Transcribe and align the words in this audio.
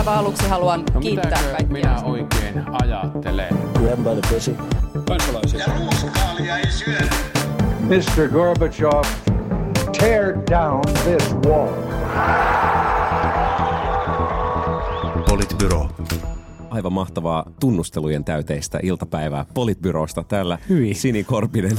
aivan 0.00 0.14
aluksi 0.18 0.48
haluan 0.48 0.84
No 0.94 1.00
kiittää 1.00 1.42
kaikkia. 1.42 1.66
minä 1.72 2.02
oikein 2.02 2.64
ajattelen? 2.82 3.48
Grab 3.74 3.98
by 3.98 4.20
the 4.20 4.34
pussy. 4.34 4.56
kansalaisia. 5.08 5.60
Ja 5.60 5.66
ruuskaalia 5.78 6.58
ei 6.58 6.70
syödä. 6.70 7.10
Mr. 7.80 8.28
Gorbachev, 8.28 9.02
tear 9.98 10.34
down 10.50 10.80
this 11.04 11.34
wall. 11.46 11.68
Politbyro. 15.28 15.88
Aivan 16.70 16.92
mahtavaa 16.92 17.44
tunnustelujen 17.60 18.24
täyteistä 18.24 18.78
iltapäivää 18.82 19.44
Politbyrosta. 19.54 20.24
Täällä 20.24 20.58
Hyi. 20.68 20.94
Sini 20.94 21.24
Korpinen, 21.24 21.76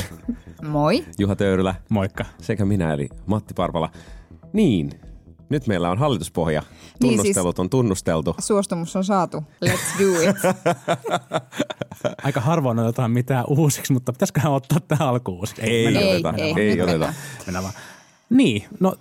Moi. 0.67 1.05
Juha 1.19 1.35
Töyrylä 1.35 1.75
Moikka. 1.89 2.25
sekä 2.41 2.65
minä 2.65 2.93
eli 2.93 3.09
Matti 3.25 3.53
Parpala. 3.53 3.89
Niin, 4.53 4.89
nyt 5.52 5.68
meillä 5.68 5.89
on 5.89 5.97
hallituspohja. 5.97 6.63
Niin 7.02 7.17
Tunnustelut 7.17 7.59
on 7.59 7.70
tunnusteltu. 7.70 8.35
Suostumus 8.39 8.95
on 8.95 9.03
saatu. 9.03 9.44
Let's 9.66 9.99
do 9.99 10.30
it. 10.30 10.55
Aika 12.23 12.41
harvoin 12.41 12.80
otetaan 12.80 13.12
mitään 13.12 13.45
uusiksi, 13.48 13.94
mutta 13.94 14.13
pitäisiköhän 14.13 14.52
ottaa 14.52 14.80
tähän 14.88 15.08
alkuun 15.08 15.39
uusiksi? 15.39 15.61
Ei, 15.61 15.84
mennään 15.85 16.05
ei, 16.05 16.16
oteta, 16.16 16.34
ei, 16.38 16.53
ei 16.58 16.81
oteta. 16.81 16.85
mennään. 16.85 17.13
Mennään 17.45 17.63
vaan. 17.63 17.75
Niin, 18.30 18.63
no 18.80 18.95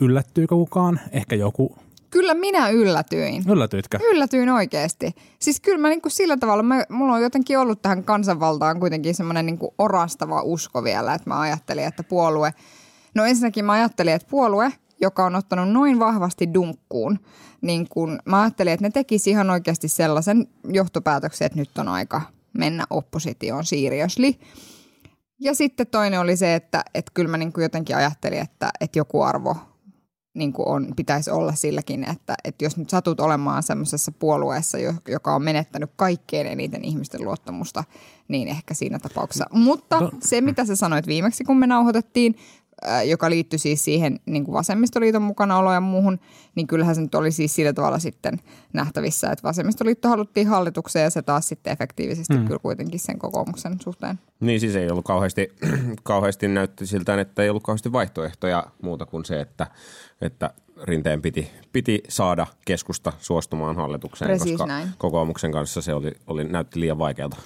yllättyykö 0.00 0.54
kukaan? 0.54 1.00
Ehkä 1.12 1.36
joku. 1.36 1.76
Kyllä 2.10 2.34
minä 2.34 2.68
yllätyin. 2.68 3.44
Yllätyitkö? 3.48 3.98
Yllätyin 4.02 4.48
oikeasti. 4.48 5.14
Siis 5.38 5.60
kyllä 5.60 5.78
mä 5.78 5.88
niinku 5.88 6.10
sillä 6.10 6.36
tavalla, 6.36 6.62
mä, 6.62 6.84
mulla 6.88 7.14
on 7.14 7.22
jotenkin 7.22 7.58
ollut 7.58 7.82
tähän 7.82 8.04
kansanvaltaan 8.04 8.80
kuitenkin 8.80 9.14
semmoinen 9.14 9.46
niinku 9.46 9.74
orastava 9.78 10.42
usko 10.42 10.84
vielä, 10.84 11.14
että 11.14 11.30
mä 11.30 11.40
ajattelin, 11.40 11.84
että 11.84 12.02
puolue, 12.02 12.54
no 13.14 13.24
ensinnäkin 13.24 13.64
mä 13.64 13.72
ajattelin, 13.72 14.12
että 14.12 14.28
puolue, 14.30 14.72
joka 15.00 15.24
on 15.26 15.34
ottanut 15.34 15.68
noin 15.68 15.98
vahvasti 15.98 16.54
dunkkuun, 16.54 17.18
niin 17.60 17.88
kun 17.88 18.18
mä 18.24 18.42
ajattelin, 18.42 18.72
että 18.72 18.86
ne 18.86 18.90
tekisi 18.90 19.30
ihan 19.30 19.50
oikeasti 19.50 19.88
sellaisen 19.88 20.46
johtopäätöksen, 20.64 21.46
että 21.46 21.58
nyt 21.58 21.78
on 21.78 21.88
aika 21.88 22.22
mennä 22.52 22.84
oppositioon 22.90 23.64
seriously. 23.64 24.32
Ja 25.40 25.54
sitten 25.54 25.86
toinen 25.86 26.20
oli 26.20 26.36
se, 26.36 26.54
että, 26.54 26.84
että 26.94 27.10
kyllä 27.14 27.30
mä 27.30 27.36
niin 27.36 27.52
kuin 27.52 27.62
jotenkin 27.62 27.96
ajattelin, 27.96 28.38
että, 28.38 28.70
että 28.80 28.98
joku 28.98 29.22
arvo 29.22 29.56
niin 30.34 30.52
kuin 30.52 30.68
on, 30.68 30.92
pitäisi 30.96 31.30
olla 31.30 31.52
silläkin, 31.52 32.10
että, 32.10 32.34
että 32.44 32.64
jos 32.64 32.76
nyt 32.76 32.90
satut 32.90 33.20
olemaan 33.20 33.62
semmoisessa 33.62 34.12
puolueessa, 34.12 34.78
jo- 34.78 34.94
joka 35.08 35.34
on 35.34 35.42
menettänyt 35.42 35.90
kaikkein 35.96 36.46
eniten 36.46 36.84
ihmisten 36.84 37.24
luottamusta, 37.24 37.84
niin 38.28 38.48
ehkä 38.48 38.74
siinä 38.74 38.98
tapauksessa. 38.98 39.46
Mutta 39.52 40.00
No. 40.00 40.10
se, 40.22 40.40
mitä 40.40 40.64
sä 40.64 40.76
sanoit 40.76 41.06
viimeksi, 41.06 41.44
kun 41.44 41.58
me 41.58 41.66
nauhoitettiin, 41.66 42.34
joka 43.04 43.30
liittyi 43.30 43.58
siis 43.58 43.84
siihen 43.84 44.20
niin 44.26 44.44
kuin 44.44 44.52
vasemmistoliiton 44.52 45.22
mukanaoloon 45.22 45.74
ja 45.74 45.80
muuhun, 45.80 46.18
niin 46.54 46.66
kyllähän 46.66 46.94
se 46.94 47.00
nyt 47.00 47.14
oli 47.14 47.32
siis 47.32 47.54
sillä 47.54 47.72
tavalla 47.72 47.98
sitten 47.98 48.40
nähtävissä, 48.72 49.30
että 49.32 49.42
vasemmistoliitto 49.42 50.08
haluttiin 50.08 50.46
hallitukseen 50.46 51.02
ja 51.02 51.10
se 51.10 51.22
taas 51.22 51.48
sitten 51.48 51.72
efektiivisesti 51.72 52.34
mm. 52.34 52.46
kyllä 52.46 52.58
kuitenkin 52.58 53.00
sen 53.00 53.18
kokoomuksen 53.18 53.76
suhteen. 53.82 54.18
Niin 54.40 54.60
siis 54.60 54.76
ei 54.76 54.90
ollut 54.90 55.04
kauheasti, 55.04 55.48
kauheasti 56.02 56.48
näytti 56.48 56.86
siltä, 56.86 57.20
että 57.20 57.42
ei 57.42 57.50
ollut 57.50 57.62
kauheasti 57.62 57.92
vaihtoehtoja 57.92 58.66
muuta 58.82 59.06
kuin 59.06 59.24
se, 59.24 59.40
että, 59.40 59.66
että 60.20 60.50
Rinteen 60.82 61.22
piti, 61.22 61.50
piti 61.72 62.02
saada 62.08 62.46
keskusta 62.64 63.12
suostumaan 63.18 63.76
hallitukseen, 63.76 64.28
Precis 64.28 64.52
koska 64.52 64.66
näin. 64.66 64.88
kokoomuksen 64.98 65.52
kanssa 65.52 65.82
se 65.82 65.94
oli, 65.94 66.12
oli, 66.26 66.44
näytti 66.44 66.80
liian 66.80 66.98
vaikealta. 66.98 67.36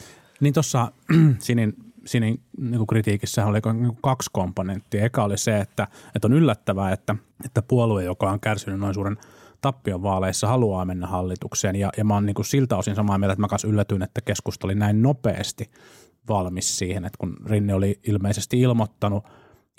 Niin 0.41 0.55
tuossa 0.55 0.93
Sinin, 1.39 1.77
Sinin 2.06 2.42
niin 2.58 2.86
kritiikissä 2.86 3.47
oli 3.47 3.58
niin 3.72 3.98
kaksi 4.03 4.31
komponenttia. 4.33 5.05
Eka 5.05 5.25
oli 5.25 5.39
se, 5.39 5.58
että, 5.58 5.89
että 6.14 6.28
on 6.28 6.33
yllättävää, 6.33 6.92
että, 6.92 7.17
että 7.45 7.62
puolue, 7.62 8.05
joka 8.05 8.31
on 8.31 8.41
kärsinyt 8.41 8.81
noin 8.81 8.95
suuren 8.95 9.17
tappion 9.61 10.03
vaaleissa, 10.03 10.48
haluaa 10.48 10.84
mennä 10.84 11.06
hallitukseen. 11.06 11.77
Ja, 11.77 11.91
ja 11.97 12.05
mä 12.05 12.14
oon 12.14 12.27
niin 12.27 12.45
siltä 12.45 12.77
osin 12.77 12.95
samaa 12.95 13.19
mieltä, 13.19 13.33
että 13.33 13.41
mä 13.41 13.48
kanssa 13.48 13.69
yllätyin, 13.69 14.03
että 14.03 14.20
keskusta 14.20 14.67
oli 14.67 14.75
näin 14.75 15.03
nopeasti 15.03 15.70
valmis 16.28 16.78
siihen, 16.78 17.05
että 17.05 17.18
kun 17.18 17.36
Rinne 17.46 17.74
oli 17.74 18.01
ilmeisesti 18.07 18.61
ilmoittanut, 18.61 19.24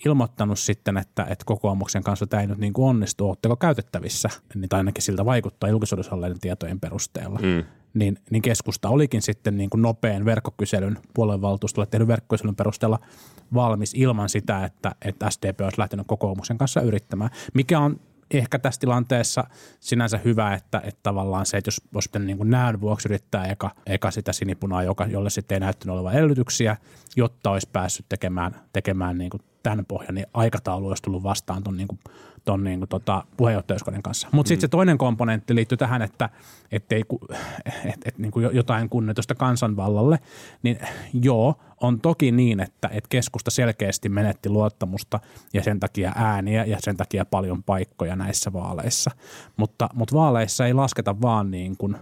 ilmoittanut 0.06 0.60
sitten, 0.60 0.98
että, 0.98 1.24
että 1.24 1.46
kokoomuksen 1.46 2.04
kanssa 2.04 2.28
tämä 2.28 2.42
ei 2.42 2.48
nyt 2.48 2.58
niin 2.58 2.74
kuin 2.74 2.90
onnistu, 2.90 3.28
oletteko 3.28 3.56
käytettävissä, 3.56 4.30
niin 4.56 4.68
ainakin 4.72 5.04
siltä 5.04 5.26
vaikuttaa 5.26 5.70
julkisuudessa 5.70 6.16
tietojen 6.42 6.80
perusteella. 6.80 7.40
Mm 7.40 7.64
niin, 7.94 8.18
niin 8.30 8.42
keskusta 8.42 8.90
olikin 8.90 9.22
sitten 9.22 9.58
niin 9.58 9.70
kuin 9.70 9.82
nopean 9.82 10.26
verkkokyselyn, 10.26 10.98
puoluevaltuustolle 11.14 11.88
tehdyn 11.88 12.08
verkkokyselyn 12.08 12.56
perusteella 12.56 13.00
valmis 13.54 13.94
ilman 13.94 14.30
sitä, 14.30 14.66
että, 14.66 14.96
että 15.02 15.30
SDP 15.30 15.62
olisi 15.62 15.80
lähtenyt 15.80 16.08
kokoomuksen 16.08 16.58
kanssa 16.58 16.82
yrittämään. 16.82 17.30
Mikä 17.54 17.80
on 17.80 18.00
ehkä 18.32 18.60
tässä 18.60 18.80
tilanteessa 18.80 19.44
sinänsä 19.80 20.20
hyvä, 20.26 20.54
että, 20.54 20.82
että 20.84 21.00
tavallaan 21.04 21.46
se, 21.46 21.58
että 21.58 21.68
jos 21.68 21.82
olisi 21.96 22.10
pitänyt 22.10 22.28
niin 22.28 22.50
näön 22.50 22.82
vuoksi 22.82 23.08
yrittää 23.08 23.46
eka, 23.46 23.72
eka 23.86 24.12
sitä 24.12 24.34
sinipunaa, 24.34 24.84
joka, 24.84 25.06
jolle 25.06 25.30
sitten 25.30 25.56
ei 25.56 25.60
näyttänyt 25.60 25.94
olevan 25.94 26.14
edellytyksiä, 26.14 26.78
jotta 27.16 27.52
olisi 27.52 27.70
päässyt 27.74 28.06
tekemään, 28.10 28.56
tekemään 28.74 29.18
niin 29.18 29.30
kuin 29.30 29.42
tämän 29.64 29.86
pohjan, 29.86 30.16
niin 30.16 30.28
aikataulu 30.34 30.88
olisi 30.88 31.04
tullut 31.04 31.24
vastaan 31.24 31.64
tuon 31.64 31.78
niin 31.78 31.88
ton 32.46 32.64
niin 32.64 32.80
kuin 32.80 32.90
tota 32.90 33.24
puheenjohtajuuskauden 33.38 34.04
kanssa. 34.04 34.28
Mutta 34.32 34.48
sitten 34.48 34.62
se 34.62 34.68
toinen 34.68 34.98
komponentti 34.98 35.56
liittyy 35.56 35.78
tähän, 35.78 36.02
että 36.02 36.30
ettei, 36.72 37.04
et, 37.86 38.00
et, 38.06 38.18
niin 38.18 38.32
kuin 38.32 38.50
jotain 38.52 38.90
kunnioitusta 38.90 39.36
kansanvallalle, 39.36 40.20
niin 40.64 40.80
joo, 41.14 41.56
on 41.82 42.02
toki 42.02 42.32
niin, 42.32 42.60
että 42.60 42.90
et 42.92 43.08
keskusta 43.08 43.52
selkeästi 43.52 44.10
menetti 44.10 44.50
luottamusta 44.50 45.20
ja 45.54 45.64
sen 45.64 45.80
takia 45.80 46.12
ääniä 46.16 46.66
ja 46.66 46.78
sen 46.80 46.98
takia 46.98 47.26
paljon 47.26 47.64
paikkoja 47.64 48.16
näissä 48.16 48.54
vaaleissa. 48.54 49.12
Mutta, 49.58 49.90
mutta 49.94 50.16
vaaleissa 50.16 50.66
ei 50.66 50.74
lasketa 50.74 51.22
vaan 51.22 51.52
niin 51.52 51.78
kuin, 51.78 51.98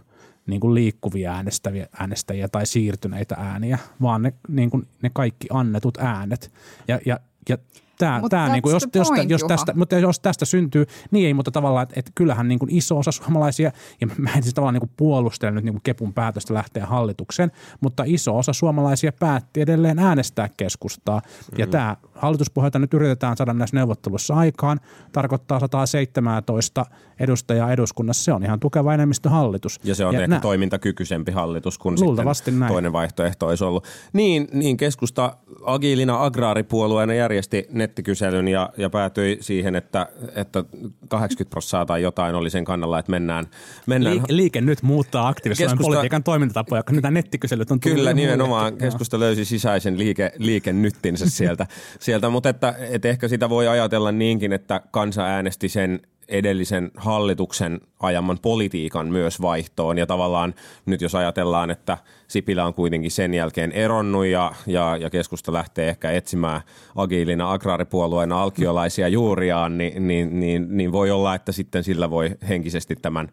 niin 0.45 0.61
kuin 0.61 0.73
liikkuvia 0.73 1.33
äänestäviä, 1.33 1.87
äänestäjiä 1.99 2.47
tai 2.47 2.65
siirtyneitä 2.65 3.35
ääniä, 3.35 3.77
vaan 4.01 4.21
ne, 4.21 4.33
niin 4.47 4.69
kuin, 4.69 4.87
ne 5.01 5.09
kaikki 5.13 5.47
annetut 5.53 5.97
äänet. 5.97 6.53
Ja, 6.87 6.99
ja, 7.05 7.19
ja 7.49 7.57
Tää, 8.05 8.21
tää 8.29 8.47
that's 8.47 8.51
niinku, 8.51 8.69
jos, 8.69 8.87
jos, 8.95 9.07
point, 9.07 9.29
jos, 9.29 9.41
Juha. 9.41 9.47
tästä, 9.47 9.73
mutta 9.75 9.95
jos 9.95 10.19
tästä 10.19 10.45
syntyy, 10.45 10.85
niin 11.11 11.27
ei, 11.27 11.33
mutta 11.33 11.51
tavallaan, 11.51 11.83
että, 11.83 11.93
että 11.97 12.11
kyllähän 12.15 12.47
niin 12.47 12.59
kuin 12.59 12.75
iso 12.75 12.97
osa 12.97 13.11
suomalaisia, 13.11 13.71
ja 14.01 14.07
mä 14.17 14.29
en 14.35 14.43
siis 14.43 14.53
tavallaan 14.53 14.73
niin 14.73 14.79
kuin 14.81 14.91
puolustele 14.97 15.51
nyt 15.51 15.63
niin 15.63 15.73
kuin 15.73 15.81
Kepun 15.83 16.13
päätöstä 16.13 16.53
lähteä 16.53 16.85
hallitukseen, 16.85 17.51
mutta 17.81 18.03
iso 18.05 18.37
osa 18.37 18.53
suomalaisia 18.53 19.11
päätti 19.11 19.61
edelleen 19.61 19.99
äänestää 19.99 20.49
keskustaa. 20.57 21.19
Mm-hmm. 21.19 21.59
Ja 21.59 21.67
tämä 21.67 21.97
hallituspohjalta 22.13 22.79
nyt 22.79 22.93
yritetään 22.93 23.37
saada 23.37 23.53
näissä 23.53 23.77
neuvotteluissa 23.77 24.35
aikaan, 24.35 24.79
tarkoittaa 25.11 25.59
117 25.59 26.85
edustajaa 27.19 27.71
eduskunnassa, 27.71 28.23
se 28.23 28.33
on 28.33 28.43
ihan 28.43 28.59
tukeva 28.59 28.93
enemmistöhallitus. 28.93 29.79
Ja 29.83 29.95
se 29.95 30.05
on 30.05 30.15
ehkä 30.15 30.27
nä- 30.27 30.39
toimintakykyisempi 30.39 31.31
hallitus 31.31 31.77
kuin 31.77 31.97
Luultavasti 31.99 32.45
sitten 32.45 32.59
näin. 32.59 32.71
toinen 32.71 32.93
vaihtoehto 32.93 33.47
olisi 33.47 33.63
ollut. 33.63 33.87
Niin, 34.13 34.47
niin 34.53 34.77
keskusta 34.77 35.37
agiilina 35.65 36.23
agraaripuolueena 36.23 37.13
järjesti 37.13 37.67
nettikyselyn 37.91 38.47
ja, 38.47 38.69
ja 38.77 38.89
päätyi 38.89 39.37
siihen, 39.41 39.75
että, 39.75 40.07
että 40.35 40.63
80 41.07 41.49
prosenttia 41.49 41.85
tai 41.85 42.01
jotain 42.01 42.35
oli 42.35 42.49
sen 42.49 42.65
kannalla, 42.65 42.99
että 42.99 43.11
mennään. 43.11 43.45
mennään 43.85 44.15
Liike, 44.15 44.25
liike 44.29 44.61
nyt 44.61 44.83
muuttaa 44.83 45.27
aktiivisesti 45.27 45.63
Keskusta- 45.63 45.83
politiikan 45.83 46.23
toimintatapoja, 46.23 46.83
kun 46.83 46.95
niitä 46.95 47.11
nettikyselyt 47.11 47.71
on 47.71 47.79
tullut. 47.79 47.97
Kyllä, 47.97 48.13
nimenomaan. 48.13 48.73
Joo. 48.73 48.77
Keskusta 48.77 49.19
löysi 49.19 49.45
sisäisen 49.45 49.97
liike, 49.97 50.31
liikennyttinsä 50.37 51.29
sieltä, 51.29 51.67
sieltä. 51.99 52.29
mutta 52.29 52.49
että, 52.49 52.75
että 52.89 53.07
ehkä 53.07 53.27
sitä 53.27 53.49
voi 53.49 53.67
ajatella 53.67 54.11
niinkin, 54.11 54.53
että 54.53 54.81
kansa 54.91 55.25
äänesti 55.25 55.69
sen 55.69 56.01
edellisen 56.31 56.91
hallituksen 56.95 57.81
ajaman 57.99 58.39
politiikan 58.41 59.07
myös 59.07 59.41
vaihtoon. 59.41 59.97
Ja 59.97 60.05
tavallaan 60.07 60.53
nyt 60.85 61.01
jos 61.01 61.15
ajatellaan, 61.15 61.71
että 61.71 61.97
Sipilä 62.27 62.65
on 62.65 62.73
kuitenkin 62.73 63.11
sen 63.11 63.33
jälkeen 63.33 63.71
eronnut 63.71 64.25
ja, 64.25 64.51
ja, 64.67 64.97
ja 64.97 65.09
keskusta 65.09 65.53
lähtee 65.53 65.89
ehkä 65.89 66.11
etsimään 66.11 66.61
agiilina 66.95 67.51
agraaripuolueena 67.51 68.41
alkiolaisia 68.41 69.07
juuriaan, 69.07 69.77
niin, 69.77 70.07
niin, 70.07 70.39
niin, 70.39 70.77
niin 70.77 70.91
voi 70.91 71.11
olla, 71.11 71.35
että 71.35 71.51
sitten 71.51 71.83
sillä 71.83 72.09
voi 72.09 72.35
henkisesti 72.49 72.95
tämän 72.95 73.29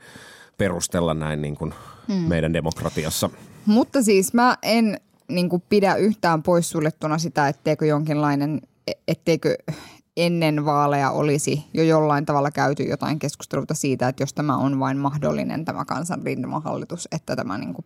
perustella 0.59 1.15
näin 1.15 1.43
niin 1.43 1.55
kuin 1.55 1.75
meidän 2.29 2.53
demokratiassa. 2.53 3.31
Mutta 3.67 4.03
siis 4.03 4.35
mä 4.35 4.57
en 4.63 5.01
niin 5.29 5.49
kuin 5.49 5.63
pidä 5.69 5.95
yhtään 5.95 6.43
poissuljettuna 6.43 7.19
sitä, 7.19 7.49
etteikö 7.49 7.87
jonkinlainen, 7.87 8.61
etteikö 9.09 9.57
ennen 10.27 10.65
vaaleja 10.65 11.11
olisi 11.11 11.65
jo 11.75 11.83
jollain 11.83 12.27
tavalla 12.27 12.51
käyty 12.51 12.83
jotain 12.83 13.19
keskusteluta 13.19 13.75
siitä, 13.75 14.09
että 14.09 14.23
jos 14.23 14.35
tämä 14.35 14.57
on 14.57 14.81
vain 14.81 14.97
mahdollinen 14.97 15.65
tämä 15.65 15.85
kansan 15.85 16.23
rintamahallitus, 16.25 17.09
että 17.13 17.37
tämä 17.37 17.59
niin 17.59 17.75
kuin, 17.75 17.85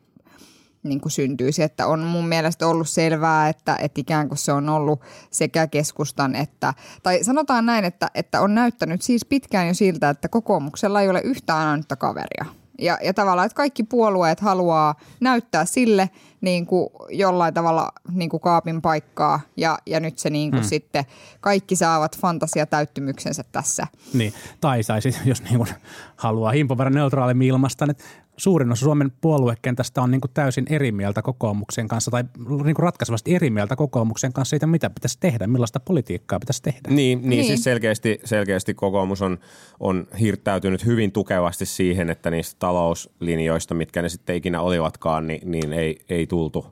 niin 0.82 1.00
kuin 1.00 1.12
syntyisi. 1.12 1.62
Että 1.62 1.86
on 1.86 2.00
mun 2.00 2.28
mielestä 2.28 2.66
ollut 2.66 2.88
selvää, 2.88 3.48
että, 3.48 3.76
että 3.80 4.00
ikään 4.00 4.28
kuin 4.28 4.38
se 4.38 4.52
on 4.52 4.68
ollut 4.68 5.00
sekä 5.30 5.66
keskustan 5.66 6.34
että, 6.34 6.74
tai 7.02 7.24
sanotaan 7.24 7.66
näin, 7.66 7.84
että, 7.84 8.10
että 8.14 8.40
on 8.40 8.54
näyttänyt 8.54 9.02
siis 9.02 9.24
pitkään 9.24 9.68
jo 9.68 9.74
siltä, 9.74 10.10
että 10.10 10.28
kokoomuksella 10.28 11.00
ei 11.00 11.08
ole 11.08 11.20
yhtään 11.24 11.68
ainutta 11.68 11.96
kaveria. 11.96 12.44
Ja, 12.78 12.98
ja 13.04 13.14
tavallaan, 13.14 13.46
että 13.46 13.56
kaikki 13.56 13.82
puolueet 13.82 14.40
haluaa 14.40 14.94
näyttää 15.20 15.64
sille 15.64 16.10
niin 16.42 16.66
kuin 16.66 16.88
jollain 17.10 17.54
tavalla 17.54 17.92
niin 18.10 18.30
kuin 18.30 18.40
kaapin 18.40 18.82
paikkaa 18.82 19.40
ja, 19.56 19.78
ja 19.86 20.00
nyt 20.00 20.18
se 20.18 20.30
niin 20.30 20.50
kuin 20.50 20.60
hmm. 20.60 20.68
sitten 20.68 21.04
kaikki 21.40 21.76
saavat 21.76 22.18
fantasiatäyttymyksensä 22.18 23.44
tässä. 23.52 23.86
Niin, 24.14 24.32
tai 24.60 24.82
saisi, 24.82 25.16
jos 25.24 25.42
niin 25.42 25.56
kuin 25.56 25.68
haluaa 26.16 26.52
himpoveran 26.52 26.94
neutraali 26.94 27.46
ilmasta, 27.46 27.86
että 27.90 28.04
suurin 28.36 28.72
osa 28.72 28.84
Suomen 28.84 29.12
puoluekentästä 29.20 30.02
on 30.02 30.10
niin 30.10 30.20
kuin 30.20 30.30
täysin 30.34 30.66
eri 30.70 30.92
mieltä 30.92 31.22
kokoomuksen 31.22 31.88
kanssa 31.88 32.10
tai 32.10 32.24
niin 32.48 32.74
kuin 32.74 32.82
ratkaisevasti 32.82 33.34
eri 33.34 33.50
mieltä 33.50 33.76
kokoomuksen 33.76 34.32
kanssa 34.32 34.50
siitä, 34.50 34.66
mitä 34.66 34.90
pitäisi 34.90 35.18
tehdä, 35.20 35.46
millaista 35.46 35.80
politiikkaa 35.80 36.40
pitäisi 36.40 36.62
tehdä. 36.62 36.88
Niin, 36.88 37.18
niin, 37.18 37.30
niin. 37.30 37.44
siis 37.44 37.64
selkeästi, 37.64 38.20
selkeästi 38.24 38.74
kokoomus 38.74 39.22
on, 39.22 39.38
on 39.80 40.06
hirttäytynyt 40.20 40.86
hyvin 40.86 41.12
tukevasti 41.12 41.66
siihen, 41.66 42.10
että 42.10 42.30
niistä 42.30 42.56
talouslinjoista, 42.58 43.74
mitkä 43.74 44.02
ne 44.02 44.08
sitten 44.08 44.36
ikinä 44.36 44.60
olivatkaan, 44.60 45.26
niin, 45.26 45.50
niin 45.50 45.72
ei, 45.72 46.00
ei 46.08 46.26
tultu 46.32 46.66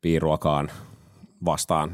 piiruakaan 0.00 0.70
vastaan. 1.44 1.90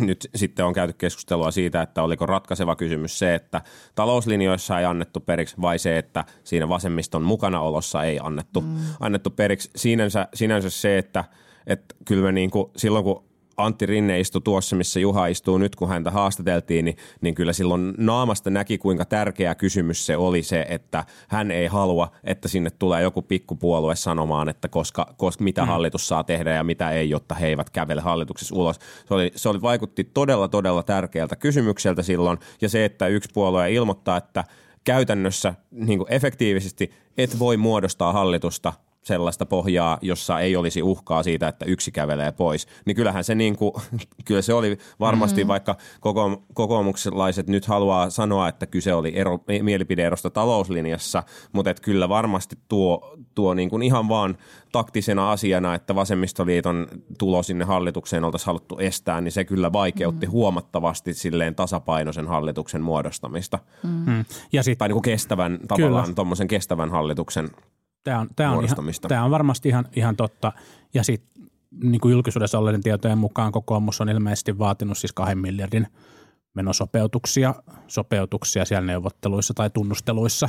Nyt 0.00 0.28
sitten 0.34 0.64
on 0.64 0.72
käyty 0.72 0.92
keskustelua 0.92 1.50
siitä, 1.50 1.82
että 1.82 2.02
oliko 2.02 2.26
ratkaiseva 2.26 2.76
kysymys 2.76 3.18
se, 3.18 3.34
että 3.34 3.60
talouslinjoissa 3.94 4.78
ei 4.78 4.84
annettu 4.84 5.20
periksi 5.20 5.56
vai 5.60 5.78
se, 5.78 5.98
että 5.98 6.24
siinä 6.44 6.68
vasemmiston 6.68 7.22
mukanaolossa 7.22 8.04
ei 8.04 8.18
annettu, 8.22 8.60
mm. 8.60 8.76
annettu 9.00 9.30
periksi. 9.30 9.70
Sinänsä, 9.76 10.28
sinänsä 10.34 10.70
se, 10.70 10.98
että, 10.98 11.24
että 11.66 11.94
kyllä 12.04 12.22
me 12.22 12.32
niin 12.32 12.50
kuin, 12.50 12.70
silloin 12.76 13.04
kun 13.04 13.24
Antti 13.58 13.86
Rinne 13.86 14.20
istui 14.20 14.42
tuossa, 14.42 14.76
missä 14.76 15.00
Juha 15.00 15.26
istuu 15.26 15.58
nyt, 15.58 15.76
kun 15.76 15.88
häntä 15.88 16.10
haastateltiin, 16.10 16.84
niin, 16.84 16.96
niin 17.20 17.34
kyllä 17.34 17.52
silloin 17.52 17.94
naamasta 17.96 18.50
näki, 18.50 18.78
kuinka 18.78 19.04
tärkeä 19.04 19.54
kysymys 19.54 20.06
se 20.06 20.16
oli 20.16 20.42
se, 20.42 20.66
että 20.68 21.04
hän 21.28 21.50
ei 21.50 21.66
halua, 21.66 22.10
että 22.24 22.48
sinne 22.48 22.70
tulee 22.70 23.02
joku 23.02 23.22
pikkupuolue 23.22 23.96
sanomaan, 23.96 24.48
että 24.48 24.68
koska, 24.68 25.14
koska 25.16 25.44
mitä 25.44 25.62
mm. 25.62 25.68
hallitus 25.68 26.08
saa 26.08 26.24
tehdä 26.24 26.54
ja 26.54 26.64
mitä 26.64 26.90
ei, 26.90 27.10
jotta 27.10 27.34
he 27.34 27.46
eivät 27.46 27.70
kävele 27.70 28.00
hallituksessa 28.00 28.54
ulos. 28.54 28.76
Se, 29.08 29.14
oli, 29.14 29.32
se 29.36 29.48
oli, 29.48 29.62
vaikutti 29.62 30.04
todella, 30.04 30.48
todella 30.48 30.82
tärkeältä 30.82 31.36
kysymykseltä 31.36 32.02
silloin, 32.02 32.38
ja 32.60 32.68
se, 32.68 32.84
että 32.84 33.06
yksi 33.06 33.30
puolue 33.34 33.72
ilmoittaa, 33.72 34.16
että 34.16 34.44
käytännössä 34.84 35.54
niin 35.70 35.98
kuin 35.98 36.12
efektiivisesti 36.12 36.90
et 37.18 37.38
voi 37.38 37.56
muodostaa 37.56 38.12
hallitusta 38.12 38.72
sellaista 39.08 39.46
pohjaa, 39.46 39.98
jossa 40.02 40.40
ei 40.40 40.56
olisi 40.56 40.82
uhkaa 40.82 41.22
siitä, 41.22 41.48
että 41.48 41.64
yksi 41.64 41.92
kävelee 41.92 42.32
pois, 42.32 42.66
niin 42.84 42.96
kyllähän 42.96 43.24
se, 43.24 43.34
niin 43.34 43.56
kuin, 43.56 43.72
kyllä 44.26 44.42
se 44.42 44.54
oli 44.54 44.78
varmasti, 45.00 45.40
mm-hmm. 45.40 45.48
vaikka 45.48 45.76
koko, 46.00 46.42
kokoomukselaiset 46.54 47.48
nyt 47.48 47.66
haluaa 47.66 48.10
sanoa, 48.10 48.48
että 48.48 48.66
kyse 48.66 48.94
oli 48.94 49.12
ero, 49.14 49.38
mielipideerosta 49.62 50.30
talouslinjassa, 50.30 51.22
mutta 51.52 51.70
että 51.70 51.82
kyllä 51.82 52.08
varmasti 52.08 52.58
tuo, 52.68 53.16
tuo 53.34 53.54
niin 53.54 53.70
kuin 53.70 53.82
ihan 53.82 54.08
vaan 54.08 54.36
taktisena 54.72 55.32
asiana, 55.32 55.74
että 55.74 55.94
vasemmistoliiton 55.94 56.86
tulo 57.18 57.42
sinne 57.42 57.64
hallitukseen 57.64 58.24
oltaisiin 58.24 58.46
haluttu 58.46 58.78
estää, 58.78 59.20
niin 59.20 59.32
se 59.32 59.44
kyllä 59.44 59.72
vaikeutti 59.72 60.26
mm. 60.26 60.32
huomattavasti 60.32 61.14
silleen 61.14 61.54
tasapainoisen 61.54 62.26
hallituksen 62.26 62.82
muodostamista. 62.82 63.58
Mm. 63.82 64.24
Ja 64.52 64.62
sit, 64.62 64.78
tai 64.78 64.88
niin 64.88 64.94
kuin 64.94 65.02
kestävän, 65.02 65.58
tavallaan 65.68 66.14
tuommoisen 66.14 66.48
kestävän 66.48 66.90
hallituksen 66.90 67.50
Tämä 68.04 68.20
on, 68.20 68.28
tämä 68.36 68.52
on, 68.52 68.64
ihan, 68.64 68.76
tämä 69.08 69.24
on 69.24 69.30
varmasti 69.30 69.68
ihan, 69.68 69.84
ihan 69.96 70.16
totta. 70.16 70.52
Ja 70.94 71.02
sitten 71.02 71.44
niin 71.82 72.00
kuin 72.00 72.12
julkisuudessa 72.12 72.58
olleiden 72.58 72.82
tietojen 72.82 73.18
mukaan 73.18 73.52
kokoomus 73.52 74.00
on 74.00 74.08
ilmeisesti 74.08 74.58
vaatinut 74.58 74.98
siis 74.98 75.12
kahden 75.12 75.38
miljardin 75.38 75.86
menosopeutuksia 76.54 77.54
sopeutuksia 77.86 78.64
siellä 78.64 78.86
neuvotteluissa 78.86 79.54
tai 79.54 79.70
tunnusteluissa, 79.70 80.48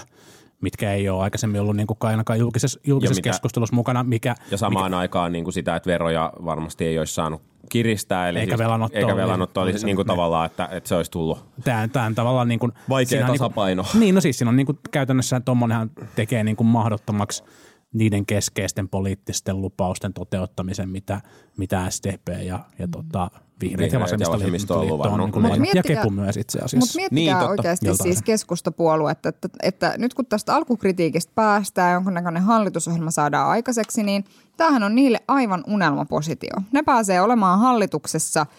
mitkä 0.62 0.94
ei 0.94 1.10
ole 1.10 1.24
aikaisemmin 1.24 1.62
ollut 1.62 1.75
niin 1.75 1.88
kuin 1.88 1.98
ainakaan 2.01 2.40
julkisessa, 2.40 2.80
julkisessa 2.84 3.19
mitä, 3.19 3.30
keskustelussa 3.30 3.75
mukana. 3.75 4.04
Mikä, 4.04 4.36
ja 4.52 4.57
samaan 4.57 4.92
mikä, 4.92 4.98
aikaan 4.98 5.31
niin 5.31 5.44
kuin 5.44 5.54
sitä, 5.54 5.75
että 5.75 5.88
veroja 5.88 6.34
varmasti 6.45 6.86
ei 6.86 7.00
olisi 7.00 7.13
saanut 7.13 7.42
kiristää. 7.69 8.29
Eli 8.29 8.39
eikä 8.39 8.51
siis, 8.51 8.59
velanotto. 8.59 9.00
Eikä 9.00 9.15
velanotto 9.15 9.61
olisi 9.61 9.85
niin 9.85 9.95
kuin 9.95 10.07
tavallaan, 10.07 10.45
että, 10.45 10.69
että 10.71 10.88
se 10.88 10.95
olisi 10.95 11.11
tullut 11.11 11.45
tämä, 11.63 11.88
tämä 11.88 12.06
on 12.06 12.15
tavallaan 12.15 12.47
niin 12.47 12.59
kuin, 12.59 12.71
vaikea 12.89 13.27
tasapaino. 13.27 13.81
Niin, 13.81 13.91
kuin, 13.91 14.00
niin, 14.00 14.15
no 14.15 14.21
siis 14.21 14.38
siinä 14.38 14.50
on 14.50 14.56
niin 14.56 14.65
kuin, 14.65 14.79
käytännössä 14.91 15.39
tuommoinenhan 15.39 15.91
tekee 16.15 16.44
niin 16.44 16.56
kuin 16.56 16.67
mahdottomaksi– 16.67 17.44
niiden 17.94 18.25
keskeisten 18.25 18.89
poliittisten 18.89 19.62
lupausten 19.62 20.13
toteuttamisen, 20.13 20.89
mitä, 20.89 21.21
mitä 21.57 21.89
SDP 21.89 22.27
ja, 22.44 22.59
ja 22.80 22.88
tota, 22.88 23.31
vihreät 23.62 23.91
ja 23.91 24.00
vasemmistoliitto 24.00 24.80
on 24.80 25.31
niin 25.62 25.75
ja 25.75 25.83
Kepu 25.83 26.09
myös 26.09 26.38
itse 26.38 26.59
asiassa. 26.59 26.77
Mutta 26.77 26.95
miettikää 26.95 27.39
niin, 27.39 27.50
oikeasti 27.50 27.88
Joltain. 27.88 28.13
siis 28.13 28.24
keskustapuolue, 28.24 29.12
että, 29.12 29.30
että, 29.30 29.50
että 29.63 29.94
nyt 29.97 30.13
kun 30.13 30.25
tästä 30.25 30.56
alkukritiikistä 30.56 31.31
päästään, 31.36 31.94
jonkunnäköinen 31.94 32.44
hallitusohjelma 32.44 33.12
saadaan 33.12 33.50
aikaiseksi, 33.50 34.03
niin 34.03 34.25
tämähän 34.57 34.83
on 34.83 34.95
niille 34.95 35.19
aivan 35.27 35.63
unelmapositio. 35.68 36.56
Ne 36.71 36.83
pääsee 36.83 37.21
olemaan 37.21 37.59
hallituksessa– 37.59 38.45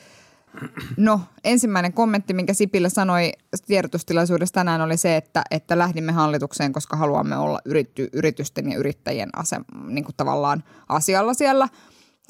No, 0.97 1.21
ensimmäinen 1.45 1.93
kommentti, 1.93 2.35
minkä 2.35 2.55
Sipilä 2.55 2.89
sanoi 2.89 3.33
tiedotustilaisuudessa 3.67 4.55
tänään 4.55 4.81
oli 4.81 4.97
se, 4.97 5.17
että, 5.17 5.43
että 5.51 5.79
lähdimme 5.79 6.13
hallitukseen, 6.13 6.73
koska 6.73 6.97
haluamme 6.97 7.37
olla 7.37 7.61
yrity, 7.65 8.09
yritysten 8.13 8.73
ja 8.73 8.79
yrittäjien 8.79 9.31
asem, 9.37 9.65
niin 9.87 10.05
kuin 10.05 10.15
tavallaan 10.17 10.65
asialla 10.89 11.35
siellä. 11.35 11.69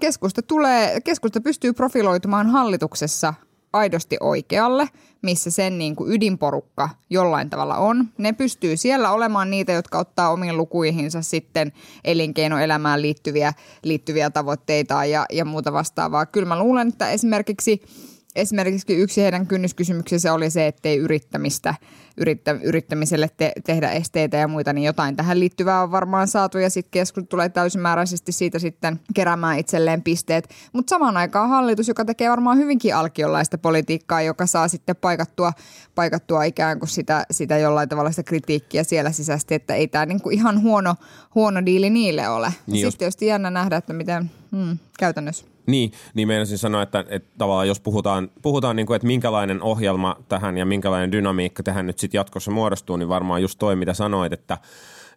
Keskusta, 0.01 0.43
tulee, 0.43 1.01
keskusta 1.01 1.41
pystyy 1.41 1.73
profiloitumaan 1.73 2.47
hallituksessa 2.47 3.35
aidosti 3.73 4.17
oikealle, 4.21 4.89
missä 5.23 5.51
sen 5.51 5.79
niin 5.79 5.97
kuin 5.97 6.13
ydinporukka 6.13 6.89
jollain 7.11 7.51
tavalla 7.51 7.77
on. 7.77 8.09
Ne 8.19 8.33
pystyy 8.33 8.77
siellä 8.77 9.13
olemaan 9.13 9.51
niitä, 9.51 9.73
jotka 9.73 9.99
ottaa 9.99 10.31
omiin 10.31 10.57
lukuihinsa 10.57 11.23
sitten 11.23 11.73
elinkeinoelämään 12.05 13.03
liittyviä, 13.03 13.53
liittyviä 13.83 14.31
tavoitteita 14.31 15.05
ja, 15.05 15.27
ja 15.33 15.45
muuta 15.45 15.73
vastaavaa. 15.73 16.27
Kyllä 16.27 16.49
mä 16.49 16.59
luulen, 16.59 16.89
että 16.89 17.11
esimerkiksi– 17.11 17.83
esimerkiksi 18.37 18.95
yksi 18.95 19.23
heidän 19.23 19.47
kynnyskysymyksensä 19.47 20.33
oli 20.33 20.51
se, 20.51 20.67
ettei 20.67 20.97
yrittämistä, 20.97 21.75
yrittä, 22.17 22.57
yrittämiselle 22.63 23.31
te, 23.37 23.53
tehdä 23.65 23.91
esteitä 23.91 24.37
ja 24.37 24.49
muita, 24.49 24.73
niin 24.73 24.85
jotain 24.85 25.17
tähän 25.17 25.41
liittyvää 25.41 25.83
on 25.83 25.91
varmaan 25.91 26.29
saatu 26.29 26.59
ja 26.59 26.71
sitten 26.71 26.91
keskus 26.91 27.25
tulee 27.29 27.49
täysimääräisesti 27.49 28.33
siitä 28.33 28.59
sitten 28.59 29.01
keräämään 29.15 29.59
itselleen 29.59 30.03
pisteet. 30.03 30.49
Mutta 30.73 30.91
samaan 30.91 31.17
aikaan 31.17 31.49
hallitus, 31.49 31.89
joka 31.89 32.05
tekee 32.05 32.31
varmaan 32.31 32.59
hyvinkin 32.59 32.97
alkionlaista 32.97 33.59
politiikkaa, 33.59 34.23
joka 34.23 34.47
saa 34.47 34.69
sitten 34.69 34.97
paikattua, 34.97 35.53
paikattua 35.95 36.45
ikään 36.45 36.79
kuin 36.79 36.89
sitä, 36.89 37.27
sitä 37.31 37.59
jollain 37.59 37.89
tavalla 37.89 38.11
sitä 38.11 38.23
kritiikkiä 38.23 38.85
siellä 38.85 39.13
sisäisesti, 39.13 39.55
että 39.55 39.75
ei 39.75 39.89
tämä 39.89 40.07
niinku 40.07 40.31
ihan 40.31 40.63
huono, 40.63 40.95
huono 41.35 41.67
diili 41.67 41.91
niille 41.91 42.29
ole. 42.29 42.47
Niin 42.47 42.57
sitten 42.67 42.83
jos... 42.83 42.97
tietysti 42.97 43.27
jännä 43.27 43.51
nähdä, 43.51 43.77
että 43.77 43.93
miten 43.93 44.31
hmm, 44.53 44.79
käytännössä. 44.99 45.50
Niin, 45.71 45.93
niin 46.15 46.29
meinasin 46.29 46.59
sanoa, 46.59 46.83
että, 46.83 47.05
että 47.09 47.31
tavallaan 47.39 47.69
jos 47.69 47.81
puhutaan, 47.81 48.31
puhutaan 48.43 48.77
niin 48.77 48.87
kuin, 48.87 48.97
että 48.97 49.07
minkälainen 49.07 49.63
ohjelma 49.63 50.17
tähän 50.29 50.59
ja 50.59 50.67
minkälainen 50.67 51.13
dynamiikka 51.13 51.63
tähän 51.63 51.87
nyt 51.87 51.99
sitten 51.99 52.19
jatkossa 52.19 52.51
muodostuu, 52.51 52.97
niin 52.97 53.09
varmaan 53.09 53.43
just 53.43 53.59
toi, 53.59 53.77
mitä 53.77 53.95
sanoit, 53.95 54.33
että, 54.33 54.59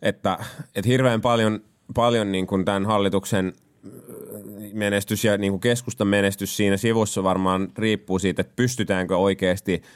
että, 0.01 0.38
että 0.75 0.89
hirveän 0.89 1.21
paljon, 1.21 1.59
paljon 1.95 2.31
niin 2.31 2.48
kuin 2.48 2.65
tämän 2.65 2.86
hallituksen 2.86 3.53
menestys 4.74 5.25
ja 5.25 5.38
niin 5.38 5.51
kuin 5.51 5.62
keskustan 5.62 6.07
menestys 6.07 6.57
siinä 6.57 6.77
sivussa 6.77 7.24
varmaan 7.24 7.67
riippuu 7.77 8.19
siitä, 8.19 8.41
että 8.41 8.53
pystytäänkö 8.55 9.17
oikeasti– 9.17 9.81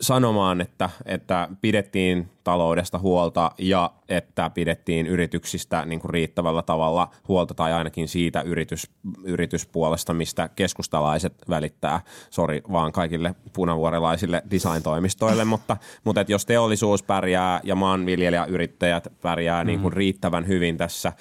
sanomaan, 0.00 0.60
että, 0.60 0.90
että 1.06 1.48
pidettiin 1.60 2.28
taloudesta 2.44 2.98
huolta 2.98 3.52
ja 3.58 3.92
että 4.08 4.50
pidettiin 4.50 5.06
yrityksistä 5.06 5.84
niin 5.84 6.00
kuin 6.00 6.10
riittävällä 6.10 6.62
tavalla 6.62 7.10
huolta 7.28 7.54
tai 7.54 7.72
ainakin 7.72 8.08
siitä 8.08 8.40
yritys, 8.40 8.90
yrityspuolesta, 9.24 10.14
mistä 10.14 10.48
keskustalaiset 10.48 11.34
välittää. 11.48 12.00
Sori 12.30 12.62
vaan 12.72 12.92
kaikille 12.92 13.34
punavuorelaisille 13.52 14.42
design-toimistoille, 14.50 15.44
mutta, 15.44 15.76
mutta 16.04 16.20
että 16.20 16.32
jos 16.32 16.46
teollisuus 16.46 17.02
pärjää 17.02 17.60
ja 17.64 17.74
maanviljelijäyrittäjät 17.74 19.08
pärjää 19.20 19.64
mm. 19.64 19.66
niin 19.66 19.80
kuin 19.80 19.94
mm. 19.94 19.96
riittävän 19.96 20.46
hyvin 20.46 20.76
tässä, 20.76 21.12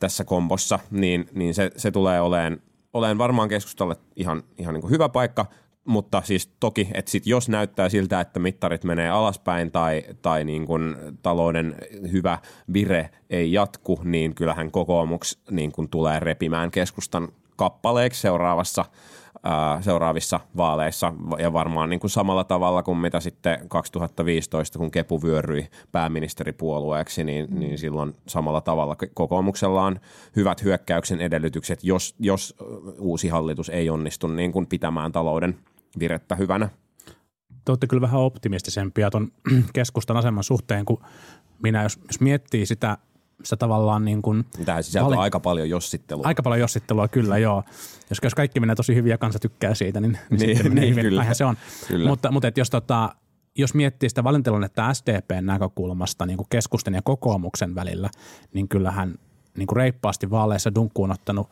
tässä 0.00 0.24
kombossa, 0.24 0.78
niin, 0.90 1.28
niin 1.32 1.54
se, 1.54 1.70
se 1.76 1.90
tulee 1.90 2.20
olemaan 2.20 2.62
olen 2.92 3.18
varmaan 3.18 3.48
keskustalle 3.48 3.96
ihan, 4.16 4.42
ihan 4.58 4.74
niin 4.74 4.80
kuin 4.80 4.90
hyvä 4.90 5.08
paikka– 5.08 5.46
mutta 5.84 6.22
siis 6.24 6.52
toki, 6.60 6.88
että 6.94 7.10
sit 7.10 7.26
jos 7.26 7.48
näyttää 7.48 7.88
siltä, 7.88 8.20
että 8.20 8.40
mittarit 8.40 8.84
menee 8.84 9.10
alaspäin 9.10 9.70
tai, 9.70 10.02
tai 10.22 10.44
niin 10.44 10.66
kun 10.66 10.96
talouden 11.22 11.74
hyvä 12.12 12.38
vire 12.72 13.10
ei 13.30 13.52
jatku, 13.52 14.00
niin 14.04 14.34
kyllähän 14.34 14.70
kokoomuks 14.70 15.38
niin 15.50 15.72
kun 15.72 15.88
tulee 15.88 16.20
repimään 16.20 16.70
keskustan 16.70 17.28
kappaleeksi 17.56 18.20
seuraavassa 18.20 18.84
ää, 19.42 19.82
seuraavissa 19.82 20.40
vaaleissa 20.56 21.14
ja 21.38 21.52
varmaan 21.52 21.90
niin 21.90 22.00
kuin 22.00 22.10
samalla 22.10 22.44
tavalla 22.44 22.82
kuin 22.82 22.98
mitä 22.98 23.20
sitten 23.20 23.68
2015, 23.68 24.78
kun 24.78 24.90
Kepu 24.90 25.22
vyöryi 25.22 25.68
pääministeripuolueeksi, 25.92 27.24
niin, 27.24 27.46
mm. 27.50 27.58
niin 27.58 27.78
silloin 27.78 28.14
samalla 28.26 28.60
tavalla 28.60 28.96
kokoomuksella 29.14 29.82
on 29.82 30.00
hyvät 30.36 30.62
hyökkäyksen 30.62 31.20
edellytykset, 31.20 31.84
jos, 31.84 32.14
jos 32.18 32.54
uusi 32.98 33.28
hallitus 33.28 33.68
ei 33.68 33.90
onnistu 33.90 34.26
niin 34.26 34.52
kuin 34.52 34.66
pitämään 34.66 35.12
talouden– 35.12 35.58
virettä 35.98 36.36
hyvänä. 36.36 36.68
Te 37.64 37.72
olette 37.72 37.86
kyllä 37.86 38.00
vähän 38.00 38.20
optimistisempia 38.20 39.10
tuon 39.10 39.28
keskustan 39.72 40.16
aseman 40.16 40.44
suhteen, 40.44 40.84
kun 40.84 41.00
minä, 41.62 41.82
jos, 41.82 41.98
jos 42.08 42.20
miettii 42.20 42.66
sitä, 42.66 42.98
se 43.44 43.56
tavallaan 43.56 44.04
niin 44.04 44.22
kuin, 44.22 44.44
Tähän 44.64 44.82
sisältyy 44.84 45.10
Vali- 45.16 45.20
aika 45.22 45.40
paljon 45.40 45.68
jossittelua. 45.70 46.26
aika 46.26 46.42
paljon 46.42 46.60
jossittelua 46.60 47.08
kyllä 47.08 47.38
joo. 47.38 47.62
Jos, 48.10 48.18
jos 48.22 48.34
kaikki 48.34 48.60
menee 48.60 48.76
tosi 48.76 48.94
hyvin 48.94 49.10
ja 49.10 49.18
kansa 49.18 49.38
tykkää 49.38 49.74
siitä, 49.74 50.00
niin, 50.00 50.12
niin, 50.30 50.40
Niin, 50.40 50.56
sitten 50.56 50.72
menee 50.72 50.84
niin, 50.84 50.90
hyvin. 50.96 51.04
kyllä. 51.10 51.34
Se 51.34 51.44
on. 51.44 51.56
Kyllä. 51.88 52.08
Mutta, 52.08 52.30
mutta 52.30 52.48
et 52.48 52.58
jos, 52.58 52.70
tota, 52.70 53.14
jos 53.58 53.74
miettii 53.74 54.08
sitä 54.08 54.24
valintilannetta 54.24 54.94
SDPn 54.94 55.46
näkökulmasta 55.46 56.26
niin 56.26 56.36
kuin 56.36 56.46
keskusten 56.50 56.94
ja 56.94 57.02
kokoomuksen 57.04 57.74
välillä, 57.74 58.10
niin 58.54 58.68
kyllähän 58.68 59.14
niin 59.58 59.66
kuin 59.66 59.76
reippaasti 59.76 60.30
vaaleissa 60.30 60.74
dunkkuun 60.74 61.12
ottanut 61.12 61.48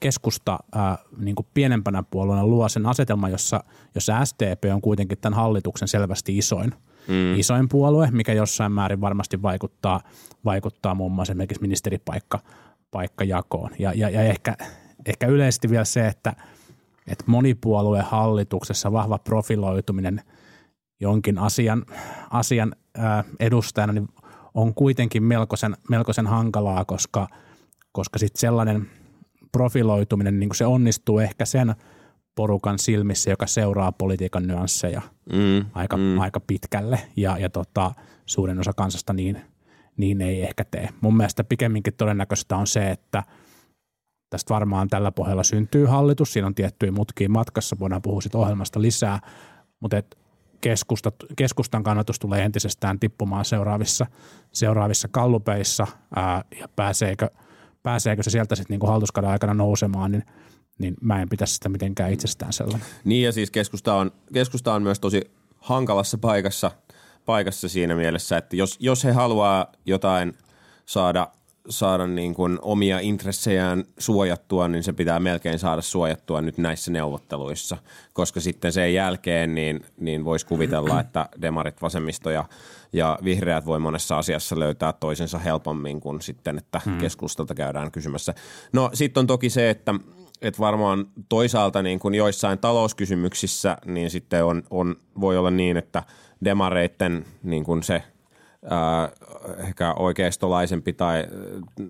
keskusta 0.00 0.58
ää, 0.74 0.98
niin 1.16 1.34
kuin 1.34 1.46
pienempänä 1.54 2.02
puolueena 2.10 2.46
luo 2.46 2.68
sen 2.68 2.86
asetelman, 2.86 3.30
jossa, 3.30 3.64
jossa 3.94 4.24
SDP 4.24 4.64
on 4.74 4.80
kuitenkin 4.80 5.18
tämän 5.20 5.36
hallituksen 5.36 5.88
selvästi 5.88 6.38
isoin, 6.38 6.74
mm. 7.08 7.38
isoin 7.38 7.68
puolue, 7.68 8.08
mikä 8.12 8.32
jossain 8.32 8.72
määrin 8.72 9.00
varmasti 9.00 9.42
vaikuttaa, 9.42 10.00
vaikuttaa 10.44 10.94
muun 10.94 11.12
muassa 11.12 11.32
esimerkiksi 11.32 11.62
ministeripaikka 11.62 12.38
paikkajakoon. 12.90 13.70
Ja, 13.78 13.92
ja, 13.94 14.10
ja 14.10 14.22
ehkä, 14.22 14.56
ehkä 15.06 15.26
yleisesti 15.26 15.70
vielä 15.70 15.84
se, 15.84 16.06
että, 16.06 16.36
että 17.06 17.24
monipuolueen 17.26 18.04
hallituksessa 18.04 18.92
vahva 18.92 19.18
profiloituminen 19.18 20.22
jonkin 21.00 21.38
asian, 21.38 21.84
asian 22.30 22.74
ää, 22.94 23.24
edustajana 23.40 23.92
niin 23.92 24.08
on 24.54 24.74
kuitenkin 24.74 25.22
melkoisen, 25.22 25.76
melkoisen 25.90 26.26
hankalaa, 26.26 26.84
koska, 26.84 27.28
koska 27.92 28.18
sitten 28.18 28.40
sellainen 28.40 28.90
profiloituminen, 29.52 30.40
niin 30.40 30.48
kuin 30.48 30.56
se 30.56 30.66
onnistuu 30.66 31.18
ehkä 31.18 31.44
sen 31.44 31.74
porukan 32.34 32.78
silmissä, 32.78 33.30
joka 33.30 33.46
seuraa 33.46 33.92
politiikan 33.92 34.46
nyansseja 34.46 35.02
Mm, 35.32 35.66
aika, 35.74 35.96
mm. 35.96 36.18
aika 36.18 36.40
pitkälle 36.40 37.00
ja, 37.16 37.38
ja 37.38 37.50
tota, 37.50 37.92
suurin 38.26 38.60
osa 38.60 38.72
kansasta 38.72 39.12
niin, 39.12 39.40
niin 39.96 40.20
ei 40.20 40.42
ehkä 40.42 40.64
tee. 40.64 40.88
Mun 41.00 41.16
mielestä 41.16 41.44
pikemminkin 41.44 41.94
todennäköistä 41.94 42.56
on 42.56 42.66
se, 42.66 42.90
että 42.90 43.22
tästä 44.30 44.54
varmaan 44.54 44.88
tällä 44.88 45.12
pohjalla 45.12 45.42
syntyy 45.42 45.86
hallitus. 45.86 46.32
Siinä 46.32 46.46
on 46.46 46.54
tiettyjä 46.54 46.92
mutkia 46.92 47.28
matkassa, 47.28 47.76
voidaan 47.80 48.02
puhua 48.02 48.20
siitä 48.20 48.38
ohjelmasta 48.38 48.82
lisää, 48.82 49.20
mutta 49.80 49.96
et 49.96 50.18
keskusta, 50.60 51.12
keskustan 51.36 51.82
kannatus 51.82 52.18
tulee 52.18 52.44
entisestään 52.44 53.00
tippumaan 53.00 53.44
seuraavissa, 53.44 54.06
seuraavissa 54.52 55.08
kallupeissa 55.08 55.86
ää, 56.16 56.44
ja 56.60 56.68
pääseekö, 56.76 57.30
pääseekö 57.88 58.22
se 58.22 58.30
sieltä 58.30 58.54
sitten 58.54 58.74
niinku 58.74 58.86
hallituskauden 58.86 59.30
aikana 59.30 59.54
nousemaan, 59.54 60.12
niin, 60.12 60.24
niin 60.78 60.96
mä 61.00 61.22
en 61.22 61.28
pitäisi 61.28 61.54
sitä 61.54 61.68
mitenkään 61.68 62.12
itsestään 62.12 62.52
sellainen. 62.52 62.86
Niin 63.04 63.24
ja 63.24 63.32
siis 63.32 63.50
keskusta 63.50 63.94
on, 63.94 64.10
keskusta 64.34 64.74
on 64.74 64.82
myös 64.82 65.00
tosi 65.00 65.30
hankalassa 65.58 66.18
paikassa, 66.18 66.70
paikassa 67.26 67.68
siinä 67.68 67.94
mielessä, 67.94 68.36
että 68.36 68.56
jos, 68.56 68.76
jos 68.80 69.04
he 69.04 69.12
haluaa 69.12 69.72
jotain 69.86 70.34
saada, 70.86 71.28
saada 71.68 72.06
niin 72.06 72.34
kuin 72.34 72.58
omia 72.62 72.98
intressejään 72.98 73.84
suojattua, 73.98 74.68
niin 74.68 74.82
se 74.82 74.92
pitää 74.92 75.20
melkein 75.20 75.58
saada 75.58 75.82
suojattua 75.82 76.40
nyt 76.40 76.58
näissä 76.58 76.90
neuvotteluissa, 76.90 77.76
koska 78.12 78.40
sitten 78.40 78.72
sen 78.72 78.94
jälkeen 78.94 79.54
niin, 79.54 79.84
niin 80.00 80.24
voisi 80.24 80.46
kuvitella, 80.46 81.00
että 81.04 81.28
demarit, 81.42 81.82
vasemmisto 81.82 82.30
ja, 82.30 82.44
ja 82.92 83.18
vihreät 83.24 83.66
voi 83.66 83.78
monessa 83.78 84.18
asiassa 84.18 84.58
löytää 84.58 84.92
toisensa 84.92 85.38
helpommin 85.38 86.00
kuin 86.00 86.22
sitten, 86.22 86.58
että 86.58 86.80
keskustalta 87.00 87.54
käydään 87.54 87.90
kysymässä. 87.90 88.34
No 88.72 88.90
sitten 88.94 89.20
on 89.20 89.26
toki 89.26 89.50
se, 89.50 89.70
että 89.70 89.94
että 90.42 90.58
varmaan 90.58 91.06
toisaalta 91.28 91.82
niin 91.82 91.98
kuin 91.98 92.14
joissain 92.14 92.58
talouskysymyksissä 92.58 93.76
niin 93.84 94.10
sitten 94.10 94.44
on, 94.44 94.62
on, 94.70 94.96
voi 95.20 95.36
olla 95.36 95.50
niin, 95.50 95.76
että 95.76 96.02
demareitten 96.44 97.26
niin 97.42 97.64
kuin 97.64 97.82
se 97.82 98.02
ää, 98.64 99.08
ehkä 99.58 99.94
oikeistolaisempi 99.94 100.92
tai 100.92 101.18
äh, 101.20 101.86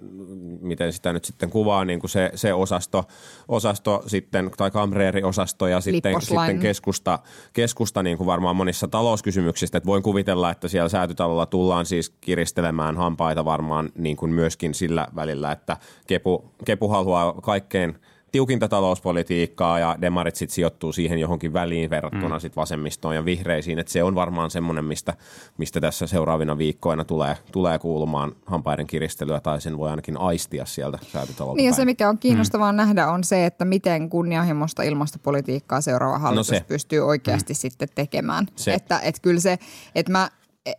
miten 0.60 0.92
sitä 0.92 1.12
nyt 1.12 1.25
sitten 1.25 1.50
kuvaa, 1.50 1.84
niin 1.84 2.00
kuin 2.00 2.10
se, 2.10 2.30
se 2.34 2.54
osasto, 2.54 3.04
osasto 3.48 4.02
sitten, 4.06 4.50
tai 4.56 4.70
kamreeriosasto 4.70 5.66
ja 5.66 5.80
sitten, 5.80 6.12
Lipposlain. 6.12 6.46
sitten 6.48 6.62
keskusta, 6.62 7.18
keskusta 7.52 8.02
niin 8.02 8.16
kuin 8.16 8.26
varmaan 8.26 8.56
monissa 8.56 8.88
talouskysymyksistä, 8.88 9.78
että 9.78 9.87
voin 9.87 10.02
kuvitella, 10.02 10.50
että 10.50 10.68
siellä 10.68 10.88
säätytalolla 10.88 11.46
tullaan 11.46 11.87
siis 11.87 12.10
kiristelemään 12.20 12.96
hampaita 12.96 13.44
varmaan 13.44 13.88
niin 13.98 14.16
kuin 14.16 14.32
myöskin 14.32 14.75
sillä 14.75 15.08
välillä, 15.14 15.52
että 15.52 15.76
Kepu, 16.06 16.52
Kepu 16.64 16.88
haluaa 16.88 17.32
kaikkein 17.32 17.98
tiukinta 18.32 18.68
talouspolitiikkaa 18.68 19.78
ja 19.78 19.97
demarit 20.00 20.37
sitten 20.37 20.54
sijoittuu 20.54 20.92
siihen 20.92 21.18
johonkin 21.18 21.52
väliin 21.52 21.90
verrattuna 21.90 22.35
mm. 22.35 22.40
sit 22.40 22.56
vasemmistoon 22.56 23.14
ja 23.14 23.25
vihreisiin, 23.25 23.78
että 23.78 23.92
se 23.92 24.02
on 24.02 24.14
varmaan 24.14 24.50
semmoinen, 24.50 24.85
mistä, 24.85 25.14
mistä 25.58 25.80
tässä 25.80 26.06
seuraavina 26.06 26.58
viikkoina 26.58 27.04
tulee, 27.04 27.37
tulee 27.52 27.78
kuulumaan 27.78 28.32
hampaiden 28.47 28.87
kiristelyä 28.87 29.40
tai 29.40 29.61
sen 29.61 29.78
voi 29.78 29.90
ainakin 29.90 30.20
aistia 30.20 30.64
sieltä 30.64 30.99
säätötalolta 31.12 31.56
Niin 31.56 31.66
ja 31.66 31.75
se, 31.75 31.85
mikä 31.85 32.08
on 32.08 32.18
kiinnostavaa 32.18 32.73
mm. 32.73 32.76
nähdä, 32.76 33.11
on 33.11 33.25
se, 33.25 33.47
että 33.47 33.64
miten 33.64 34.11
kunnianhimoista 34.11 34.82
ilmastopolitiikkaa 34.82 35.80
seuraava 35.80 36.18
hallitus 36.18 36.50
No 36.50 36.58
se. 36.58 36.64
pystyy 36.68 37.00
oikeasti 37.00 37.52
mm. 37.52 37.56
sitten 37.56 37.88
tekemään. 37.94 38.47
Se. 38.56 38.75
Että 38.75 39.00
et 39.00 39.20
kyllä 39.20 39.40
se, 39.40 39.58
että 39.94 40.12
mä, 40.12 40.30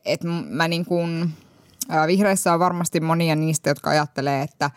et 0.05 0.23
mä 0.49 0.67
niin 0.67 0.85
kuin, 0.85 1.33
vihreissä 2.07 2.53
on 2.53 2.59
varmasti 2.59 2.99
monia 2.99 3.35
niistä, 3.35 3.69
jotka 3.69 3.89
ajattelee, 3.89 4.41
että 4.41 4.71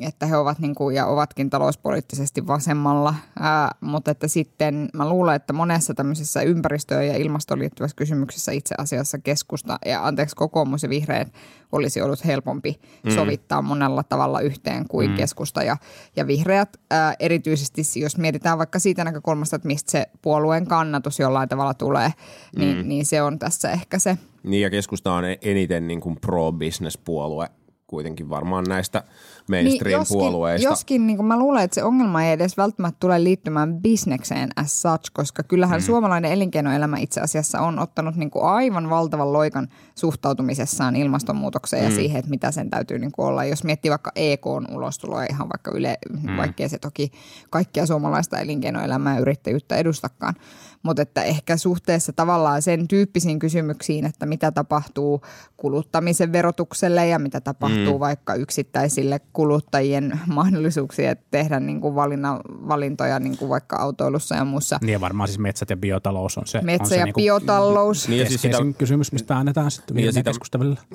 että 0.00 0.26
he 0.26 0.36
ovat 0.36 0.58
niin 0.58 0.74
kuin, 0.74 0.96
ja 0.96 1.06
ovatkin 1.06 1.50
talouspoliittisesti 1.50 2.46
vasemmalla, 2.46 3.14
ää, 3.40 3.74
mutta 3.80 4.10
että 4.10 4.28
sitten 4.28 4.88
mä 4.94 5.08
luulen, 5.08 5.36
että 5.36 5.52
monessa 5.52 5.94
tämmöisessä 5.94 6.42
ympäristöön 6.42 7.06
ja 7.06 7.16
ilmastoon 7.16 7.60
liittyvässä 7.60 7.96
kysymyksessä 7.96 8.52
itse 8.52 8.74
asiassa 8.78 9.18
keskusta 9.18 9.78
ja 9.86 10.06
anteeksi 10.06 10.36
kokoomus 10.36 10.82
ja 10.82 10.88
vihreät 10.88 11.32
olisi 11.72 12.02
ollut 12.02 12.24
helpompi 12.24 12.80
mm. 13.04 13.10
sovittaa 13.10 13.62
monella 13.62 14.02
tavalla 14.02 14.40
yhteen 14.40 14.88
kuin 14.88 15.10
mm. 15.10 15.16
keskusta 15.16 15.62
ja, 15.62 15.76
ja 16.16 16.26
vihreät. 16.26 16.76
Ää, 16.90 17.14
erityisesti 17.20 17.82
jos 18.00 18.18
mietitään 18.18 18.58
vaikka 18.58 18.78
siitä 18.78 19.04
näkökulmasta, 19.04 19.56
että 19.56 19.68
mistä 19.68 19.90
se 19.90 20.06
puolueen 20.22 20.66
kannatus 20.66 21.18
jollain 21.18 21.48
tavalla 21.48 21.74
tulee, 21.74 22.12
niin, 22.56 22.76
mm. 22.76 22.88
niin 22.88 23.06
se 23.06 23.22
on 23.22 23.38
tässä 23.38 23.70
ehkä 23.70 23.98
se 23.98 24.18
Niin 24.42 24.62
ja 24.62 24.70
keskusta 24.70 25.12
on 25.12 25.24
eniten 25.42 25.88
niin 25.88 26.00
kuin 26.00 26.16
pro-business-puolue 26.20 27.48
kuitenkin 27.86 28.28
varmaan 28.28 28.64
näistä 28.68 29.02
mainstream-puolueista. 29.50 30.58
Niin, 30.58 30.70
joskin, 30.70 30.94
joskin 30.96 31.06
niin 31.06 31.16
kuin 31.16 31.26
mä 31.26 31.38
luulen, 31.38 31.64
että 31.64 31.74
se 31.74 31.84
ongelma 31.84 32.24
ei 32.24 32.32
edes 32.32 32.56
välttämättä 32.56 32.96
tule 33.00 33.24
liittymään 33.24 33.82
bisnekseen 33.82 34.50
as 34.56 34.82
such, 34.82 35.10
koska 35.12 35.42
kyllähän 35.42 35.80
mm. 35.80 35.84
suomalainen 35.84 36.32
elinkeinoelämä 36.32 36.96
itse 36.98 37.20
asiassa 37.20 37.60
on 37.60 37.78
ottanut 37.78 38.16
niin 38.16 38.30
kuin 38.30 38.44
aivan 38.44 38.90
valtavan 38.90 39.32
loikan 39.32 39.68
suhtautumisessaan 39.94 40.96
ilmastonmuutokseen 40.96 41.84
mm. 41.84 41.90
ja 41.90 41.96
siihen, 41.96 42.18
että 42.18 42.30
mitä 42.30 42.50
sen 42.50 42.70
täytyy 42.70 42.98
niin 42.98 43.12
kuin 43.12 43.26
olla. 43.26 43.44
Jos 43.44 43.64
miettii 43.64 43.90
vaikka 43.90 44.12
EKn 44.16 44.66
ulostuloa 44.72 45.24
ihan 45.24 45.48
vaikka 45.48 45.70
yle, 45.74 45.98
mm. 46.22 46.36
vaikkei 46.36 46.68
se 46.68 46.78
toki 46.78 47.10
kaikkia 47.50 47.86
suomalaista 47.86 48.38
elinkeinoelämää 48.38 49.14
ja 49.14 49.20
yrittäjyyttä 49.20 49.76
edustakaan, 49.76 50.34
mutta 50.82 51.02
että 51.02 51.22
ehkä 51.22 51.56
suhteessa 51.56 52.12
tavallaan 52.12 52.62
sen 52.62 52.88
tyyppisiin 52.88 53.38
kysymyksiin, 53.38 54.06
että 54.06 54.26
mitä 54.26 54.52
tapahtuu 54.52 55.20
kuluttamisen 55.56 56.32
verotukselle 56.32 57.06
ja 57.06 57.18
mitä 57.18 57.40
tapahtuu 57.40 57.94
mm. 57.94 58.00
vaikka 58.00 58.34
yksittäisille 58.34 59.20
kuluttajien 59.36 60.20
mahdollisuuksia 60.26 61.16
tehdä 61.30 61.60
niin 61.60 61.80
kuin 61.80 61.94
valinna, 61.94 62.40
valintoja 62.48 63.18
niin 63.18 63.36
kuin 63.36 63.48
vaikka 63.48 63.76
autoilussa 63.76 64.34
ja 64.34 64.44
muussa. 64.44 64.78
Niin 64.82 64.92
ja 64.92 65.00
varmaan 65.00 65.28
siis 65.28 65.38
metsät 65.38 65.70
ja 65.70 65.76
biotalous 65.76 66.38
on 66.38 66.46
se, 66.46 66.60
Metsä 66.62 66.82
on 66.82 66.88
se 66.88 66.96
ja 66.96 67.04
niinku 67.04 67.20
biotalous. 67.20 68.08
Niin 68.08 68.20
ja 68.20 68.28
siis 68.28 68.42
sitä- 68.42 68.58
kysymys, 68.78 69.12
mistä 69.12 69.36
annetaan 69.36 69.70
sitten 69.70 69.96
Niin 69.96 70.04
niin 70.04 70.12
sitä- 70.12 70.32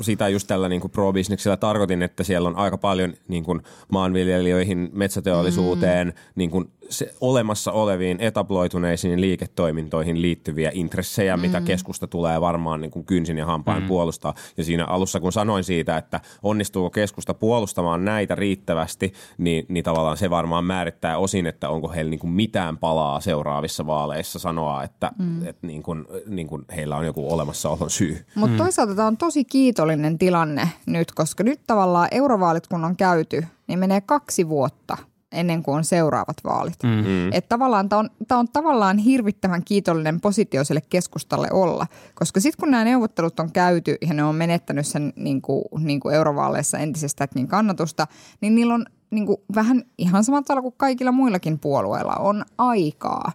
sitä 0.01 0.27
just 0.27 0.47
tällä 0.47 0.69
niin 0.69 0.81
kuin 0.81 0.91
pro-bisneksellä 0.91 1.57
tarkoitin, 1.57 2.01
että 2.01 2.23
siellä 2.23 2.49
on 2.49 2.55
aika 2.55 2.77
paljon 2.77 3.13
niin 3.27 3.43
kuin 3.43 3.61
maanviljelijöihin, 3.91 4.89
metsäteollisuuteen, 4.93 6.07
mm. 6.07 6.13
niin 6.35 6.51
kuin 6.51 6.71
se 6.91 7.13
olemassa 7.21 7.71
oleviin 7.71 8.17
etabloituneisiin 8.19 9.21
liiketoimintoihin 9.21 10.21
liittyviä 10.21 10.71
intressejä, 10.73 11.37
mm. 11.37 11.41
mitä 11.41 11.61
keskusta 11.61 12.07
tulee 12.07 12.41
varmaan 12.41 12.81
niin 12.81 12.91
kuin 12.91 13.05
kynsin 13.05 13.37
ja 13.37 13.45
hampain 13.45 13.83
mm. 13.83 13.87
puolustaa. 13.87 14.33
Ja 14.57 14.63
siinä 14.63 14.85
alussa, 14.85 15.19
kun 15.19 15.31
sanoin 15.31 15.63
siitä, 15.63 15.97
että 15.97 16.19
onnistuuko 16.43 16.89
keskusta 16.89 17.33
puolustamaan 17.33 18.05
näitä 18.05 18.35
riittävästi, 18.35 19.13
niin, 19.37 19.65
niin 19.69 19.83
tavallaan 19.83 20.17
se 20.17 20.29
varmaan 20.29 20.65
määrittää 20.65 21.17
osin, 21.17 21.47
että 21.47 21.69
onko 21.69 21.89
heillä 21.89 22.09
niin 22.09 22.19
kuin 22.19 22.33
mitään 22.33 22.77
palaa 22.77 23.19
seuraavissa 23.19 23.85
vaaleissa 23.85 24.39
sanoa, 24.39 24.83
että, 24.83 25.11
mm. 25.19 25.47
että 25.47 25.67
niin 25.67 25.83
kuin, 25.83 26.05
niin 26.27 26.47
kuin 26.47 26.65
heillä 26.75 26.97
on 26.97 27.05
joku 27.05 27.33
olemassaolon 27.33 27.89
syy. 27.89 28.25
Mutta 28.35 28.53
mm. 28.53 28.57
toisaalta 28.57 28.95
tämä 28.95 29.07
on 29.07 29.17
tosi 29.17 29.45
kiitollinen 29.45 30.17
tilanne 30.17 30.69
nyt, 30.85 31.11
koska 31.11 31.43
nyt 31.43 31.59
tavallaan 31.67 32.07
eurovaalit 32.11 32.67
kun 32.67 32.85
on 32.85 32.95
käyty, 32.95 33.43
niin 33.67 33.79
menee 33.79 34.01
kaksi 34.01 34.49
vuotta 34.49 34.97
ennen 35.31 35.63
kuin 35.63 35.77
on 35.77 35.83
seuraavat 35.83 36.37
vaalit. 36.43 36.83
Mm. 36.83 37.33
Että 37.33 37.49
tavallaan 37.49 37.89
tämä 37.89 37.99
on, 37.99 38.09
tää 38.27 38.37
on 38.37 38.47
tavallaan 38.53 38.97
hirvittävän 38.97 39.63
kiitollinen 39.63 40.21
positio 40.21 40.63
sille 40.63 40.81
keskustalle 40.89 41.47
olla, 41.51 41.87
koska 42.15 42.39
sitten 42.39 42.59
kun 42.59 42.71
nämä 42.71 42.83
neuvottelut 42.83 43.39
on 43.39 43.51
käyty 43.51 43.97
ja 44.01 44.13
ne 44.13 44.23
on 44.23 44.35
menettänyt 44.35 44.87
sen 44.87 45.13
niin 45.15 45.41
kuin, 45.41 45.63
niin 45.79 45.99
kuin 45.99 46.15
eurovaaleissa 46.15 46.77
entisestäkin 46.77 47.47
kannatusta, 47.47 48.07
niin 48.41 48.55
niillä 48.55 48.73
on 48.73 48.85
niin 49.11 49.25
kuin 49.25 49.37
vähän 49.55 49.83
ihan 49.97 50.23
samalla 50.23 50.43
tavalla 50.43 50.61
kuin 50.61 50.75
kaikilla 50.77 51.11
muillakin 51.11 51.59
puolueilla 51.59 52.15
on 52.15 52.45
aikaa 52.57 53.31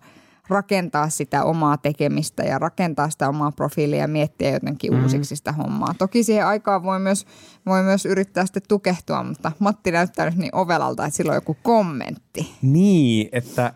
rakentaa 0.49 1.09
sitä 1.09 1.45
omaa 1.45 1.76
tekemistä 1.76 2.43
ja 2.43 2.59
rakentaa 2.59 3.11
sitä 3.11 3.29
omaa 3.29 3.53
profiilia 3.53 3.99
ja 3.99 4.09
miettiä 4.09 4.50
jotenkin 4.50 4.93
mm. 4.93 5.03
uusiksi 5.03 5.37
sitä 5.37 5.53
hommaa. 5.53 5.95
Toki 5.99 6.23
siihen 6.23 6.47
aikaan 6.47 6.83
voi 6.83 6.99
myös, 6.99 7.26
voi 7.67 7.83
myös 7.83 8.07
yrittää 8.07 8.47
sitten 8.47 8.62
tukehtua, 8.69 9.23
mutta 9.23 9.53
Matti 9.59 9.91
näyttää 9.91 10.26
nyt 10.26 10.38
niin 10.38 10.55
ovelalta, 10.55 11.05
että 11.07 11.17
sillä 11.17 11.31
on 11.31 11.37
joku 11.37 11.57
kommentti. 11.62 12.55
Niin, 12.62 13.29
että 13.33 13.73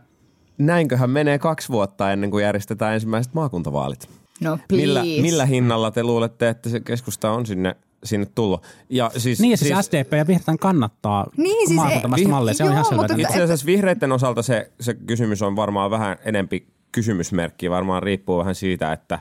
näinköhän 0.58 1.10
menee 1.10 1.38
kaksi 1.38 1.68
vuotta 1.68 2.12
ennen 2.12 2.30
kuin 2.30 2.44
järjestetään 2.44 2.94
ensimmäiset 2.94 3.34
maakuntavaalit. 3.34 4.08
No 4.40 4.58
please. 4.68 4.86
Millä, 4.86 5.02
millä 5.02 5.46
hinnalla 5.46 5.90
te 5.90 6.02
luulette, 6.02 6.48
että 6.48 6.68
se 6.68 6.80
keskusta 6.80 7.30
on 7.30 7.46
sinne, 7.46 7.76
sinne 8.04 8.26
tullut? 8.34 8.66
Ja 8.88 9.10
siis, 9.16 9.40
Niin 9.40 9.50
ja 9.50 9.56
siis, 9.56 9.74
SDP 9.80 10.12
ja 10.12 10.26
Vihreän 10.26 10.58
kannattaa 10.58 11.26
Niin, 11.36 11.68
siis 11.68 11.76
maakuntamasta 11.76 12.28
mallia, 12.28 12.54
se 12.54 12.64
on 12.64 12.70
ihan 12.70 12.80
joo, 12.80 12.88
selvä. 12.88 13.02
mutta 13.02 13.22
Itse 13.22 13.42
asiassa 13.42 13.66
vihreiden 13.66 14.12
osalta 14.12 14.42
se, 14.42 14.70
se 14.80 14.94
kysymys 14.94 15.42
on 15.42 15.56
varmaan 15.56 15.90
vähän 15.90 16.16
enempi 16.24 16.66
kysymysmerkki. 16.92 17.70
Varmaan 17.70 18.02
riippuu 18.02 18.38
vähän 18.38 18.54
siitä, 18.54 18.92
että, 18.92 19.18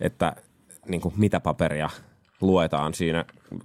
että 0.00 0.36
niin 0.88 1.00
kuin 1.00 1.14
mitä 1.16 1.40
paperia 1.40 1.90
luetaan 2.40 2.94
siinä. 2.94 3.24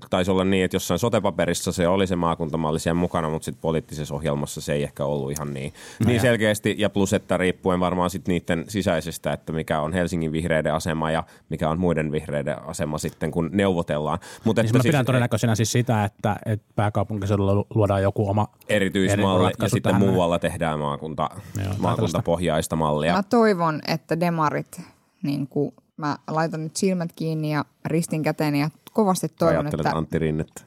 Taisi 0.09 0.31
olla 0.31 0.43
niin, 0.43 0.65
että 0.65 0.75
jossain 0.75 0.99
sotepaperissa 0.99 1.71
se 1.71 1.87
oli 1.87 2.07
se 2.07 2.15
maakuntamalli 2.15 2.79
siellä 2.79 2.99
mukana, 2.99 3.29
mutta 3.29 3.45
sitten 3.45 3.61
poliittisessa 3.61 4.15
ohjelmassa 4.15 4.61
se 4.61 4.73
ei 4.73 4.83
ehkä 4.83 5.05
ollut 5.05 5.31
ihan 5.31 5.53
niin, 5.53 5.73
No 5.99 6.05
niin 6.05 6.15
ja- 6.15 6.21
selkeästi. 6.21 6.75
Ja 6.77 6.89
plus, 6.89 7.13
että 7.13 7.37
riippuen 7.37 7.79
varmaan 7.79 8.09
sitten 8.09 8.33
niiden 8.33 8.65
sisäisestä, 8.67 9.33
että 9.33 9.53
mikä 9.53 9.81
on 9.81 9.93
Helsingin 9.93 10.31
vihreiden 10.31 10.73
asema 10.73 11.11
ja 11.11 11.23
mikä 11.49 11.69
on 11.69 11.79
muiden 11.79 12.11
vihreiden 12.11 12.63
asema 12.67 12.97
sitten, 12.97 13.31
kun 13.31 13.49
neuvotellaan. 13.53 14.19
Mutta 14.43 14.63
Niin 14.63 14.75
mä 14.77 14.83
pidän 14.83 15.05
todennäköisenä 15.05 15.55
siis 15.55 15.71
sitä, 15.71 16.03
että, 16.03 16.35
että 16.45 16.65
pääkaupunkiseudulla 16.75 17.55
lu- 17.55 17.67
luodaan 17.75 18.03
joku 18.03 18.29
oma 18.29 18.47
erityismalli 18.69 19.51
ja 19.61 19.69
sitten 19.69 19.93
tähän 19.93 20.01
muualla 20.09 20.39
tehdään 20.39 20.79
maakunta, 20.79 21.29
Joo, 21.63 21.73
maakuntapohjaista 21.79 22.75
mallia. 22.75 23.13
Mä 23.15 23.23
toivon, 23.23 23.79
että 23.87 24.19
demarit, 24.19 24.81
niin 25.23 25.47
kuin 25.47 25.73
mä 25.97 26.17
laitan 26.27 26.63
nyt 26.63 26.75
silmät 26.75 27.13
kiinni 27.13 27.53
ja 27.53 27.65
ristin 27.85 28.23
käteen 28.23 28.55
ja 28.55 28.69
kovasti 28.93 29.29
toivon, 29.29 29.65
Ajattelet 29.65 29.85
että 29.85 29.97
Antti 29.97 30.19
Rinnettä. 30.19 30.61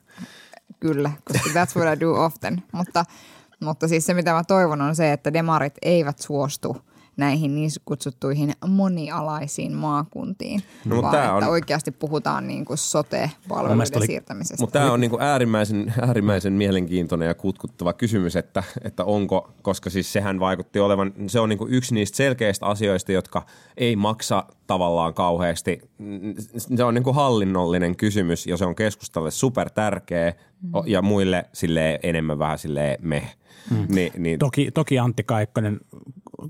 kyllä, 0.80 1.12
koska 1.24 1.50
that's 1.50 1.80
what 1.80 1.96
I 1.96 2.00
do 2.00 2.24
often. 2.24 2.62
Mutta, 2.72 3.04
mutta 3.60 3.88
siis 3.88 4.06
se, 4.06 4.14
mitä 4.14 4.32
mä 4.32 4.44
toivon, 4.44 4.80
on 4.80 4.96
se, 4.96 5.12
että 5.12 5.32
demarit 5.32 5.74
eivät 5.82 6.18
suostu 6.18 6.76
näihin 7.18 7.54
niin 7.54 7.70
kutsuttuihin 7.84 8.52
monialaisiin 8.68 9.72
maakuntiin, 9.76 10.62
No, 10.84 10.94
mutta 10.96 11.12
vaan 11.12 11.24
että 11.24 11.46
on- 11.46 11.52
oikeasti 11.52 11.90
puhutaan 11.90 12.46
niin 12.46 12.64
kuin 12.64 12.78
sote-palveluiden 12.78 13.96
oli- 13.98 14.06
siirtämisestä. 14.06 14.62
Mutta 14.62 14.78
tämä 14.78 14.92
on 14.92 15.00
niinku 15.00 15.18
äärimmäisen, 15.20 15.94
äärimmäisen 16.06 16.52
mielenkiintoinen 16.52 17.28
ja 17.28 17.34
kutkuttava 17.34 17.92
kysymys, 17.92 18.36
että, 18.36 18.62
että 18.84 19.04
onko, 19.04 19.50
koska 19.62 19.90
siis 19.90 20.12
sehän 20.12 20.40
vaikutti 20.40 20.80
olevan, 20.80 21.12
se 21.26 21.40
on 21.40 21.48
niinku 21.48 21.66
yksi 21.70 21.94
niistä 21.94 22.16
selkeistä 22.16 22.66
asioista, 22.66 23.12
jotka 23.12 23.46
ei 23.76 23.96
maksa 23.96 24.44
tavallaan 24.66 25.14
kauheasti. 25.14 25.80
Se 26.76 26.84
on 26.84 26.94
niinku 26.94 27.12
hallinnollinen 27.12 27.96
kysymys 27.96 28.46
ja 28.46 28.56
se 28.56 28.64
on 28.64 28.74
keskustalle 28.74 29.30
super 29.30 29.70
tärkeä 29.70 30.32
o- 30.74 30.84
ja 30.86 31.02
muille 31.02 31.44
sille 31.52 32.00
enemmän 32.02 32.38
vähän 32.38 32.58
sille 32.58 32.98
meh. 33.02 33.36
Mm. 33.70 33.86
Ni, 33.94 34.12
niin, 34.18 34.38
Toki, 34.38 34.70
toki 34.70 34.98
Antti 34.98 35.24
Kaikkonen 35.24 35.80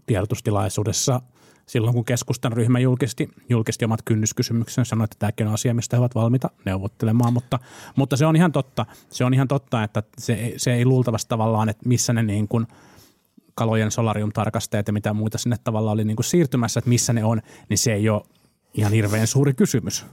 tiedotustilaisuudessa 0.06 1.22
silloin, 1.66 1.94
kun 1.94 2.04
keskustan 2.04 2.52
ryhmä 2.52 2.78
julkisti, 2.78 3.28
julkisti 3.48 3.84
omat 3.84 4.02
kynnyskysymyksensä, 4.04 4.88
sanoi, 4.88 5.04
että 5.04 5.16
tämäkin 5.18 5.46
on 5.46 5.54
asia, 5.54 5.74
mistä 5.74 5.96
he 5.96 6.00
ovat 6.00 6.14
valmiita 6.14 6.50
neuvottelemaan, 6.64 7.32
mutta, 7.32 7.58
mutta 7.96 8.16
se 8.16 8.26
on 8.26 8.36
ihan 8.36 8.52
totta. 8.52 8.86
Se 9.10 9.24
on 9.24 9.34
ihan 9.34 9.48
totta, 9.48 9.82
että 9.84 10.02
se, 10.18 10.32
ei- 10.32 10.54
se 10.56 10.74
ei 10.74 10.84
luultavasti 10.84 11.28
tavallaan, 11.28 11.68
että 11.68 11.88
missä 11.88 12.12
ne 12.12 12.22
niin 12.22 12.48
kuin 12.48 12.66
kalojen 13.54 13.90
solariumtarkastajat 13.90 14.86
ja 14.86 14.92
mitä 14.92 15.12
muita 15.12 15.38
sinne 15.38 15.56
tavallaan 15.64 15.94
oli 15.94 16.04
niin 16.04 16.16
kuin 16.16 16.24
siirtymässä, 16.24 16.78
että 16.78 16.88
missä 16.88 17.12
ne 17.12 17.24
on, 17.24 17.42
niin 17.68 17.78
se 17.78 17.92
ei 17.92 18.08
ole 18.08 18.22
ihan 18.74 18.92
hirveän 18.92 19.26
suuri 19.26 19.54
kysymys. 19.54 20.06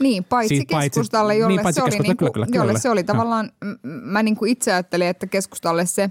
Niin, 0.00 0.24
paitsi 0.24 0.64
paitsi- 0.70 0.90
keskustalle, 0.90 1.36
jolle, 1.36 1.56
niin, 1.56 1.62
paitsi 1.62 1.80
se, 1.80 1.84
oli 1.84 2.14
kyllä, 2.16 2.30
kyllä, 2.32 2.46
jolle 2.52 2.66
kyllä. 2.72 2.78
se 2.78 2.90
oli 2.90 3.04
tavallaan, 3.04 3.50
m- 3.64 3.88
mä 3.88 4.22
niinku 4.22 4.44
itse 4.44 4.72
ajattelin, 4.72 5.06
että 5.06 5.26
keskustalle 5.26 5.86
se 5.86 6.10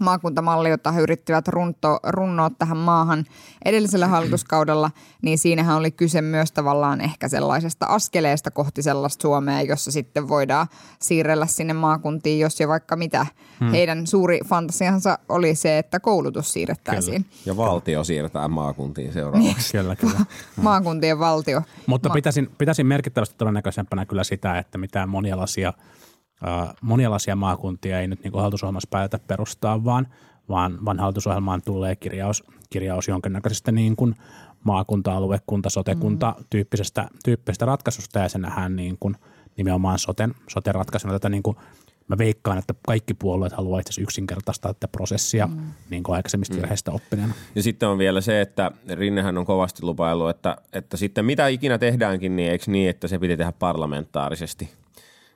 maakuntamalli, 0.00 0.68
jota 0.68 0.92
he 0.92 1.00
yrittivät 1.00 1.48
runto, 1.48 1.98
runnoa 2.02 2.50
tähän 2.50 2.76
maahan 2.76 3.24
edellisellä 3.64 4.06
hallituskaudella, 4.06 4.90
niin 5.22 5.38
siinähän 5.38 5.76
oli 5.76 5.90
kyse 5.90 6.22
myös 6.22 6.52
tavallaan 6.52 7.00
ehkä 7.00 7.28
sellaisesta 7.28 7.86
askeleesta 7.86 8.50
kohti 8.50 8.82
sellaista 8.82 9.22
Suomea, 9.22 9.62
jossa 9.62 9.90
sitten 9.90 10.28
voidaan 10.28 10.66
siirrellä 10.98 11.46
sinne 11.46 11.72
maakuntiin, 11.72 12.40
jos 12.40 12.60
ja 12.60 12.68
vaikka 12.68 12.96
mitä. 12.96 13.26
Hmm. 13.60 13.70
Heidän 13.70 14.06
suuri 14.06 14.40
fantasiansa 14.46 15.18
oli 15.28 15.54
se, 15.54 15.78
että 15.78 16.00
koulutus 16.00 16.52
siirrettäisiin. 16.52 17.26
ja 17.46 17.56
valtio 17.56 18.04
siirretään 18.04 18.50
maakuntiin 18.50 19.12
seuraavaksi. 19.12 19.72
Kyllä, 19.72 19.96
kyllä. 19.96 20.20
Maakuntien 20.56 21.18
valtio. 21.18 21.62
Mutta 21.86 22.08
Ma- 22.08 22.14
pitäisin, 22.14 22.50
pitäisin 22.58 22.86
merkittävästi 22.86 23.34
todennäköisempänä 23.38 24.06
kyllä 24.06 24.24
sitä, 24.24 24.58
että 24.58 24.78
mitään 24.78 25.08
monialaisia, 25.08 25.72
monialaisia 26.80 27.36
maakuntia 27.36 28.00
ei 28.00 28.08
nyt 28.08 28.22
niin 28.22 28.32
hallitusohjelmassa 28.34 28.88
päätä 28.90 29.18
perustaa, 29.18 29.84
vaan, 29.84 30.06
vaan, 30.48 30.84
vaan 30.84 30.98
hallitusohjelmaan 30.98 31.62
tulee 31.64 31.96
kirjaus, 31.96 32.44
kirjaus 32.70 33.08
jonkinnäköisestä 33.08 33.72
niin 33.72 33.96
kuin 33.96 34.14
maakunta-alue, 34.64 35.40
kunta, 35.46 35.70
sotekunta 35.70 36.34
Mm. 36.38 36.44
tyyppisestä, 36.50 37.08
tyyppisestä 37.24 37.66
ratkaisusta 37.66 38.18
ja 38.18 38.28
se 38.28 38.38
nähdään 38.38 38.76
niin 38.76 38.96
kuin 39.00 39.16
nimenomaan 39.56 39.98
soten, 39.98 40.34
sote-ratkaisuna 40.48 41.12
tätä 41.12 41.28
niin 41.28 41.42
kuin 41.42 41.56
Mä 42.08 42.18
veikkaan, 42.18 42.58
että 42.58 42.74
kaikki 42.86 43.14
puolueet 43.14 43.52
haluaa 43.52 43.80
itse 43.80 43.90
asiassa 43.90 44.02
yksinkertaistaa 44.02 44.74
tätä 44.74 44.88
prosessia 44.88 45.46
mm. 45.46 45.60
niin 45.90 46.02
kuin 46.02 46.16
aikaisemmista 46.16 46.56
virheistä 46.56 46.92
oppineena. 46.92 47.34
Ja 47.54 47.62
sitten 47.62 47.88
on 47.88 47.98
vielä 47.98 48.20
se, 48.20 48.40
että 48.40 48.70
Rinnehän 48.88 49.38
on 49.38 49.44
kovasti 49.44 49.82
lupaillut, 49.82 50.30
että, 50.30 50.56
että 50.72 50.96
sitten 50.96 51.24
mitä 51.24 51.48
ikinä 51.48 51.78
tehdäänkin, 51.78 52.36
niin 52.36 52.50
eikö 52.50 52.64
niin, 52.66 52.90
että 52.90 53.08
se 53.08 53.18
piti 53.18 53.36
tehdä 53.36 53.52
parlamentaarisesti. 53.52 54.70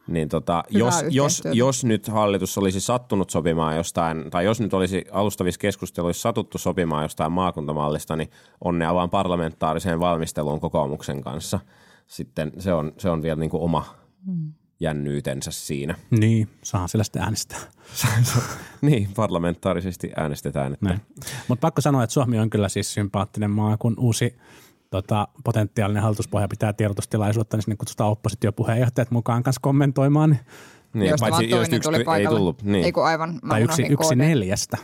Niin 0.09 0.29
tota, 0.29 0.65
Hyvää 0.75 0.87
jos, 0.87 1.05
jos, 1.11 1.43
jos 1.53 1.85
nyt 1.85 2.09
hallitus 2.09 2.59
olisi 2.59 2.81
sattunut 2.81 3.31
sopimaan 3.31 3.77
jostain, 3.77 4.31
tai 4.31 4.45
jos 4.45 4.61
nyt 4.61 4.75
olisi 4.75 5.05
alustavissa 5.13 5.61
keskusteluissa 5.61 6.23
satuttu 6.23 6.59
sopimaan 6.59 7.03
jostain 7.03 7.33
maakuntamallista, 7.33 8.17
niin 8.17 8.31
onnea 8.65 8.95
vaan 8.95 9.11
parlamentaariseen 9.11 10.01
valmisteluun 10.01 10.61
kokoomuksen 10.61 11.23
kanssa. 11.23 11.61
Sitten 12.07 12.53
se 12.59 12.73
on, 12.73 12.93
se 12.99 13.11
on 13.11 13.23
vielä 13.23 13.41
niin 13.41 13.51
kuin 13.51 13.63
oma 13.63 13.85
jännyytensä 14.81 15.51
siinä. 15.51 15.95
Niin, 16.11 16.49
saa 16.63 16.89
sillä 16.89 17.05
sitten 17.05 17.23
äänestää. 17.23 17.59
niin, 18.81 19.09
parlamentaarisesti 19.17 20.13
äänestetään. 20.17 20.73
Että. 20.73 20.99
Mutta 21.49 21.61
pakko 21.61 21.81
sanoa, 21.81 22.03
että 22.05 22.15
Suomi 22.15 22.39
on 22.39 22.51
kyllä 22.51 22.69
siis 22.69 22.95
sympaattinen 22.95 23.51
maa, 23.51 23.77
kun 23.77 23.95
uusi 23.99 24.37
tota, 24.91 25.29
potentiaalinen 25.45 26.03
hallituspohja 26.03 26.49
pitää 26.49 26.73
tiedotustilaisuutta, 26.73 27.57
niin 27.57 27.63
sinne 27.63 27.77
kutsutaan 27.77 28.11
oppositiopuheenjohtajat 28.11 29.11
mukaan 29.11 29.43
kanssa 29.43 29.61
kommentoimaan. 29.61 30.31
Niin, 30.31 30.41
niin, 30.93 31.11
Josta 31.11 31.31
vaan 31.31 31.49
toinen 31.51 31.75
yksi 31.75 31.81
tuli 31.81 32.19
ei 32.19 32.27
tullut. 32.27 32.63
Niin. 32.63 32.85
Ei 32.85 32.93
kun 32.93 33.07
aivan, 33.07 33.41
mä 33.43 33.49
tai 33.49 33.63
yksi, 33.63 33.83
yksi 33.91 34.15
neljästä. 34.15 34.77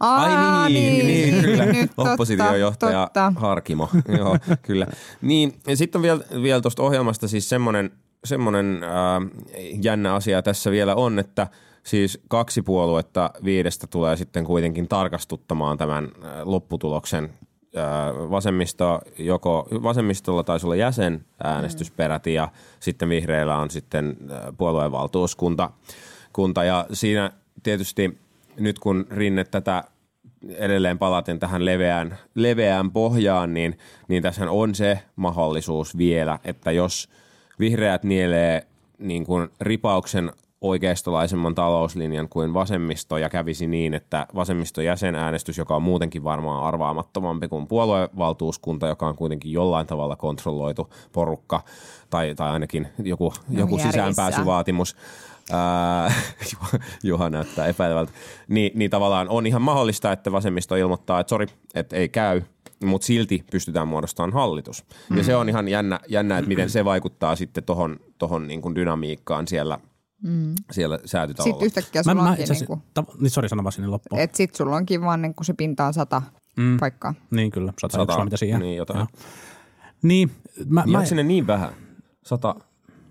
Aa, 0.00 0.62
Ai 0.62 0.72
niin, 0.72 1.06
niin, 1.06 1.44
kyllä. 1.44 1.66
Nyt, 1.66 1.90
totta, 1.96 2.12
Oppositiojohtaja 2.12 3.02
totta. 3.04 3.32
Harkimo. 3.36 3.88
Joo, 4.18 4.38
kyllä. 4.62 4.86
Niin, 5.22 5.54
ja 5.66 5.76
sitten 5.76 5.98
on 5.98 6.02
vielä, 6.02 6.20
vielä 6.42 6.60
tuosta 6.60 6.82
ohjelmasta 6.82 7.28
siis 7.28 7.48
semmoinen, 7.48 7.90
semmoinen 8.24 8.80
äh, 8.84 8.90
jännä 9.82 10.14
asia 10.14 10.42
tässä 10.42 10.70
vielä 10.70 10.94
on, 10.94 11.18
että 11.18 11.46
siis 11.82 12.20
kaksi 12.28 12.62
puoluetta 12.62 13.30
viidestä 13.44 13.86
tulee 13.86 14.16
sitten 14.16 14.44
kuitenkin 14.44 14.88
tarkastuttamaan 14.88 15.78
tämän 15.78 16.04
äh, 16.04 16.30
lopputuloksen 16.44 17.30
äh, 17.76 17.84
vasemmisto, 18.30 19.00
joko, 19.18 19.68
vasemmistolla 19.82 20.44
taisi 20.44 20.66
olla 20.66 20.76
jäsen 20.76 21.24
äänestysperäti 21.44 22.34
ja 22.34 22.48
sitten 22.80 23.08
vihreillä 23.08 23.58
on 23.58 23.70
sitten 23.70 24.16
äh, 24.30 24.38
puoluevaltuuskunta. 24.58 25.70
Kunta, 26.32 26.64
ja 26.64 26.86
siinä 26.92 27.32
tietysti 27.62 28.18
nyt 28.58 28.78
kun 28.78 29.06
Rinne 29.10 29.44
tätä 29.44 29.84
edelleen 30.48 30.98
palaten 30.98 31.38
tähän 31.38 31.64
leveään, 31.64 32.18
leveään 32.34 32.90
pohjaan, 32.90 33.54
niin, 33.54 33.78
niin 34.08 34.22
tässä 34.22 34.50
on 34.50 34.74
se 34.74 35.02
mahdollisuus 35.16 35.98
vielä, 35.98 36.38
että 36.44 36.72
jos 36.72 37.08
vihreät 37.58 38.04
nielee 38.04 38.66
niin 38.98 39.26
kuin 39.26 39.48
ripauksen 39.60 40.32
oikeistolaisemman 40.68 41.54
talouslinjan 41.54 42.28
kuin 42.28 42.54
vasemmisto 42.54 43.18
ja 43.18 43.28
kävisi 43.28 43.66
niin, 43.66 43.94
että 43.94 44.26
vasemmiston 44.34 44.84
jäsenäänestys, 44.84 45.58
joka 45.58 45.76
on 45.76 45.82
muutenkin 45.82 46.24
varmaan 46.24 46.62
arvaamattomampi 46.62 47.48
kuin 47.48 47.66
puoluevaltuuskunta, 47.66 48.86
joka 48.86 49.08
on 49.08 49.16
kuitenkin 49.16 49.52
jollain 49.52 49.86
tavalla 49.86 50.16
kontrolloitu 50.16 50.94
porukka 51.12 51.62
tai, 52.10 52.34
tai 52.34 52.50
ainakin 52.50 52.88
joku, 52.98 53.32
joku 53.50 53.78
järjissään. 53.78 53.92
sisäänpääsyvaatimus, 53.92 54.96
Ää, 55.52 56.12
Juha- 57.04 57.30
näyttää 57.30 57.66
epäilevältä. 57.66 58.12
Niin, 58.48 58.72
niin 58.74 58.90
tavallaan 58.90 59.28
on 59.28 59.46
ihan 59.46 59.62
mahdollista, 59.62 60.12
että 60.12 60.32
vasemmisto 60.32 60.76
ilmoittaa, 60.76 61.20
että 61.20 61.30
sori, 61.30 61.46
että 61.74 61.96
ei 61.96 62.08
käy, 62.08 62.42
mutta 62.84 63.06
silti 63.06 63.44
pystytään 63.50 63.88
muodostamaan 63.88 64.32
hallitus. 64.32 64.84
Ja 65.16 65.24
se 65.24 65.36
on 65.36 65.48
ihan 65.48 65.68
jännä, 65.68 66.00
jännä 66.08 66.38
että 66.38 66.48
miten 66.48 66.70
se 66.70 66.84
vaikuttaa 66.84 67.36
sitten 67.36 67.64
tohon, 67.64 67.96
tohon 68.18 68.48
niin 68.48 68.62
kuin 68.62 68.74
dynamiikkaan 68.74 69.48
siellä, 69.48 69.78
mm. 70.22 70.54
siellä 70.70 70.98
säätytalolla. 71.04 71.52
Sitten 71.52 71.66
yhtäkkiä 71.66 72.00
Mä, 72.06 72.12
sulla 72.12 72.22
mä 72.22 72.28
onkin 72.30 72.42
itse 72.42 72.54
niin 72.54 72.66
kuin, 72.66 72.82
ta- 72.94 73.04
niin 73.20 73.30
sori 73.30 73.48
sano 73.48 73.64
vaan 73.64 73.72
sinne 73.72 73.88
loppuun. 73.88 74.20
että 74.20 74.36
sit 74.36 74.54
sulla 74.54 74.76
onkin 74.76 75.00
vaan 75.02 75.22
niin 75.22 75.34
kuin 75.34 75.44
se 75.44 75.52
pinta 75.52 75.86
on 75.86 75.94
sata 75.94 76.22
Mm. 76.56 76.76
paikkaa. 76.80 77.14
Niin 77.30 77.50
kyllä, 77.50 77.72
101 77.80 78.12
Sata, 78.12 78.24
mitä 78.24 78.36
siihen. 78.36 78.60
niin 78.60 78.76
jotain. 78.76 78.98
Joo. 78.98 79.06
Niin, 80.02 80.30
mä, 80.58 80.80
Mä, 80.80 80.84
mä 80.92 80.98
Onko 80.98 81.08
sinne 81.08 81.22
niin 81.22 81.46
vähän? 81.46 81.72
Sata, 82.26 82.54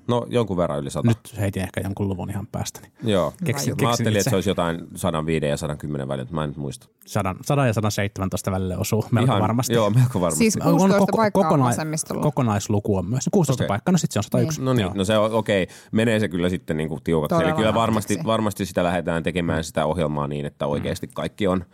no 0.08 0.26
jonkun 0.30 0.58
verran 0.58 0.80
yli 0.80 0.90
sata. 0.90 1.08
nyt 1.08 1.38
heitin 1.40 1.64
ehkä 1.64 1.82
jonkun 1.82 2.10
luvun 2.10 2.30
ihan 2.30 2.48
päästäni. 2.48 2.88
Joo. 3.04 3.32
Keksin- 3.32 3.46
mä 3.46 3.76
keksin 3.76 3.88
ajattelin, 3.88 4.12
itse. 4.12 4.20
että 4.20 4.30
se 4.30 4.36
olisi 4.36 4.50
jotain 4.50 4.88
105 4.96 5.46
ja 5.46 5.58
110 5.58 6.08
välillä, 6.08 6.24
mutta 6.24 6.36
mä 6.36 6.44
en 6.44 6.50
nyt 6.50 6.58
muista. 6.58 6.88
100, 7.06 7.36
100 7.42 7.68
ja 7.68 7.74
117 7.74 8.52
välille 8.52 8.78
osuu 8.78 9.06
melko 9.12 9.32
Ihan, 9.32 9.42
varmasti. 9.42 9.74
Joo, 9.74 9.90
melko 9.90 10.22
varmasti. 10.22 10.52
Siis 10.52 10.58
16 10.64 11.06
paikkaa 11.16 11.50
on 11.50 11.60
vasemmistolla. 11.60 12.22
kokonaisluku 12.22 12.98
on 12.98 13.06
myös. 13.06 13.30
16 13.32 13.64
Okei. 13.64 13.68
paikkaa, 13.68 13.92
no 13.92 13.98
sitten 13.98 14.14
se 14.14 14.20
on 14.20 14.24
101. 14.24 14.62
No 14.62 14.74
niin, 14.74 14.84
Joo. 14.84 14.94
no 14.94 15.04
se 15.04 15.18
on 15.18 15.32
okei. 15.32 15.64
Okay. 15.64 15.76
Menee 15.92 16.20
se 16.20 16.28
kyllä 16.28 16.50
sitten 16.50 16.78
niin 16.78 16.90
kuin 16.90 17.04
tiukaksi. 17.04 17.36
Todella 17.36 17.50
Eli 17.50 17.58
kyllä 17.58 17.74
varmasti, 17.74 18.20
varmasti 18.26 18.66
sitä 18.66 18.84
lähdetään 18.84 19.24
tekemään 19.24 19.64
sitä 19.64 19.86
ohjelmaa 19.86 20.28
niin, 20.28 20.46
että 20.46 20.68
oikeasti 20.68 21.08
kaikki 21.14 21.48
on, 21.48 21.66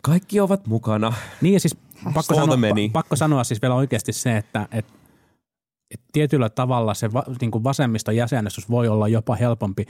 kaikki 0.00 0.40
ovat 0.40 0.66
mukana. 0.66 1.12
Niin 1.40 1.54
ja 1.54 1.60
siis 1.60 1.76
pakko 2.14 2.34
sanoa, 2.34 2.56
pakko 2.92 3.16
sanoa 3.16 3.44
siis 3.44 3.62
vielä 3.62 3.74
oikeasti 3.74 4.12
se, 4.12 4.36
että 4.36 4.68
et, 4.72 4.86
et 5.90 6.00
tietyllä 6.12 6.48
tavalla 6.48 6.94
se 6.94 7.12
va, 7.12 7.24
niin 7.40 7.50
kuin 7.50 7.64
vasemmiston 7.64 8.16
jäsenestys 8.16 8.70
voi 8.70 8.88
olla 8.88 9.08
jopa 9.08 9.34
helpompi, 9.34 9.86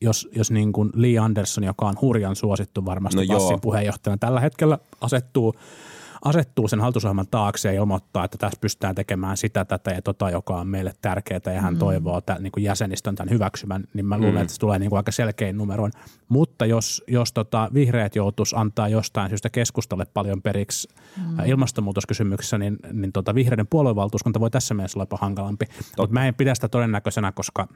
jos, 0.00 0.28
jos 0.36 0.50
niin 0.50 0.72
kuin 0.72 0.90
Lee 0.94 1.18
Anderson, 1.18 1.64
joka 1.64 1.86
on 1.86 1.94
hurjan 2.00 2.36
suosittu 2.36 2.84
varmasti 2.84 3.16
No 3.16 3.22
joo. 3.22 3.38
Passin 3.38 3.60
puheenjohtajana, 3.60 4.18
tällä 4.18 4.40
hetkellä 4.40 4.78
asettuu 5.00 5.54
asettuu 6.24 6.68
sen 6.68 6.80
hallitusohjelman 6.80 7.26
taakse 7.30 7.68
ja 7.68 7.80
ilmoittaa, 7.80 8.24
että 8.24 8.38
tässä 8.38 8.58
pystytään 8.60 8.94
tekemään 8.94 9.36
sitä, 9.36 9.64
tätä 9.64 9.90
ja 9.90 10.02
tota, 10.02 10.30
joka 10.30 10.56
on 10.56 10.68
meille 10.68 10.92
tärkeää 11.02 11.40
ja 11.54 11.60
hän 11.60 11.74
mm. 11.74 11.78
toivoo 11.78 12.20
tämän 12.20 12.42
niin 12.42 12.52
kuin 12.52 12.64
jäsenistön 12.64 13.14
tämän 13.14 13.30
hyväksymän, 13.30 13.84
niin 13.94 14.06
mä 14.06 14.18
luulen, 14.18 14.34
Mm. 14.34 14.40
että 14.40 14.52
se 14.54 14.60
tulee 14.60 14.78
niin 14.78 14.90
kuin 14.90 14.96
aika 14.96 15.12
selkein 15.12 15.56
numeroin. 15.56 15.92
Mutta 16.28 16.66
jos, 16.66 17.04
jos 17.08 17.32
tota, 17.32 17.70
vihreät 17.74 18.16
joutuisi 18.16 18.56
antaa 18.58 18.88
jostain 18.88 19.28
syystä 19.28 19.50
keskustalle 19.50 20.06
paljon 20.14 20.42
periksi 20.42 20.88
mm. 21.16 21.44
ilmastonmuutoskysymyksessä, 21.46 22.58
niin, 22.58 22.76
niin 22.92 23.12
tota, 23.12 23.34
vihreiden 23.34 23.66
puoluevaltuuskunta 23.66 24.40
voi 24.40 24.50
tässä 24.50 24.74
mielessä 24.74 24.98
olla 24.98 25.02
jopa 25.02 25.16
hankalampi. 25.20 25.66
Mutta 25.98 26.14
mä 26.14 26.28
en 26.28 26.34
pidä 26.34 26.54
sitä 26.54 26.68
todennäköisenä, 26.68 27.32
koska 27.32 27.68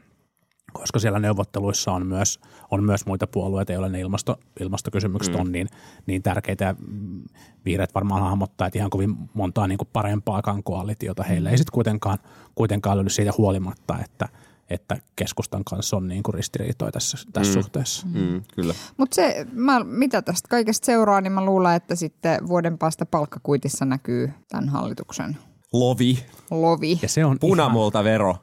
koska 0.79 0.99
siellä 0.99 1.19
neuvotteluissa 1.19 1.93
on 1.93 2.07
myös, 2.07 2.41
on 2.71 2.85
myös 2.85 3.07
muita 3.07 3.27
puolueita, 3.27 3.73
joille 3.73 3.89
ne 3.89 4.01
ilmasto, 4.01 4.37
ilmastokysymykset 4.61 5.35
mm. 5.35 5.41
on 5.41 5.53
niin, 5.53 5.69
niin 6.07 6.23
tärkeitä. 6.23 6.65
Ja 6.65 6.75
mm, 6.89 7.23
vihreät 7.65 7.95
varmaan 7.95 8.23
hahmottaa, 8.23 8.67
että 8.67 8.79
ihan 8.79 8.91
kovin 8.91 9.17
montaa 9.35 9.67
niin 9.67 9.79
kuin 9.79 9.89
parempaakaan 9.93 10.62
koalitiota 10.62 11.23
heille 11.23 11.51
ei 11.51 11.59
sitten 11.59 11.75
kuitenkaan, 11.75 12.19
kuitenkaan 12.55 12.97
löydy 12.97 13.11
siitä 13.11 13.33
huolimatta, 13.39 13.99
että, 14.05 14.29
että 14.71 14.97
keskustan 15.17 15.65
kanssa 15.65 15.97
on 15.97 16.09
niin 16.09 16.23
kuin 16.23 16.35
ristiriitoja 16.35 16.93
tässä, 16.93 17.19
tässä 17.33 17.59
mm. 17.59 17.62
suhteessa. 17.62 18.07
Mm, 18.07 18.43
kyllä. 18.55 18.75
Mutta 18.97 19.15
se, 19.15 19.47
mä, 19.53 19.85
mitä 19.85 20.23
tästä 20.23 20.49
kaikesta 20.49 20.87
seuraa, 20.87 21.21
niin 21.21 21.33
mä 21.33 21.45
luulen, 21.45 21.75
että 21.75 21.95
sitten 21.95 22.49
vuoden 22.49 22.79
päästä 22.79 23.07
palkkakuitissa 23.07 23.85
näkyy 23.85 24.31
tämän 24.49 24.69
hallituksen 24.69 25.37
Lovi, 25.73 26.19
lovi. 26.51 26.99
Ja 27.03 27.09
se 27.09 27.25
on, 27.25 27.31
ihan, 27.31 27.39
punamulta 27.39 28.05
vero. 28.05 28.37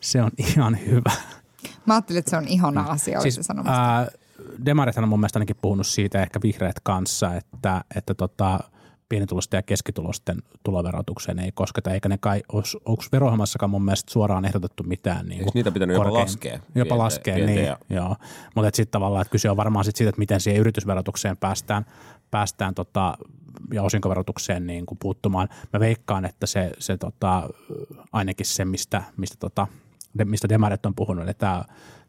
se 0.00 0.22
on 0.22 0.30
ihan 0.38 0.78
hyvä. 0.86 1.12
Mä 1.86 1.94
ajattelin, 1.94 2.18
että 2.18 2.30
se 2.30 2.36
on 2.36 2.48
ihana 2.48 2.82
asia, 2.88 3.20
siis, 3.20 3.34
Siis, 3.34 3.46
sanomassa. 3.46 3.82
ää, 3.82 4.06
demarithan 4.66 5.04
on 5.04 5.08
mun 5.08 5.20
mielestä 5.20 5.38
ainakin 5.38 5.56
puhunut 5.62 5.86
siitä, 5.86 6.22
ehkä 6.22 6.40
vihreät 6.42 6.80
kanssa, 6.82 7.34
että, 7.34 7.84
että 7.96 8.14
tota, 8.14 8.60
pienitulosten 9.08 9.58
ja 9.58 9.62
keskitulosten 9.62 10.42
tuloverotukseen 10.62 11.38
ei 11.38 11.52
kosketa, 11.52 11.90
eikä 11.90 12.08
ne 12.08 12.18
kai, 12.18 12.42
onko 12.84 13.02
verohjelmassakaan 13.12 13.70
mun 13.70 13.84
mielestä 13.84 14.12
suoraan 14.12 14.44
ehdotettu 14.44 14.82
mitään. 14.82 15.26
Niin 15.26 15.46
niitä 15.54 15.72
pitänyt 15.72 15.96
jopa 15.96 16.12
laskea? 16.12 16.58
Jopa 16.74 16.98
laskea, 16.98 17.34
pienten 17.34 17.54
niin. 17.56 17.66
ja- 17.66 17.78
Joo. 17.90 18.16
Mutta 18.54 18.70
sitten 18.72 18.90
tavallaan, 18.92 19.22
että 19.22 19.32
kyse 19.32 19.50
on 19.50 19.56
varmaan 19.56 19.84
sit 19.84 19.96
siitä, 19.96 20.08
että 20.08 20.18
miten 20.18 20.40
siihen 20.40 20.60
yritysverotukseen 20.60 21.36
päästään, 21.36 21.86
päästään 22.30 22.74
tota, 22.74 23.18
ja 23.72 23.82
osinkoverotukseen 23.82 24.66
niin 24.66 24.86
kuin 24.86 24.98
puuttumaan. 24.98 25.48
Mä 25.72 25.80
veikkaan, 25.80 26.24
että 26.24 26.46
se, 26.46 26.72
se 26.78 26.96
tota, 26.96 27.48
ainakin 28.12 28.46
se, 28.46 28.64
mistä, 28.64 29.02
mistä, 29.16 29.36
tota, 29.40 29.66
mistä 30.24 30.48
demarit 30.48 30.86
on 30.86 30.94
puhunut, 30.94 31.24
eli 31.24 31.34
tämä 31.34 31.64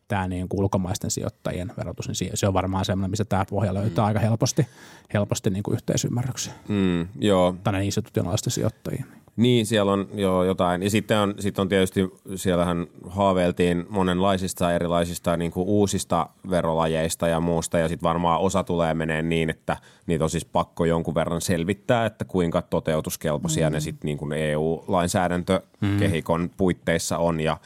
tämä 0.08 0.28
niin 0.28 0.50
kuin 0.50 0.62
ulkomaisten 0.62 1.12
sijoittajien 1.12 1.72
verotus, 1.78 2.08
niin 2.08 2.32
se 2.34 2.48
on 2.48 2.54
varmaan 2.54 2.86
semmoinen, 2.86 3.10
missä 3.10 3.26
tämä 3.26 3.46
pohja 3.50 3.74
löytää 3.74 4.04
mm. 4.04 4.08
aika 4.08 4.20
helposti, 4.20 4.68
helposti 5.14 5.50
niin 5.50 5.64
kuin 5.64 5.76
yhteisymmärryksen 5.76 6.54
Mm, 6.68 7.08
joo, 7.20 7.56
tänne 7.64 7.86
institutionaalisten 7.86 8.52
sijoittajien. 8.52 9.06
Niin, 9.36 9.66
siellä 9.66 9.92
on 9.92 10.08
jo 10.14 10.44
jotain. 10.44 10.84
Ja 10.84 10.90
sitten 10.90 11.20
on, 11.20 11.36
sitten 11.40 11.62
on 11.62 11.70
tietysti, 11.70 12.12
siellähän 12.36 12.88
haaveiltiin 13.08 13.86
monenlaisista 13.90 14.74
erilaisista 14.74 15.38
niin 15.38 15.52
kuin 15.52 15.68
uusista 15.68 16.30
verolajeista 16.50 17.28
ja 17.28 17.40
muusta. 17.40 17.80
Ja 17.80 17.88
sitten 17.88 18.08
varmaan 18.08 18.42
osa 18.42 18.64
tulee 18.64 18.94
menee 18.94 19.22
niin, 19.22 19.50
että 19.50 19.78
niitä 20.08 20.24
on 20.24 20.30
siis 20.30 20.46
pakko 20.46 20.86
jonkun 20.86 21.16
verran 21.16 21.42
selvittää, 21.42 22.06
että 22.06 22.26
kuinka 22.26 22.62
toteutuskelpoisia 22.62 23.70
mm. 23.70 23.74
ne 23.74 23.80
sitten 23.80 24.06
niin 24.06 24.34
EU-lainsäädäntökehikon 24.34 26.50
puitteissa 26.58 27.18
on. 27.18 27.40
Ja 27.40 27.58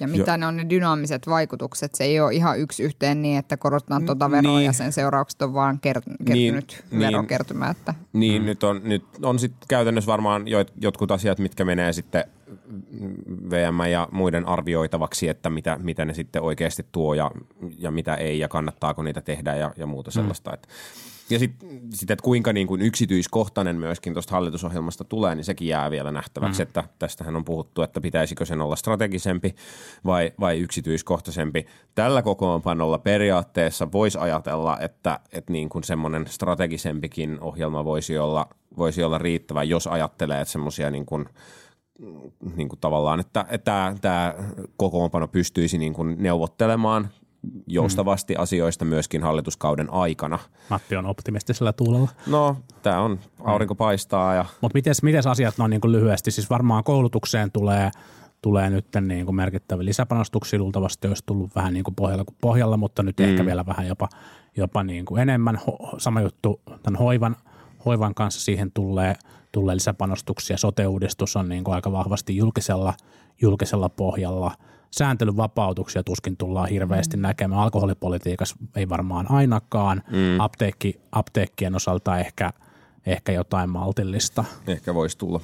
ja 0.00 0.08
mitä 0.08 0.36
ne 0.36 0.46
on 0.46 0.56
ne 0.56 0.70
dynaamiset 0.70 1.26
vaikutukset. 1.26 1.94
Se 1.94 2.04
ei 2.04 2.20
ole 2.20 2.34
ihan 2.34 2.58
yksi 2.58 2.82
yhteen 2.82 3.22
niin, 3.22 3.38
että 3.38 3.56
korotetaan 3.56 4.06
tuota 4.06 4.30
veroa 4.30 4.56
niin. 4.56 4.66
ja 4.66 4.72
sen 4.72 4.92
seuraukset 4.92 5.42
on 5.42 5.54
vaan 5.54 5.76
kert- 5.76 6.24
kertynyt 6.24 6.84
Niin, 6.90 7.00
verokertymä. 7.00 7.70
Että 7.70 7.94
Niin, 8.12 8.42
mm. 8.42 8.46
nyt 8.46 8.62
on, 8.64 8.80
nyt 8.84 9.04
on 9.22 9.38
sitten 9.38 9.68
käytännössä 9.68 10.12
varmaan 10.12 10.48
joit, 10.48 10.72
jotkut 10.80 11.10
asiat, 11.10 11.38
mitkä 11.38 11.64
menee 11.64 11.92
sitten 11.92 12.24
VM 13.50 13.90
ja 13.90 14.08
muiden 14.12 14.48
arvioitavaksi, 14.48 15.28
että 15.28 15.50
mitä, 15.50 15.78
mitä 15.82 16.04
ne 16.04 16.14
sitten 16.14 16.42
oikeasti 16.42 16.86
tuo 16.92 17.14
ja, 17.14 17.30
ja 17.78 17.90
mitä 17.90 18.14
ei 18.14 18.38
ja 18.38 18.48
kannattaako 18.48 19.02
niitä 19.02 19.20
tehdä 19.20 19.56
ja, 19.56 19.72
ja 19.76 19.86
muuta 19.86 20.10
sellaista. 20.10 20.50
Mm. 20.50 20.54
Että, 20.54 20.68
ja 21.32 21.38
sitten, 21.38 21.80
sit, 21.94 22.10
että 22.10 22.22
kuinka 22.22 22.52
niin 22.52 22.66
kuin 22.66 22.80
yksityiskohtainen 22.80 23.76
myöskin 23.76 24.12
tuosta 24.12 24.32
hallitusohjelmasta 24.32 25.04
tulee, 25.04 25.34
niin 25.34 25.44
sekin 25.44 25.68
jää 25.68 25.90
vielä 25.90 26.12
nähtäväksi, 26.12 26.62
mm. 26.62 26.62
että 26.62 26.84
tästähän 26.98 27.36
on 27.36 27.44
puhuttu, 27.44 27.82
että 27.82 28.00
pitäisikö 28.00 28.46
sen 28.46 28.60
olla 28.60 28.76
strategisempi 28.76 29.54
vai, 30.04 30.32
vai 30.40 30.58
yksityiskohtaisempi. 30.58 31.66
Tällä 31.94 32.22
kokoonpanolla 32.22 32.98
periaatteessa 32.98 33.92
voisi 33.92 34.18
ajatella, 34.18 34.78
että, 34.78 35.20
että 35.32 35.52
niin 35.52 35.68
kuin 35.68 35.84
semmoinen 35.84 36.26
strategisempikin 36.26 37.40
ohjelma 37.40 37.84
voisi 37.84 38.18
olla, 38.18 38.48
voisi 38.76 39.02
olla 39.02 39.18
riittävä, 39.18 39.62
jos 39.62 39.86
ajattelee, 39.86 40.40
että 40.40 40.52
semmoisia 40.52 40.90
niin 40.90 41.06
kuin 41.06 41.26
niin 42.56 42.68
kuin 42.68 42.80
tavallaan, 42.80 43.20
että, 43.20 43.46
tämä 44.00 44.34
kokoonpano 44.76 45.28
pystyisi 45.28 45.78
niin 45.78 45.94
kuin 45.94 46.16
neuvottelemaan 46.18 47.08
joustavasti 47.66 48.36
asioista 48.36 48.84
myöskin 48.84 49.22
hallituskauden 49.22 49.92
aikana. 49.92 50.38
Matti 50.68 50.96
on 50.96 51.06
optimistisella 51.06 51.72
tuulella. 51.72 52.10
No, 52.26 52.56
tämä 52.82 53.00
on, 53.00 53.18
aurinko 53.44 53.74
paistaa 53.74 54.34
ja 54.34 54.44
Mutta 54.60 54.76
miten, 54.76 54.94
miten 55.02 55.28
asiat 55.28 55.54
on 55.58 55.70
niin 55.70 55.80
kuin 55.80 55.92
lyhyesti? 55.92 56.30
Siis 56.30 56.50
varmaan 56.50 56.84
koulutukseen 56.84 57.52
tulee, 57.52 57.90
tulee 58.42 58.70
nyt 58.70 58.86
niin 59.00 59.26
kuin 59.26 59.36
merkittäviä 59.36 59.84
lisäpanostuksia. 59.84 60.58
Luultavasti 60.58 61.08
olisi 61.08 61.22
tullut 61.26 61.54
vähän 61.54 61.74
niin 61.74 61.84
kuin 61.84 61.94
pohjalla, 61.94 62.24
kuin 62.24 62.36
pohjalla, 62.40 62.76
mutta 62.76 63.02
nyt 63.02 63.18
mm. 63.18 63.24
ehkä 63.24 63.46
vielä 63.46 63.66
vähän 63.66 63.86
jopa, 63.86 64.08
jopa 64.56 64.82
niin 64.82 65.04
kuin 65.04 65.22
enemmän. 65.22 65.56
Ho, 65.56 65.94
sama 65.98 66.20
juttu 66.20 66.60
tämän 66.82 66.98
hoivan, 66.98 67.36
hoivan 67.84 68.14
kanssa 68.14 68.40
siihen 68.40 68.72
tulee, 68.72 69.14
tulee 69.52 69.74
lisäpanostuksia. 69.74 70.56
Sote-uudistus 70.56 71.36
on 71.36 71.48
niin 71.48 71.64
kuin 71.64 71.74
aika 71.74 71.92
vahvasti 71.92 72.36
julkisella, 72.36 72.94
julkisella 73.40 73.88
pohjalla. 73.88 74.52
Sääntelyn 74.90 75.36
vapautuksia 75.36 76.02
tuskin 76.02 76.36
tullaan 76.36 76.68
hirveästi 76.68 77.16
mm. 77.16 77.22
näkemään. 77.22 77.60
Alkoholipolitiikassa 77.60 78.56
ei 78.76 78.88
varmaan 78.88 79.30
ainakaan. 79.30 80.02
Mm. 80.10 80.40
Apteekki, 80.40 81.00
apteekkien 81.12 81.74
osalta 81.74 82.18
ehkä, 82.18 82.52
ehkä 83.06 83.32
jotain 83.32 83.70
maltillista. 83.70 84.44
ehkä 84.66 84.94
voisi 84.94 85.18
tulla. 85.18 85.40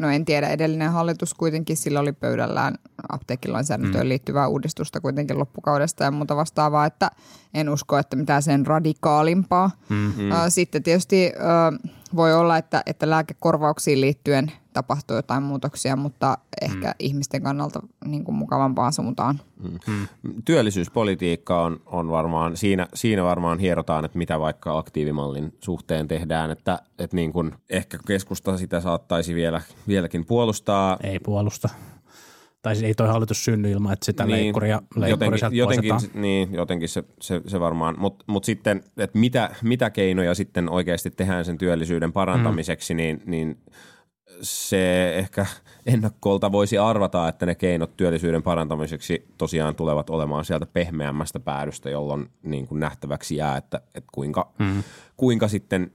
No 0.00 0.10
en 0.10 0.24
tiedä, 0.24 0.48
edellinen 0.48 0.92
hallitus 0.92 1.34
kuitenkin 1.34 1.76
sillä 1.76 2.00
oli 2.00 2.12
pöydällään 2.12 2.74
apteekkilainsäädäntöön 3.08 4.06
mm. 4.06 4.08
liittyvää 4.08 4.48
uudistusta 4.48 5.00
kuitenkin 5.00 5.38
loppukaudesta 5.38 6.04
ja 6.04 6.10
muuta 6.10 6.36
vastaavaa, 6.36 6.86
että 6.86 7.10
en 7.54 7.68
usko, 7.68 7.98
että 7.98 8.16
mitään 8.16 8.42
sen 8.42 8.66
radikaalimpaa. 8.66 9.70
Mm-hmm. 9.88 10.30
Sitten 10.48 10.82
tietysti 10.82 11.32
voi 12.16 12.34
olla, 12.34 12.56
että, 12.56 12.82
että 12.86 13.10
lääkekorvauksiin 13.10 14.00
liittyen 14.00 14.52
tapahtuu 14.72 15.16
jotain 15.16 15.42
muutoksia, 15.42 15.96
mutta 15.96 16.38
ehkä 16.62 16.88
mm. 16.88 16.94
ihmisten 16.98 17.42
kannalta 17.42 17.80
niin 18.04 18.24
kuin 18.24 18.34
mukavampaan 18.34 18.92
suuntaan. 18.92 19.40
Mm. 19.86 20.06
Työllisyyspolitiikka 20.44 21.62
on, 21.62 21.80
on 21.86 22.10
varmaan, 22.10 22.56
siinä, 22.56 22.86
siinä 22.94 23.24
varmaan 23.24 23.58
hierotaan, 23.58 24.04
että 24.04 24.18
mitä 24.18 24.40
vaikka 24.40 24.78
aktiivimallin 24.78 25.54
suhteen 25.60 26.08
tehdään, 26.08 26.50
että, 26.50 26.78
että 26.98 27.16
niin 27.16 27.32
kuin 27.32 27.52
ehkä 27.70 27.98
keskusta 28.06 28.56
sitä 28.56 28.80
saattaisi 28.80 29.34
vielä, 29.34 29.62
vieläkin 29.88 30.26
puolustaa. 30.26 30.96
Ei 31.02 31.18
puolusta. 31.18 31.68
Tai 32.62 32.74
siis 32.74 32.86
ei 32.86 32.94
toi 32.94 33.08
hallitus 33.08 33.44
synny 33.44 33.70
ilman, 33.70 33.92
että 33.92 34.06
sitä 34.06 34.24
niin, 34.24 34.36
leikkuria, 34.36 34.76
leikkuri 34.76 35.10
jotenkin, 35.10 35.38
sieltä 35.38 35.56
jotenkin, 35.56 35.90
poistetaan. 35.90 36.22
niin, 36.22 36.54
jotenkin 36.54 36.88
se, 36.88 37.04
se, 37.20 37.40
se 37.46 37.60
varmaan, 37.60 37.94
mutta 37.98 38.24
mut 38.26 38.44
sitten, 38.44 38.82
että 38.96 39.18
mitä, 39.18 39.50
mitä 39.62 39.90
keinoja 39.90 40.34
sitten 40.34 40.68
oikeasti 40.68 41.10
tehdään 41.10 41.44
sen 41.44 41.58
työllisyyden 41.58 42.12
parantamiseksi, 42.12 42.94
mm. 42.94 42.96
niin, 42.96 43.22
niin 43.26 43.58
se 44.42 45.14
ehkä 45.14 45.46
ennakkoolta 45.86 46.52
voisi 46.52 46.78
arvata, 46.78 47.28
että 47.28 47.46
ne 47.46 47.54
keinot 47.54 47.96
työllisyyden 47.96 48.42
parantamiseksi 48.42 49.26
tosiaan 49.38 49.74
tulevat 49.74 50.10
olemaan 50.10 50.44
sieltä 50.44 50.66
pehmeämmästä 50.66 51.40
päädystä, 51.40 51.90
jolloin 51.90 52.30
niin 52.42 52.66
kuin 52.66 52.80
nähtäväksi 52.80 53.36
jää, 53.36 53.56
että, 53.56 53.80
että 53.94 54.10
kuinka, 54.12 54.52
mm. 54.58 54.82
kuinka 55.16 55.48
sitten 55.48 55.92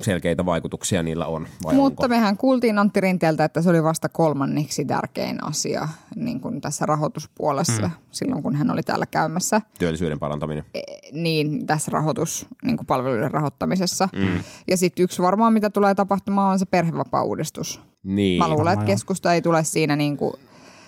selkeitä 0.00 0.46
vaikutuksia 0.46 1.02
niillä 1.02 1.26
on 1.26 1.46
vai 1.64 1.74
Mutta 1.74 2.02
onko? 2.02 2.08
mehän 2.08 2.36
kuultiin 2.36 2.78
Antti 2.78 3.00
Rinteeltä, 3.00 3.44
että 3.44 3.62
se 3.62 3.70
oli 3.70 3.82
vasta 3.82 4.08
kolmanneksi 4.08 4.84
tärkein 4.84 5.44
asia 5.44 5.88
niin 6.16 6.40
kuin 6.40 6.60
tässä 6.60 6.86
rahoituspuolessa 6.86 7.82
mm. 7.82 7.90
silloin, 8.10 8.42
kun 8.42 8.56
hän 8.56 8.70
oli 8.70 8.82
täällä 8.82 9.06
käymässä. 9.06 9.60
Työllisyyden 9.78 10.18
parantaminen. 10.18 10.64
Niin 11.12 11.66
tässä 11.66 11.90
rahoitus, 11.90 12.46
niin 12.64 12.76
kuin 12.76 12.86
palveluiden 12.86 13.30
rahoittamisessa. 13.30 14.08
Mm. 14.16 14.42
Ja 14.68 14.76
sitten 14.76 15.02
yksi 15.04 15.22
varmaan, 15.22 15.52
mitä 15.52 15.70
tulee 15.70 15.94
tapahtumaan, 15.94 16.52
on 16.52 16.58
se 16.58 16.66
perhevapaa-uudistus. 16.66 17.80
Niin. 18.02 18.38
Mä 18.38 18.48
luulen, 18.48 18.72
että 18.72 18.86
keskusta 18.86 19.32
ei 19.32 19.42
tule 19.42 19.64
siinä 19.64 19.96
niin 19.96 20.16
kuin, 20.16 20.32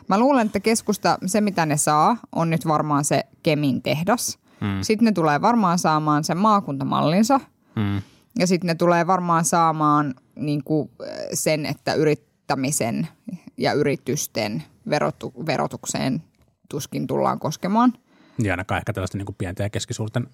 mä 0.09 0.19
luulen, 0.19 0.47
että 0.47 0.61
keskusta, 0.61 1.19
se 1.27 1.41
mitä 1.41 1.67
ne 1.67 1.77
saa, 1.77 2.17
on 2.35 2.51
nyt 2.51 2.67
varmaan 2.67 3.05
se 3.05 3.25
Kemin 3.43 3.83
tehdas. 3.83 4.39
Mm. 4.61 4.83
Sitten 4.83 5.05
ne 5.05 5.13
tulee 5.13 5.41
varmaan 5.41 5.79
saamaan 5.79 6.25
sen 6.25 6.39
maakuntamallinsa. 6.39 7.41
Mm. 7.77 8.03
Ja 8.39 8.47
sitten 8.47 8.69
ne 8.69 8.75
tulee 8.75 9.07
varmaan 9.07 9.45
saamaan 9.45 10.15
niin 10.37 10.65
kuin 10.65 10.91
sen, 11.35 11.67
että 11.67 11.95
yrittämisen 11.95 13.09
ja 13.57 13.73
yritysten 13.73 14.63
verotu- 14.91 15.47
verotukseen 15.47 16.23
tuskin 16.69 17.07
tullaan 17.07 17.39
koskemaan. 17.39 17.93
Ja 18.43 18.53
ainakaan 18.53 18.79
ehkä 18.79 18.93
tällaista 18.93 19.19
niin 19.19 19.27
pienten 19.39 19.65
ja 19.65 19.71
keskisuurten 19.71 20.27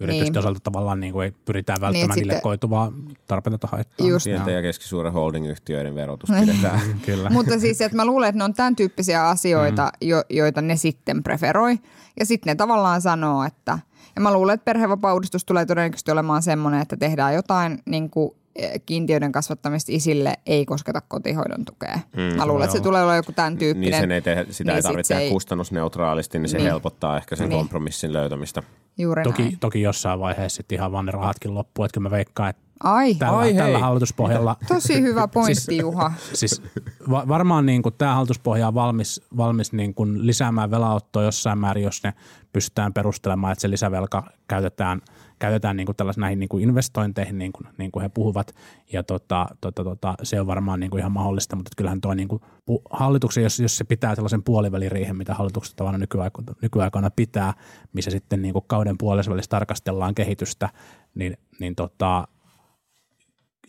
yritysten 0.00 0.32
Niin. 0.32 0.38
osalta 0.38 0.60
tavallaan 0.60 1.00
niin 1.00 1.12
kuin 1.12 1.24
ei 1.24 1.30
pyritään 1.44 1.80
välttämään 1.80 2.08
Niin, 2.08 2.16
niille 2.16 2.32
sitten- 2.32 2.42
koituvaa 2.42 2.92
tarpeetonta 3.26 3.68
haittaa. 3.72 4.06
Just 4.06 4.24
Pienten 4.24 4.54
ja 4.54 4.62
keskisuuren 4.62 5.12
holding-yhtiöiden 5.12 5.94
verotus 5.94 6.30
pidetään. 6.40 6.80
Kyllä. 7.06 7.30
Mutta 7.30 7.58
siis, 7.60 7.80
että 7.80 7.96
mä 7.96 8.04
luulen, 8.04 8.28
että 8.28 8.38
ne 8.38 8.44
on 8.44 8.54
tämän 8.54 8.76
tyyppisiä 8.76 9.28
asioita, 9.28 9.84
mm. 10.02 10.08
jo, 10.08 10.24
joita 10.30 10.62
ne 10.62 10.76
sitten 10.76 11.22
preferoi. 11.22 11.78
Ja 12.20 12.26
sitten 12.26 12.50
ne 12.50 12.54
tavallaan 12.54 13.02
sanoo, 13.02 13.44
että, 13.44 13.78
ja 14.16 14.20
mä 14.22 14.32
luulen, 14.32 14.54
että 14.54 14.64
perhevapaa-uudistus 14.64 15.44
tulee 15.44 15.66
todennäköisesti 15.66 16.10
olemaan 16.10 16.42
semmoinen, 16.42 16.80
että 16.82 16.96
tehdään 16.96 17.34
jotain 17.34 17.78
niin 17.86 18.10
kuin 18.10 18.30
eh, 18.56 18.80
kiintiöiden 18.86 19.32
kasvattamista 19.32 19.92
isille 19.92 20.34
ei 20.46 20.66
kosketa 20.66 21.00
kotihoidon 21.08 21.64
tukea. 21.64 21.98
Mm, 22.16 22.22
mä 22.36 22.46
luulen, 22.46 22.64
että 22.64 22.76
se 22.76 22.82
tulee 22.82 23.02
olla 23.02 23.16
joku 23.16 23.32
tämän 23.32 23.52
niin 23.52 23.58
tyyppinen. 23.58 24.00
sen 24.00 24.12
ei 24.12 24.20
tehdä, 24.22 24.44
sitä 24.50 24.70
Niin 24.72 24.76
ei 24.76 24.82
tarvitse 24.82 25.08
se 25.08 25.14
tehdä 25.14 25.24
ei- 25.24 25.30
kustannusneutraalisti, 25.30 26.38
niin 26.38 26.48
se 26.48 26.56
Niin. 26.56 26.66
helpottaa 26.68 27.16
ehkä 27.16 27.36
sen 27.36 27.48
Niin. 27.48 27.58
kompromissin 27.58 28.12
löytämistä. 28.12 28.62
Juuri 28.98 29.22
Toki, 29.22 29.42
näin. 29.42 29.58
toki 29.60 29.82
jossain 29.82 30.20
vaiheessa 30.20 30.56
sitten 30.56 30.76
ihan 30.76 30.92
vaan 30.92 31.06
ne 31.06 31.12
rahatkin 31.12 31.54
loppuu, 31.54 31.84
että 31.84 31.94
kyllä 31.94 32.08
mä 32.08 32.16
veikkaan, 32.16 32.50
että 32.50 32.62
Ai, 32.84 33.14
tällä, 33.14 33.38
Ai 33.38 33.54
hei. 33.54 33.62
tällä 33.62 33.78
hallituspohjalla 33.78 34.56
tosi 34.68 35.02
hyvä 35.02 35.28
pointti, 35.28 35.76
Juha. 35.78 36.12
siis 36.32 36.62
va- 37.10 37.28
varmaan 37.28 37.66
niin 37.66 37.82
kuin 37.82 37.94
tämä 37.98 38.14
hallituspohja 38.14 38.68
on 38.68 38.74
valmis, 38.74 39.22
valmis 39.36 39.72
niin 39.72 39.94
kuin 39.94 40.26
lisäämään 40.26 40.70
velanottoa 40.70 41.22
jossain 41.22 41.58
määrin, 41.58 41.84
jos 41.84 42.02
ne 42.02 42.14
pystytään 42.52 42.92
perustelemaan, 42.92 43.52
että 43.52 43.62
se 43.62 43.70
lisävelka 43.70 44.30
käytetään, 44.48 45.02
käytetään 45.38 45.76
niin 45.76 45.86
kuin 45.86 45.96
näihin 46.16 46.38
niin 46.38 46.48
kuin 46.48 46.62
investointeihin, 46.62 47.38
niin 47.38 47.52
kuin, 47.52 47.66
niin 47.78 47.92
kuin 47.92 48.02
he 48.02 48.08
puhuvat. 48.08 48.54
Ja 48.92 49.02
tota, 49.02 49.46
tota, 49.60 49.84
tota, 49.84 50.14
se 50.22 50.40
on 50.40 50.46
varmaan 50.46 50.80
niin 50.80 50.90
kuin 50.90 50.98
ihan 50.98 51.12
mahdollista, 51.12 51.56
mutta 51.56 51.70
kyllähän 51.76 52.00
tuo 52.00 52.14
niin 52.14 52.28
kuin 52.28 52.42
hallituksen, 52.90 53.42
jos, 53.42 53.60
jos 53.60 53.76
se 53.76 53.84
pitää 53.84 54.14
sellaisen 54.14 54.42
puoliväliriihen, 54.42 55.16
mitä 55.16 55.34
hallitukset 55.34 55.76
tavallaan 55.76 56.00
nykyaikana, 56.00 56.54
nykyaikana 56.62 57.10
pitää, 57.10 57.54
missä 57.92 58.10
sitten 58.10 58.42
niin 58.42 58.52
kuin 58.52 58.64
kauden 58.66 58.98
puolessa 58.98 59.32
tarkastellaan 59.48 60.14
kehitystä, 60.14 60.68
niin, 61.14 61.36
niin 61.60 61.74
tota, 61.74 62.28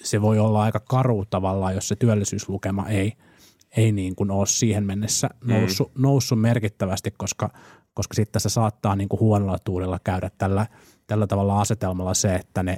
se 0.04 0.22
voi 0.22 0.40
olla 0.40 0.64
aika 0.64 0.80
karu 0.80 1.26
tavallaan, 1.26 1.76
jos 1.76 1.88
se 1.88 1.96
työllisyyslukema 1.96 2.88
ei, 2.88 3.14
ei 3.78 3.92
niin 3.92 4.16
kuin 4.16 4.32
ole 4.32 4.48
siihen 4.48 4.86
mennessä 4.86 5.30
noussut, 5.44 5.96
mm. 5.96 6.02
noussut 6.02 6.42
merkittävästi, 6.42 7.12
koska, 7.12 7.50
koska 7.94 8.14
sitten 8.14 8.34
tässä 8.34 8.50
saattaa 8.50 8.96
niin 8.96 9.10
kuin 9.10 9.20
huonolla 9.20 9.60
tuulella 9.60 10.00
käydä 10.04 10.32
tällä, 10.38 10.68
tällä 11.08 11.28
tavalla 11.28 11.62
asetelmalla 11.62 12.14
se, 12.14 12.36
että 12.36 12.64
ne, 12.64 12.78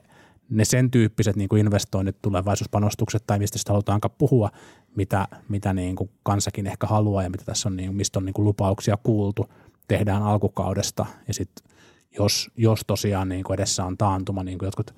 ne 0.50 0.66
sen 0.66 0.92
tyyppiset 0.92 1.36
niin 1.36 1.50
kuin 1.50 1.60
investoinnit, 1.60 2.22
tulevaisuuspanostukset 2.22 3.24
tai 3.28 3.40
mistä 3.40 3.58
sitä 3.58 3.74
halutaankaan 3.74 4.16
puhua, 4.18 4.50
mitä, 4.96 5.28
mitä 5.50 5.74
niin 5.74 5.96
kuin 5.96 6.10
kansakin 6.24 6.68
ehkä 6.68 6.88
haluaa 6.88 7.24
ja 7.24 7.30
mitä 7.30 7.46
tässä 7.46 7.70
on, 7.70 7.76
niin, 7.76 7.90
kuin- 7.90 7.98
mistä 7.98 8.20
on 8.20 8.26
niin 8.26 8.34
kuin 8.34 8.46
lupauksia 8.46 8.98
kuultu, 9.04 9.46
tehdään 9.88 10.24
alkukaudesta 10.24 11.06
ja 11.28 11.34
sitten 11.34 11.74
jos, 12.20 12.52
jos 12.58 12.82
tosiaan 12.88 13.30
niin 13.30 13.44
kuin 13.44 13.56
edessä 13.56 13.86
on 13.86 13.98
taantuma, 13.98 14.44
niin 14.44 14.58
kuin 14.58 14.68
jotkut 14.68 14.96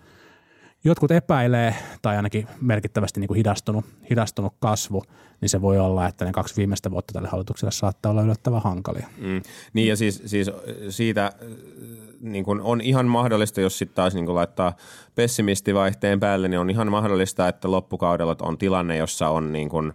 jotkut 0.84 1.12
epäilee 1.12 1.76
tai 2.02 2.16
ainakin 2.16 2.48
merkittävästi 2.62 3.20
niin 3.20 3.28
kuin 3.28 3.38
hidastunut, 3.38 3.86
hidastunut 4.10 4.54
kasvu, 4.60 5.04
niin 5.42 5.50
se 5.50 5.62
voi 5.62 5.80
olla, 5.80 6.08
että 6.08 6.26
ne 6.26 6.32
kaksi 6.32 6.56
viimeistä 6.58 6.92
vuotta 6.92 7.14
tälle 7.14 7.28
hallitukselle 7.28 7.72
saattaa 7.72 8.12
olla 8.12 8.22
yllättävän 8.22 8.62
hankalia. 8.62 9.08
Mm. 9.18 9.42
Niin 9.74 9.88
ja 9.88 9.96
siis, 9.96 10.24
siis 10.26 10.52
siitä 10.90 11.26
äh, 11.26 11.32
niin 12.22 12.46
kuin 12.46 12.62
on 12.62 12.82
ihan 12.82 13.06
mahdollista, 13.06 13.62
jos 13.62 13.78
sitten 13.78 13.96
taas 13.96 14.14
niin 14.14 14.26
kuin 14.26 14.36
laittaa 14.36 14.76
pessimistivaihteen 15.16 16.20
päälle, 16.20 16.48
niin 16.48 16.60
on 16.60 16.70
ihan 16.70 16.92
mahdollista, 16.92 17.48
että 17.48 17.72
loppukaudella 17.72 18.36
on 18.42 18.58
tilanne, 18.58 18.98
jossa 18.98 19.30
on 19.30 19.54
niin 19.54 19.70
kuin, 19.70 19.94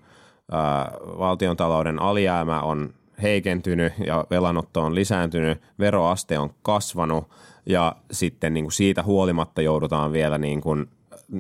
äh, 0.55 0.93
valtiontalouden 1.19 2.03
alijäämä 2.03 2.61
on 2.61 2.95
heikentynyt 3.23 3.93
ja 4.07 4.25
velanotto 4.31 4.83
on 4.83 4.95
lisääntynyt, 4.95 5.61
veroaste 5.79 6.39
on 6.39 6.51
kasvanut 6.63 7.29
ja 7.67 7.97
sitten 8.13 8.55
niin 8.55 8.65
kuin 8.65 8.73
siitä 8.73 9.03
huolimatta 9.03 9.63
joudutaan 9.63 10.13
vielä 10.13 10.39
niin 10.39 10.61
kuin 10.61 10.87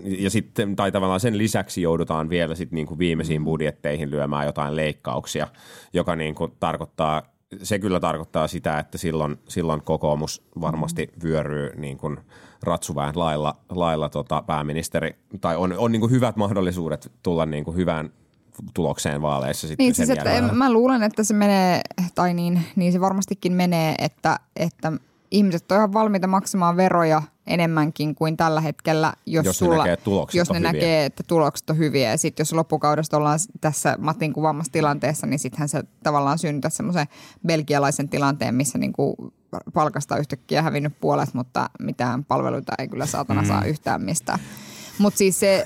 ja 0.04 0.30
sitten, 0.30 0.76
tai 0.76 0.92
tavallaan 0.92 1.20
sen 1.20 1.38
lisäksi 1.38 1.82
joudutaan 1.82 2.28
vielä 2.28 2.54
sit 2.54 2.72
niin 2.72 2.86
kuin 2.86 2.98
viimeisiin 2.98 3.44
budjetteihin 3.44 4.10
lyömään 4.10 4.46
jotain 4.46 4.76
leikkauksia, 4.76 5.48
joka 5.92 6.16
niin 6.16 6.34
kuin 6.34 6.52
tarkoittaa, 6.60 7.22
se 7.62 7.78
kyllä 7.78 8.00
tarkoittaa 8.00 8.48
sitä, 8.48 8.78
että 8.78 8.98
silloin, 8.98 9.38
silloin 9.48 9.82
kokoomus 9.82 10.42
varmasti 10.60 11.10
vyöryy 11.22 11.72
niin 11.76 11.98
kuin 11.98 12.18
ratsuväen 12.62 13.18
lailla, 13.18 13.56
lailla 13.70 14.08
tota 14.08 14.42
pääministeri, 14.46 15.16
tai 15.40 15.56
on, 15.56 15.74
on 15.78 15.92
niin 15.92 16.00
kuin 16.00 16.12
hyvät 16.12 16.36
mahdollisuudet 16.36 17.12
tulla 17.22 17.46
niin 17.46 17.64
kuin 17.64 17.76
hyvään 17.76 18.10
tulokseen 18.74 19.22
vaaleissa 19.22 19.68
sitten 19.68 19.84
Niin 19.84 19.94
sen 19.94 20.06
siis, 20.06 20.18
että 20.18 20.32
en, 20.32 20.56
mä 20.56 20.72
luulen, 20.72 21.02
että 21.02 21.24
se 21.24 21.34
menee, 21.34 21.80
tai 22.14 22.34
niin, 22.34 22.62
niin 22.76 22.92
se 22.92 23.00
varmastikin 23.00 23.52
menee, 23.52 23.94
että, 23.98 24.38
että 24.56 24.92
ihmiset 25.30 25.72
on 25.72 25.76
ihan 25.76 25.92
valmiita 25.92 26.26
maksamaan 26.26 26.76
veroja 26.76 27.22
enemmänkin 27.46 28.14
kuin 28.14 28.36
tällä 28.36 28.60
hetkellä, 28.60 29.12
jos, 29.26 29.46
Jos 29.46 29.60
ne 29.60 29.66
sulla, 29.66 29.76
näkee, 29.76 29.92
että 29.92 30.04
tulokset 30.04 30.38
jos 30.38 30.50
ne 30.50 30.58
hyviä. 30.58 30.72
näkee, 30.72 31.04
että 31.04 31.22
tulokset 31.26 31.70
on 31.70 31.78
hyviä. 31.78 32.10
Ja 32.10 32.18
sitten 32.18 32.40
jos 32.44 32.52
loppukaudesta 32.52 33.16
ollaan 33.16 33.38
tässä 33.60 33.96
Matin 33.98 34.32
kuvaamassa 34.32 34.72
tilanteessa, 34.72 35.26
niin 35.26 35.38
sittenhän 35.38 35.68
se 35.68 35.82
tavallaan 36.02 36.38
synnyttää 36.38 36.70
semmoisen 36.70 37.06
belgialaisen 37.46 38.08
tilanteen, 38.08 38.54
missä 38.54 38.78
niinku 38.78 39.32
palkasta 39.74 40.14
on 40.14 40.20
yhtäkkiä 40.20 40.62
hävinnyt 40.62 41.00
puolet, 41.00 41.34
mutta 41.34 41.70
mitään 41.80 42.24
palveluita 42.24 42.72
ei 42.78 42.88
kyllä 42.88 43.06
saatana 43.06 43.44
saa 43.44 43.64
yhtään 43.64 44.02
mistään. 44.02 44.38
Mutta 45.00 45.18
siis 45.18 45.40
se 45.40 45.64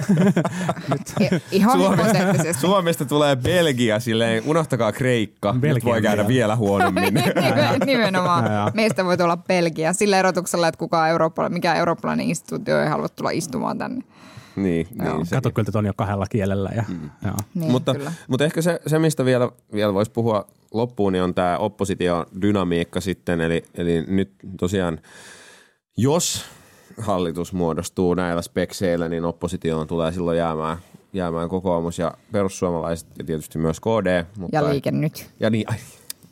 ihan 1.50 1.78
hypoteettisesti. 1.80 2.60
Suomesta 2.60 3.04
tulee 3.04 3.36
Belgia, 3.36 4.00
silleen 4.00 4.42
unohtakaa 4.46 4.92
Kreikka, 4.92 5.52
nyt 5.52 5.60
Belgian 5.60 5.92
voi 5.92 6.02
käydä 6.02 6.16
vielä. 6.16 6.28
vielä 6.28 6.56
huonommin. 6.56 7.04
Nimen- 7.14 7.86
Nimenomaan. 7.86 8.44
Meistä 8.74 9.04
voi 9.04 9.16
tulla 9.16 9.36
Belgia 9.36 9.92
sillä 9.92 10.18
erotuksella, 10.18 10.68
että 10.68 10.78
kukaan 10.78 11.10
Eurooppa, 11.10 11.48
mikä 11.48 11.74
eurooppalainen 11.74 12.26
instituutio 12.28 12.80
ei 12.80 12.88
halua 12.88 13.08
tulla 13.08 13.30
istumaan 13.30 13.78
tänne. 13.78 14.04
niin, 14.56 14.88
Joo. 15.04 15.16
niin 15.16 15.26
Kato, 15.30 15.50
kyllä 15.50 15.68
on 15.74 15.86
jo 15.86 15.92
kahdella 15.96 16.26
kielellä. 16.30 16.70
Ja, 16.76 16.84
mm. 16.88 17.10
joo. 17.24 17.34
Niin, 17.54 17.70
mutta, 17.70 17.94
kyllä. 17.94 18.12
mutta 18.28 18.44
ehkä 18.44 18.62
se, 18.62 18.80
se 18.86 18.98
mistä 18.98 19.24
vielä, 19.24 19.48
vielä 19.72 19.94
voisi 19.94 20.10
puhua 20.10 20.46
loppuun, 20.72 21.12
niin 21.12 21.22
on 21.22 21.34
tämä 21.34 21.58
opposition 21.58 22.26
dynamiikka 22.42 23.00
sitten. 23.00 23.40
Eli, 23.40 23.64
eli 23.74 24.04
nyt 24.06 24.32
tosiaan, 24.60 25.00
jos 25.96 26.44
hallitus 26.98 27.52
muodostuu 27.52 28.14
näillä 28.14 28.42
spekseillä, 28.42 29.08
niin 29.08 29.24
oppositioon 29.24 29.86
tulee 29.86 30.12
silloin 30.12 30.38
jäämään, 30.38 30.76
jäämään 31.12 31.48
kokoomus 31.48 31.98
ja 31.98 32.14
perussuomalaiset 32.32 33.08
ja 33.18 33.24
tietysti 33.24 33.58
myös 33.58 33.80
KD. 33.80 34.24
Mutta 34.38 34.56
Ja 34.56 34.68
liike 34.70 34.90
nyt. 34.90 35.30
Ja 35.40 35.50
niin, 35.50 35.70
ai, 35.70 35.76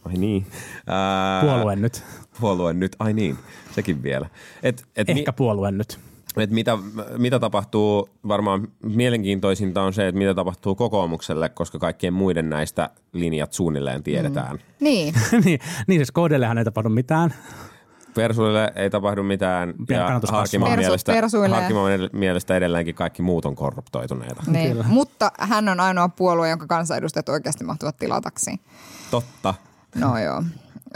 ai 0.04 0.12
niin. 0.14 0.46
Ää, 0.86 1.40
Puolue 1.42 1.76
nyt. 1.76 2.02
Puolue 2.40 2.72
nyt, 2.72 2.96
ai 2.98 3.12
niin, 3.12 3.36
sekin 3.74 4.02
vielä. 4.02 4.26
Et, 4.62 4.84
et 4.96 5.08
mi- 5.08 5.12
Ehkä 5.18 5.32
puolue 5.32 5.70
nyt. 5.70 5.98
et 6.36 6.50
mitä, 6.50 6.78
mitä 7.18 7.38
tapahtuu, 7.38 8.08
varmaan 8.28 8.68
mielenkiintoisinta 8.82 9.82
on 9.82 9.92
se, 9.92 10.08
että 10.08 10.18
mitä 10.18 10.34
tapahtuu 10.34 10.74
kokoomukselle, 10.74 11.48
koska 11.48 11.78
kaikkien 11.78 12.12
muiden 12.14 12.50
näistä 12.50 12.90
linjat 13.12 13.52
suunnilleen 13.52 14.02
tiedetään. 14.02 14.52
Mm. 14.56 14.62
Niin, 14.80 15.14
niin, 15.44 15.60
niin 15.86 15.98
siis 15.98 16.12
KDllähän 16.12 16.58
ei 16.58 16.64
tapahdu 16.64 16.88
mitään. 16.88 17.34
Persuille 18.14 18.72
ei 18.76 18.90
tapahdu 18.90 19.22
mitään 19.22 19.74
ja 19.88 20.20
Persu- 20.20 20.68
mielestä. 20.68 21.12
Harkimon 21.50 21.90
mielestä 22.12 22.56
edelleenkin 22.56 22.94
kaikki 22.94 23.22
muut 23.22 23.44
on 23.44 23.54
korruptoituneita. 23.56 24.42
niin. 24.46 24.86
mutta 24.86 25.32
hän 25.38 25.68
on 25.68 25.80
ainoa 25.80 26.08
puolue, 26.08 26.48
jonka 26.48 26.66
kansanedustajat 26.66 27.28
oikeasti 27.28 27.64
mahtuvat 27.64 27.96
tilataksiin. 27.96 28.60
Totta. 29.10 29.54
No 29.94 30.18
joo. 30.18 30.42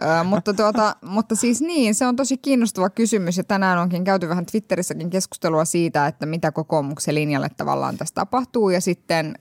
Ö, 0.02 0.24
mutta, 0.24 0.54
tuota, 0.54 0.96
mutta 1.02 1.34
siis 1.36 1.60
niin, 1.60 1.94
se 1.94 2.06
on 2.06 2.16
tosi 2.16 2.36
kiinnostava 2.36 2.90
kysymys 2.90 3.36
ja 3.36 3.44
tänään 3.44 3.78
onkin 3.78 4.04
käyty 4.04 4.28
vähän 4.28 4.46
Twitterissäkin 4.46 5.10
keskustelua 5.10 5.64
siitä, 5.64 6.06
että 6.06 6.26
mitä 6.26 6.52
kokoomuksen 6.52 7.14
linjalle 7.14 7.48
tavallaan 7.56 7.96
tässä 7.96 8.14
tapahtuu. 8.14 8.70
Ja 8.70 8.80
sitten 8.80 9.34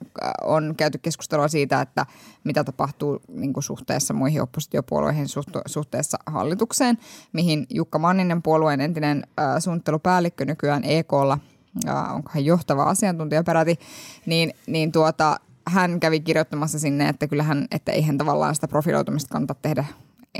on 0.43 0.73
käyty 0.77 0.97
keskustelua 0.97 1.47
siitä, 1.47 1.81
että 1.81 2.05
mitä 2.43 2.63
tapahtuu 2.63 3.19
niin 3.27 3.53
kuin 3.53 3.63
suhteessa 3.63 4.13
muihin 4.13 4.41
oppositiopuolueihin 4.41 5.25
suhte- 5.25 5.61
suhteessa 5.65 6.17
hallitukseen, 6.25 6.97
mihin 7.33 7.65
Jukka 7.69 7.99
Manninen 7.99 8.41
puolueen 8.41 8.81
entinen 8.81 9.23
ö, 9.39 9.59
suunnittelupäällikkö 9.59 10.45
nykyään 10.45 10.83
EKlla 10.83 11.37
ja 11.85 12.01
onko 12.01 12.31
hän 12.33 12.45
johtava 12.45 12.83
asiantuntija 12.83 13.43
peräti, 13.43 13.79
niin, 14.25 14.53
niin 14.67 14.91
tuota, 14.91 15.39
hän 15.67 15.99
kävi 15.99 16.19
kirjoittamassa 16.19 16.79
sinne, 16.79 17.09
että 17.09 17.27
kyllähän, 17.27 17.67
että 17.71 17.91
eihän 17.91 18.17
tavallaan 18.17 18.55
sitä 18.55 18.67
profiloitumista 18.67 19.31
kannata 19.31 19.55
tehdä 19.61 19.85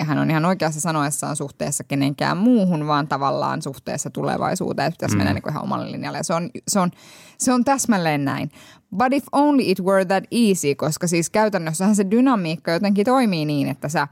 hän 0.03 0.17
on 0.17 0.29
ihan 0.29 0.45
oikeassa 0.45 0.81
sanoessaan 0.81 1.35
suhteessa 1.35 1.83
kenenkään 1.83 2.37
muuhun, 2.37 2.87
vaan 2.87 3.07
tavallaan 3.07 3.61
suhteessa 3.61 4.09
tulevaisuuteen. 4.09 4.91
Pitäisi 4.91 5.15
mm. 5.15 5.17
mennä 5.17 5.33
niin 5.33 5.49
ihan 5.49 5.63
omalle 5.63 5.91
linjalle. 5.91 6.17
Ja 6.17 6.23
se 6.23 6.33
on, 6.33 6.49
se, 6.67 6.79
on, 6.79 6.91
se 7.37 7.53
on 7.53 7.65
täsmälleen 7.65 8.25
näin. 8.25 8.51
But 8.97 9.13
if 9.13 9.23
only 9.31 9.63
it 9.65 9.81
were 9.81 10.05
that 10.05 10.23
easy, 10.31 10.75
koska 10.75 11.07
siis 11.07 11.29
käytännössähän 11.29 11.95
se 11.95 12.05
dynamiikka 12.11 12.71
jotenkin 12.71 13.05
toimii 13.05 13.45
niin, 13.45 13.67
että 13.67 13.89
sä 13.89 14.07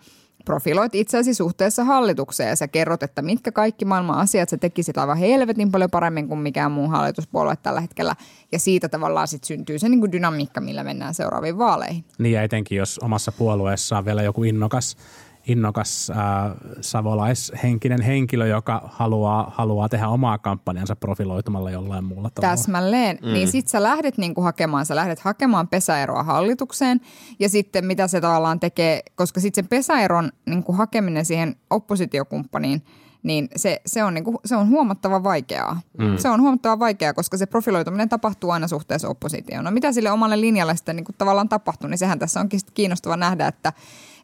profiloit 0.45 0.95
itseäsi 0.95 1.33
suhteessa 1.33 1.83
hallitukseen 1.83 2.49
ja 2.49 2.55
sä 2.55 2.67
kerrot, 2.67 3.03
että 3.03 3.21
mitkä 3.21 3.51
kaikki 3.51 3.85
maailman 3.85 4.17
asiat 4.19 4.49
sä 4.49 4.57
tekisit 4.57 4.97
aivan 4.97 5.17
helvetin 5.17 5.71
paljon 5.71 5.91
paremmin 5.91 6.27
kuin 6.27 6.39
mikään 6.39 6.71
muu 6.71 6.87
hallituspuolue 6.87 7.55
tällä 7.55 7.81
hetkellä. 7.81 8.15
Ja 8.51 8.59
siitä 8.59 8.89
tavallaan 8.89 9.27
sitten 9.27 9.47
syntyy 9.47 9.79
se 9.79 9.89
niin 9.89 9.99
kuin 9.99 10.11
dynamiikka, 10.11 10.61
millä 10.61 10.83
mennään 10.83 11.13
seuraaviin 11.13 11.57
vaaleihin. 11.57 12.05
Niin 12.19 12.33
ja 12.33 12.43
etenkin, 12.43 12.77
jos 12.77 12.99
omassa 12.99 13.31
puolueessa 13.31 13.97
on 13.97 14.05
vielä 14.05 14.23
joku 14.23 14.43
innokas 14.43 14.97
innokas 15.47 16.09
äh, 16.09 16.17
savolaishenkinen 16.81 18.01
henkilö, 18.01 18.47
joka 18.47 18.89
haluaa, 18.93 19.51
haluaa 19.55 19.89
tehdä 19.89 20.07
omaa 20.07 20.37
kampanjansa 20.37 20.95
profiloitumalla 20.95 21.71
jollain 21.71 22.03
muulla 22.03 22.29
tavalla. 22.29 22.55
Täsmälleen. 22.55 23.19
Mm. 23.21 23.33
Niin 23.33 23.47
sit 23.47 23.67
sä 23.67 23.83
lähdet 23.83 24.17
niinku 24.17 24.41
hakemaan, 24.41 24.85
sä 24.85 24.95
lähdet 24.95 25.19
hakemaan 25.19 25.67
pesäeroa 25.67 26.23
hallitukseen 26.23 27.01
ja 27.39 27.49
sitten 27.49 27.85
mitä 27.85 28.07
se 28.07 28.21
tavallaan 28.21 28.59
tekee, 28.59 29.01
koska 29.15 29.39
sitten 29.39 29.63
se 29.63 29.67
pesäeron 29.69 30.31
niinku 30.45 30.73
hakeminen 30.73 31.25
siihen 31.25 31.55
oppositiokumppaniin– 31.69 32.81
niin 33.23 33.47
se, 33.55 33.81
se, 33.85 34.03
on, 34.03 34.13
niinku, 34.13 34.39
se 34.45 34.55
on 34.55 34.69
huomattava 34.69 35.23
vaikeaa. 35.23 35.81
Mm. 35.97 36.17
Se 36.17 36.29
on 36.29 36.41
huomattava 36.41 36.79
vaikeaa, 36.79 37.13
koska 37.13 37.37
se 37.37 37.45
profiloituminen 37.45 38.09
tapahtuu 38.09 38.49
aina 38.49 38.67
suhteessa 38.67 39.07
oppositioon. 39.07 39.65
No 39.65 39.71
mitä 39.71 39.91
sille 39.91 40.11
omalle 40.11 40.41
linjalle 40.41 40.75
sitten 40.75 40.95
niinku 40.95 41.11
tavallaan 41.17 41.49
tapahtuu, 41.49 41.89
niin 41.89 41.97
sehän 41.97 42.19
tässä 42.19 42.39
onkin 42.39 42.59
kiinnostava 42.73 43.17
nähdä, 43.17 43.47
että, 43.47 43.73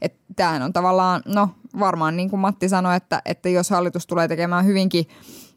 että 0.01 0.19
tämähän 0.35 0.61
on 0.61 0.73
tavallaan, 0.73 1.21
no 1.25 1.49
varmaan 1.79 2.17
niin 2.17 2.29
kuin 2.29 2.39
Matti 2.39 2.69
sanoi, 2.69 2.95
että, 2.95 3.21
että 3.25 3.49
jos 3.49 3.69
hallitus 3.69 4.07
tulee 4.07 4.27
tekemään 4.27 4.65
hyvinkin 4.65 5.05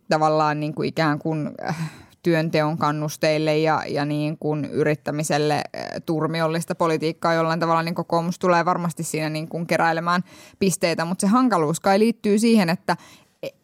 tavallaan 0.08 0.60
niin 0.60 0.74
kuin 0.74 0.88
ikään 0.88 1.18
kuin 1.18 1.50
äh, 1.68 1.90
työnteon 2.22 2.78
kannusteille 2.78 3.58
ja, 3.58 3.82
ja 3.88 4.04
niin 4.04 4.38
kuin 4.38 4.64
yrittämiselle 4.64 5.54
äh, 5.54 5.84
turmiollista 6.06 6.74
politiikkaa 6.74 7.34
jollain 7.34 7.60
tavalla, 7.60 7.82
niin 7.82 7.94
kokoomus 7.94 8.38
tulee 8.38 8.64
varmasti 8.64 9.02
siinä 9.02 9.28
niin 9.28 9.48
kuin 9.48 9.66
keräilemään 9.66 10.22
pisteitä, 10.58 11.04
mutta 11.04 11.20
se 11.20 11.26
hankaluus 11.26 11.80
kai 11.80 11.98
liittyy 11.98 12.38
siihen, 12.38 12.68
että 12.68 12.96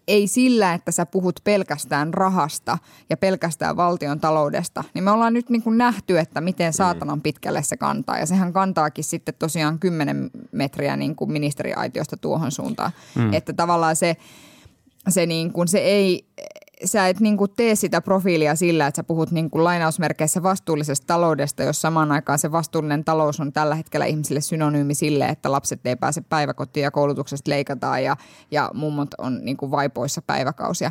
ei 0.09 0.27
sillä, 0.27 0.75
että 0.75 0.93
sä 0.93 1.07
puhut 1.07 1.41
pelkästään 1.45 2.15
rahasta 2.15 2.79
ja 3.11 3.17
pelkästään 3.17 3.77
valtion 3.77 4.21
taloudesta, 4.21 4.85
niin 4.95 5.05
me 5.05 5.11
ollaan 5.11 5.33
nyt 5.33 5.51
niin 5.51 5.63
kuin 5.63 5.79
nähty, 5.79 6.19
että 6.19 6.41
miten 6.41 6.73
saatanan 6.73 7.21
pitkälle 7.21 7.63
se 7.63 7.77
kantaa. 7.77 8.19
Ja 8.19 8.27
sehän 8.27 8.53
kantaakin 8.53 9.05
sitten 9.05 9.35
tosiaan 9.39 9.79
10 9.79 10.31
metriä 10.53 10.97
niin 10.97 11.17
kuin 11.17 11.33
ministeriaitiosta 11.33 12.17
tuohon 12.17 12.53
suuntaan. 12.53 12.93
Mm. 13.15 13.33
Että 13.33 13.53
tavallaan 13.53 13.97
se, 13.97 14.17
se, 15.09 15.27
niin 15.27 15.53
kuin, 15.53 15.69
se 15.69 15.79
ei, 15.79 16.27
sä 16.85 17.09
et 17.09 17.21
niin 17.21 17.37
kuin 17.37 17.51
tee 17.57 17.75
sitä 17.75 18.01
profiilia 18.01 18.57
sillä, 18.57 18.87
että 18.87 18.99
sä 18.99 19.05
puhut 19.05 19.31
niin 19.31 19.51
kuin 19.51 19.65
lainausmerkeissä 19.65 20.43
vastuullisesta 20.43 21.07
taloudesta, 21.07 21.63
jos 21.63 21.81
samaan 21.81 22.13
aikaan 22.13 22.39
se 22.39 22.53
vastuullinen 22.53 23.05
talous 23.05 23.41
on 23.41 23.53
tällä 23.53 23.75
hetkellä 23.75 24.07
ihmisille 24.07 24.41
synonyymi 24.41 24.95
sille, 24.95 25.27
että 25.27 25.53
lapset 25.53 25.87
ei 25.87 25.97
pääse 25.97 26.21
päiväkotiin 26.21 26.85
ja 26.85 26.91
koulutuksesta 26.91 27.51
leikataan 27.51 28.05
ja, 28.05 28.17
ja 28.51 28.71
mummot 28.75 29.09
on 29.19 29.39
niin 29.43 29.57
kuin 29.57 29.71
vaipoissa 29.71 30.23
päiväkausia. 30.23 30.91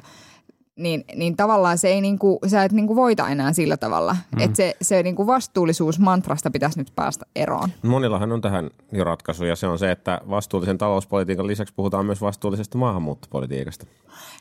Niin, 0.75 1.05
niin 1.15 1.37
tavallaan 1.37 1.77
se 1.77 1.87
ei 1.87 2.01
niinku, 2.01 2.39
sä 2.47 2.63
et 2.63 2.71
niinku 2.71 2.95
voita 2.95 3.29
enää 3.29 3.53
sillä 3.53 3.77
tavalla. 3.77 4.15
Mm. 4.35 4.41
Että 4.41 4.57
se, 4.57 4.75
se 4.81 5.03
niinku 5.03 5.27
vastuullisuus 5.27 5.99
mantrasta 5.99 6.51
pitäisi 6.51 6.79
nyt 6.79 6.91
päästä 6.95 7.25
eroon. 7.35 7.69
Monillahan 7.83 8.31
on 8.31 8.41
tähän 8.41 8.69
jo 8.91 9.03
ratkaisu 9.03 9.45
ja 9.45 9.55
se 9.55 9.67
on 9.67 9.79
se, 9.79 9.91
että 9.91 10.21
vastuullisen 10.29 10.77
talouspolitiikan 10.77 11.47
lisäksi 11.47 11.73
puhutaan 11.73 12.05
myös 12.05 12.21
vastuullisesta 12.21 12.77
maahanmuuttopolitiikasta. 12.77 13.85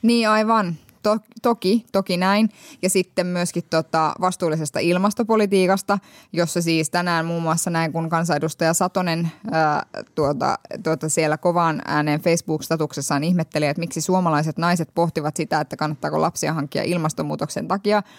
Niin 0.03 0.29
aivan 0.29 0.77
to, 1.07 1.19
toki, 1.43 1.87
toki 1.93 2.17
näin. 2.17 2.49
Ja 2.83 2.91
sitten 2.91 3.27
myöskin 3.27 3.63
tota 3.71 4.15
vastuullisesta 4.21 4.79
ilmastopolitiikasta, 4.79 5.99
jossa 6.33 6.63
siis 6.63 6.91
tänään 6.91 7.27
muun 7.27 7.43
muassa 7.43 7.71
näin, 7.71 7.93
kun 7.93 8.09
kansanedustaja 8.09 8.75
Satonen 8.75 9.31
ää, 9.53 9.87
tuota, 10.15 10.59
tuota 10.83 11.09
siellä 11.09 11.39
kovaan 11.39 11.83
ääneen 11.85 12.21
Facebook-statuksessaan 12.21 13.25
ihmetteli, 13.25 13.67
että 13.67 13.81
miksi 13.81 14.01
suomalaiset 14.01 14.59
naiset 14.59 14.89
pohtivat 14.95 15.37
sitä, 15.37 15.61
että 15.61 15.77
kannattaako 15.77 16.21
lapsia 16.21 16.53
hankkia 16.53 16.83
ilmastonmuutoksen 16.83 17.69
takia– 17.69 18.03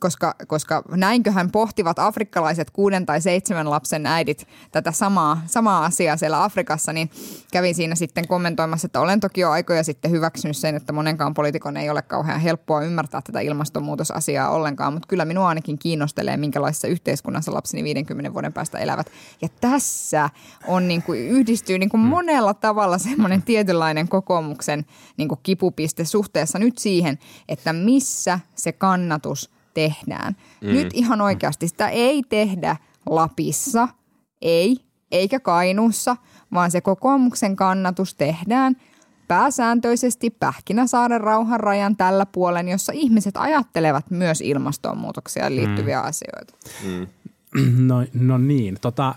koska, 0.00 0.34
koska 0.46 0.82
näinköhän 0.90 1.50
pohtivat 1.50 1.98
afrikkalaiset 1.98 2.70
kuuden 2.70 3.06
tai 3.06 3.20
seitsemän 3.20 3.70
lapsen 3.70 4.06
äidit 4.06 4.48
tätä 4.72 4.92
samaa, 4.92 5.42
samaa 5.46 5.84
asiaa 5.84 6.16
siellä 6.16 6.44
Afrikassa, 6.44 6.92
niin 6.92 7.10
kävin 7.52 7.74
siinä 7.74 7.94
sitten 7.94 8.28
kommentoimassa, 8.28 8.86
että 8.86 9.00
olen 9.00 9.20
toki 9.20 9.40
jo 9.40 9.50
aikoja 9.50 9.84
sitten 9.84 10.10
hyväksynyt 10.10 10.56
sen, 10.56 10.74
että 10.74 10.92
monenkaan 10.92 11.34
poliitikon 11.34 11.76
ei 11.76 11.90
ole 11.90 12.02
kauhean 12.02 12.40
helppoa 12.40 12.82
ymmärtää 12.82 13.22
tätä 13.22 13.40
ilmastonmuutosasiaa 13.40 14.50
ollenkaan, 14.50 14.92
mutta 14.92 15.08
kyllä 15.08 15.24
minua 15.24 15.48
ainakin 15.48 15.78
kiinnostelee, 15.78 16.36
minkälaisessa 16.36 16.88
yhteiskunnassa 16.88 17.54
lapseni 17.54 17.84
50 17.84 18.32
vuoden 18.32 18.52
päästä 18.52 18.78
elävät. 18.78 19.10
Ja 19.42 19.48
tässä 19.60 20.30
on 20.66 20.88
niin 20.88 21.02
kuin, 21.02 21.28
yhdistyy 21.28 21.78
niin 21.78 21.90
kuin 21.90 22.00
mm. 22.00 22.06
monella 22.08 22.54
tavalla 22.54 22.98
semmoinen 22.98 23.42
tietynlainen 23.42 24.08
kokoomuksen 24.08 24.86
niin 25.16 25.28
kuin 25.28 25.40
kipupiste 25.42 26.04
suhteessa 26.04 26.58
nyt 26.58 26.78
siihen, 26.78 27.18
että 27.48 27.72
missä 27.72 28.40
se 28.54 28.72
kannatus 28.72 29.54
tehdään. 29.74 30.36
Mm. 30.60 30.68
Nyt 30.68 30.88
ihan 30.92 31.20
oikeasti 31.20 31.68
sitä 31.68 31.88
ei 31.88 32.22
tehdä 32.28 32.76
Lapissa, 33.06 33.88
ei, 34.42 34.76
eikä 35.10 35.40
Kainuussa, 35.40 36.16
vaan 36.52 36.70
se 36.70 36.80
kokoomuksen 36.80 37.56
kannatus 37.56 38.14
tehdään 38.14 38.76
pääsääntöisesti 39.28 40.30
Pähkinäsaaren 40.30 41.20
rauhan 41.20 41.60
rajan 41.60 41.96
tällä 41.96 42.26
puolen, 42.26 42.68
jossa 42.68 42.92
ihmiset 42.92 43.36
ajattelevat 43.36 44.10
myös 44.10 44.40
ilmastonmuutoksia 44.40 45.50
liittyviä 45.50 46.00
mm. 46.00 46.08
asioita. 46.08 46.54
Mm. 46.84 47.06
No, 47.78 48.04
no 48.14 48.38
niin, 48.38 48.76
tota, 48.80 49.14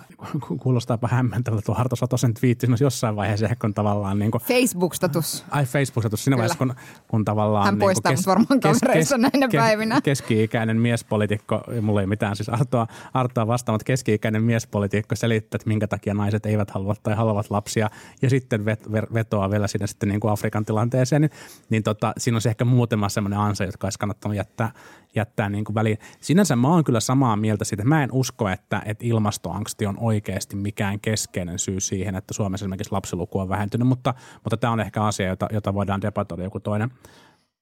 kuulostaapa 0.59 1.07
hämmentävältä 1.07 1.65
tuo 1.65 1.75
Harto 1.75 1.95
Satosen 1.95 2.33
twiitti 2.33 2.67
jossain 2.79 3.15
vaiheessa 3.15 3.45
ehkä 3.45 3.55
kun 3.61 3.73
tavallaan 3.73 4.19
niin 4.19 4.31
kuin, 4.31 4.41
Facebook-status. 4.41 5.45
Ai 5.51 5.65
Facebook-status 5.65 6.23
siinä 6.23 6.37
vaiheessa, 6.37 6.57
kun, 6.57 6.73
kun 7.07 7.25
tavallaan... 7.25 7.65
Hän 7.65 7.73
niin 7.73 7.79
poistaa 7.79 8.11
kes, 8.11 8.27
varmaan 8.27 8.59
kes, 8.59 8.77
kes, 8.93 9.11
näinä 9.11 9.47
kes, 9.47 9.59
päivinä. 9.59 10.01
Keski-ikäinen 10.01 10.81
miespolitiikko, 10.81 11.61
mulla 11.81 12.01
ei 12.01 12.07
mitään 12.07 12.35
siis 12.35 12.49
Artoa, 12.49 12.87
Artoa 13.13 13.47
vastaan, 13.47 13.73
mutta 13.73 13.85
keski-ikäinen 13.85 14.43
miespolitiikko 14.43 15.15
selittää, 15.15 15.57
että 15.57 15.67
minkä 15.67 15.87
takia 15.87 16.13
naiset 16.13 16.45
eivät 16.45 16.71
halua 16.71 16.95
tai 17.03 17.15
haluavat 17.15 17.49
lapsia 17.49 17.89
ja 18.21 18.29
sitten 18.29 18.65
vet, 18.65 18.91
vetoaa 19.13 19.51
vielä 19.51 19.67
sinne 19.67 19.87
sitten 19.87 20.09
niin 20.09 20.19
kuin 20.19 20.31
Afrikan 20.31 20.65
tilanteeseen, 20.65 21.21
niin, 21.21 21.31
niin 21.69 21.83
tota, 21.83 22.13
siinä 22.17 22.35
on 22.35 22.41
se 22.41 22.49
ehkä 22.49 22.65
muutama 22.65 23.09
semmoinen 23.09 23.39
ansa, 23.39 23.63
jotka 23.63 23.87
olisi 23.87 23.99
kannattanut 23.99 24.37
jättää, 24.37 24.71
jättää 25.17 25.49
niin 25.49 25.65
kuin 25.65 25.75
väliin. 25.75 25.97
Sinänsä 26.21 26.55
mä 26.55 26.67
oon 26.67 26.83
kyllä 26.83 26.99
samaa 26.99 27.35
mieltä 27.35 27.65
siitä. 27.65 27.83
Mä 27.83 28.03
en 28.03 28.09
usko, 28.11 28.49
että, 28.49 28.81
että 28.85 29.05
ilmastoangsti 29.05 29.85
on 29.85 29.97
oikeasti 29.99 30.55
mikään 30.55 30.99
keskeinen 30.99 31.59
syy 31.59 31.79
siihen, 31.79 32.15
että 32.15 32.33
Suomessa 32.33 32.63
esimerkiksi 32.63 32.91
lapsiluku 32.91 33.39
on 33.39 33.49
vähentynyt, 33.49 33.87
mutta, 33.87 34.13
mutta 34.43 34.57
tämä 34.57 34.73
on 34.73 34.79
ehkä 34.79 35.03
asia, 35.03 35.27
jota, 35.27 35.47
jota 35.51 35.73
voidaan 35.73 36.01
debatoida 36.01 36.43
joku 36.43 36.59
toinen, 36.59 36.91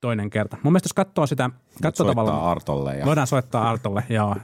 toinen 0.02 0.30
kerta. 0.30 0.58
Mun 0.64 0.74
mielestä 0.74 0.88
jos 0.88 0.94
katsoo 0.94 1.28
sitä... 1.28 1.50
Katsoo 1.82 2.08
tavallaan, 2.08 2.44
Artolle. 2.44 2.96
Ja. 2.96 3.06
Voidaan 3.06 3.28
soittaa 3.28 3.70
Artolle 3.70 4.04
ja, 4.10 4.36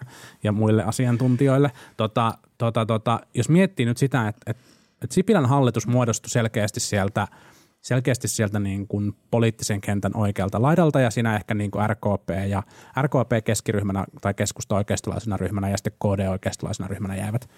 ja 0.43 0.51
muille 0.51 0.83
asiantuntijoille. 0.83 1.71
Tota, 1.97 2.37
tota, 2.57 2.85
tota, 2.85 3.19
jos 3.33 3.49
miettii 3.49 3.85
nyt 3.85 3.97
sitä, 3.97 4.27
että, 4.27 4.51
että, 4.51 4.63
että 5.01 5.13
Sipilän 5.13 5.45
hallitus 5.45 5.87
muodostui 5.87 6.29
selkeästi 6.29 6.79
sieltä– 6.79 7.27
selkeästi 7.81 8.27
sieltä 8.27 8.59
niin 8.59 8.87
kuin 8.87 9.15
poliittisen 9.31 9.81
kentän 9.81 10.15
oikealta 10.15 10.61
laidalta 10.61 10.99
ja 10.99 11.11
siinä 11.11 11.35
ehkä 11.35 11.53
niin 11.53 11.71
kuin 11.71 11.89
RKP 11.89 12.29
ja 12.49 12.63
RKP 13.01 13.45
keskiryhmänä 13.45 14.05
tai 14.21 14.33
keskusta 14.33 14.75
oikeistolaisena 14.75 15.37
ryhmänä 15.37 15.69
ja 15.69 15.77
sitten 15.77 15.93
KD 15.93 16.27
oikeistolaisena 16.27 16.87
ryhmänä 16.87 17.15
jäivät, 17.15 17.49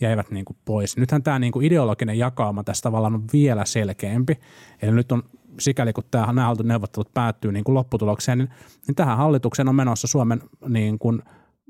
jäivät 0.00 0.30
niin 0.30 0.44
kuin 0.44 0.56
pois. 0.64 0.96
Nythän 0.96 1.22
tämä 1.22 1.38
niin 1.38 1.52
kuin 1.52 1.66
ideologinen 1.66 2.18
jakauma 2.18 2.64
tässä 2.64 2.82
tavallaan 2.82 3.14
on 3.14 3.24
vielä 3.32 3.64
selkeämpi. 3.64 4.38
Eli 4.82 4.92
nyt 4.92 5.12
on 5.12 5.22
sikäli 5.60 5.92
kun 5.92 6.04
tämä, 6.10 6.26
nämä 6.26 6.54
neuvottelut 6.62 7.14
päättyy 7.14 7.52
niin 7.52 7.64
kuin 7.64 7.74
lopputulokseen, 7.74 8.38
niin, 8.38 8.48
niin 8.86 8.94
tähän 8.94 9.16
hallitukseen 9.16 9.68
on 9.68 9.74
menossa 9.74 10.06
Suomen 10.06 10.42
niin 10.68 10.98
kuin 10.98 11.22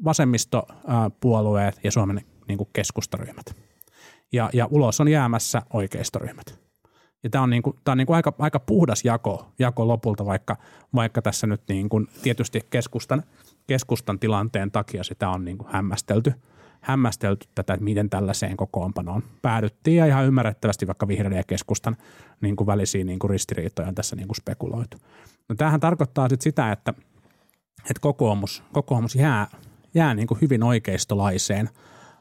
vasemmistopuolueet 0.05 1.81
ja 1.85 1.91
Suomen 1.91 2.21
niin 2.49 2.59
kuin 2.59 2.71
keskustaryhmät. 2.73 3.57
Ja, 4.33 4.51
ja 4.53 4.69
ulos 4.71 5.01
on 5.01 5.09
jäämässä 5.09 5.63
oikeistoryhmät. 5.73 6.62
Ja 7.23 7.31
tämä 7.31 7.45
on, 7.45 7.51
niin 7.51 7.63
kuin, 7.63 7.77
tämä 7.85 7.93
on 7.93 7.99
niin 7.99 8.07
kuin 8.07 8.17
aika, 8.17 8.33
aika 8.39 8.61
puhdas 8.61 9.05
jako, 9.05 9.47
jako 9.59 9.89
lopulta, 9.89 10.27
vaikka, 10.27 10.57
vaikka 10.95 11.23
tässä 11.23 11.47
nyt 11.47 11.63
niin 11.69 11.89
kuin 11.89 12.09
tietysti 12.23 12.61
keskustan, 12.71 13.23
keskustan 13.67 14.19
tilanteen 14.19 14.71
takia 14.71 15.05
sitä 15.05 15.29
on 15.31 15.45
niin 15.45 15.59
kuin 15.59 15.69
hämmästelty, 15.73 16.33
hämmästelty 16.81 17.47
tätä, 17.55 17.75
että 17.75 17.85
miten 17.85 18.11
tällaiseen 18.11 18.57
kokoonpanoon 18.57 19.23
päädyttiin 19.43 19.97
ja 19.97 20.07
ihan 20.07 20.27
ymmärrettävästi 20.27 20.87
vaikka 20.87 21.09
vihreiden 21.09 21.37
ja 21.37 21.45
keskustan 21.45 21.97
niin 22.41 22.57
kuin 22.57 22.67
välisiä 22.67 23.05
niin 23.05 23.19
kuin 23.19 23.31
ristiriitoja 23.31 23.89
on 23.89 23.95
tässä 23.95 24.17
niin 24.17 24.29
kuin 24.29 24.37
spekuloitu. 24.37 24.97
No 25.49 25.55
tämähän 25.55 25.81
tarkoittaa 25.81 26.29
sitten 26.29 26.43
sitä, 26.43 26.73
että, 26.73 26.95
että 27.79 28.01
kokoomus, 28.01 28.63
kokoomus 28.73 29.15
jää, 29.15 29.47
jää 29.95 30.15
niin 30.15 30.27
kuin 30.29 30.41
hyvin 30.41 30.63
oikeistolaiseen 30.63 31.71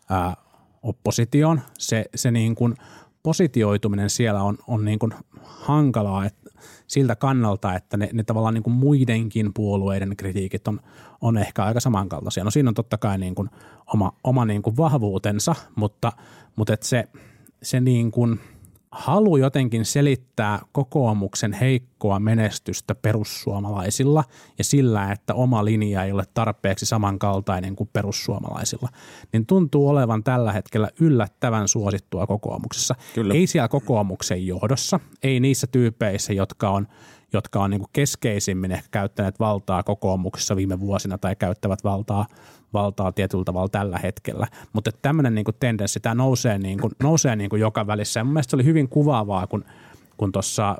ää, 0.09 0.35
oppositioon. 0.83 1.61
Se, 1.77 2.05
se 2.15 2.31
niin 2.31 2.55
kuin 2.55 2.75
positioituminen 3.23 4.09
siellä 4.09 4.43
on, 4.43 4.57
on 4.67 4.85
niin 4.85 4.99
kuin 4.99 5.13
hankalaa 5.43 6.25
että 6.25 6.51
siltä 6.87 7.15
kannalta, 7.15 7.75
että 7.75 7.97
ne, 7.97 8.09
ne 8.13 8.23
tavallaan 8.23 8.53
niin 8.53 8.63
kuin 8.63 8.73
muidenkin 8.73 9.53
puolueiden 9.53 10.17
kritiikit 10.17 10.67
on, 10.67 10.79
on 11.21 11.37
ehkä 11.37 11.63
aika 11.63 11.79
samankaltaisia. 11.79 12.43
No 12.43 12.51
siinä 12.51 12.69
on 12.69 12.73
totta 12.75 12.97
kai 12.97 13.17
niin 13.17 13.35
kuin 13.35 13.49
oma, 13.93 14.13
oma 14.23 14.45
niin 14.45 14.61
kuin 14.61 14.77
vahvuutensa, 14.77 15.55
mutta, 15.75 16.11
mutta 16.55 16.73
että 16.73 16.87
se, 16.87 17.07
se 17.63 17.79
niin 17.79 18.11
kuin– 18.11 18.39
halu 18.91 19.37
jotenkin 19.37 19.85
selittää 19.85 20.59
kokoomuksen 20.71 21.53
heikkoa 21.53 22.19
menestystä 22.19 22.95
perussuomalaisilla 22.95 24.23
ja 24.57 24.63
sillä, 24.63 25.11
että 25.11 25.33
oma 25.33 25.65
linja 25.65 26.03
ei 26.03 26.11
ole 26.11 26.23
tarpeeksi 26.33 26.85
samankaltainen 26.85 27.75
kuin 27.75 27.89
perussuomalaisilla, 27.93 28.89
niin 29.33 29.45
tuntuu 29.45 29.89
olevan 29.89 30.23
tällä 30.23 30.51
hetkellä 30.53 30.89
yllättävän 30.99 31.67
suosittua 31.67 32.27
kokoomuksessa. 32.27 32.95
Kyllä. 33.15 33.33
Ei 33.33 33.47
siellä 33.47 33.67
kokoomuksen 33.67 34.47
johdossa, 34.47 34.99
ei 35.23 35.39
niissä 35.39 35.67
tyypeissä, 35.67 36.33
jotka 36.33 36.69
on 36.69 36.87
jotka 37.33 37.63
on 37.63 37.69
niin 37.69 37.81
keskeisimmin 37.93 38.71
ehkä 38.71 38.87
käyttäneet 38.91 39.39
valtaa 39.39 39.83
kokoomuksessa 39.83 40.55
viime 40.55 40.79
vuosina 40.79 41.17
tai 41.17 41.35
käyttävät 41.35 41.83
valtaa 41.83 42.25
valtaa 42.73 43.11
tietyllä 43.11 43.43
tavalla 43.43 43.69
tällä 43.69 43.99
hetkellä. 44.03 44.47
Mutta 44.73 44.91
tämmöinen 45.01 45.35
niin 45.35 45.45
tendenssi, 45.59 45.99
tämä 45.99 46.15
nousee, 46.15 46.57
niin 46.57 46.79
kuin, 46.79 46.91
nousee 47.03 47.35
niin 47.35 47.49
kuin 47.49 47.59
joka 47.59 47.87
välissä. 47.87 48.19
Ja 48.19 48.23
mun 48.23 48.33
mielestä 48.33 48.51
se 48.51 48.55
oli 48.55 48.65
hyvin 48.65 48.89
kuvaavaa, 48.89 49.47
kun, 49.47 49.65
kun 50.17 50.31
tuossa 50.31 50.75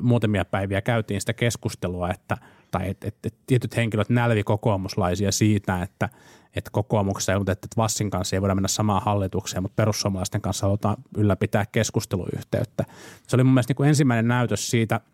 muutamia 0.00 0.44
päiviä 0.44 0.82
käytiin 0.82 1.20
sitä 1.20 1.32
keskustelua, 1.32 2.10
että 2.10 2.36
tai 2.70 2.90
että 2.90 3.08
et, 3.08 3.14
et 3.26 3.34
tietyt 3.46 3.76
henkilöt 3.76 4.08
nälvi 4.08 4.42
kokoomuslaisia 4.42 5.32
siitä, 5.32 5.82
että 5.82 6.08
että 6.56 6.70
kokoomuksessa 6.70 7.32
ei, 7.32 7.38
että 7.48 7.68
Vassin 7.76 8.10
kanssa 8.10 8.36
ei 8.36 8.40
voida 8.40 8.54
mennä 8.54 8.68
samaan 8.68 9.02
hallitukseen, 9.02 9.62
mutta 9.62 9.76
perussuomalaisten 9.76 10.40
kanssa 10.40 10.66
halutaan 10.66 10.96
ylläpitää 11.16 11.66
keskusteluyhteyttä. 11.66 12.84
Se 13.26 13.36
oli 13.36 13.44
mun 13.44 13.54
mielestä 13.54 13.70
niin 13.70 13.76
kuin 13.76 13.88
ensimmäinen 13.88 14.28
näytös 14.28 14.70
siitä– 14.70 15.00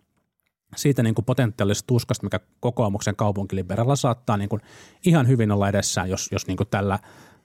siitä 0.76 1.02
niin 1.02 1.14
kuin 1.14 1.24
potentiaalisesta 1.24 1.86
tuskasta, 1.86 2.26
mikä 2.26 2.40
kokoomuksen 2.60 3.16
kaupunkiliberalla 3.16 3.96
saattaa 3.96 4.36
niin 4.36 4.48
kuin 4.48 4.62
ihan 5.06 5.28
hyvin 5.28 5.52
olla 5.52 5.68
edessään, 5.68 6.10
jos, 6.10 6.28
jos 6.32 6.46
niin 6.46 6.56
kuin 6.56 6.68
tällä, 6.68 6.98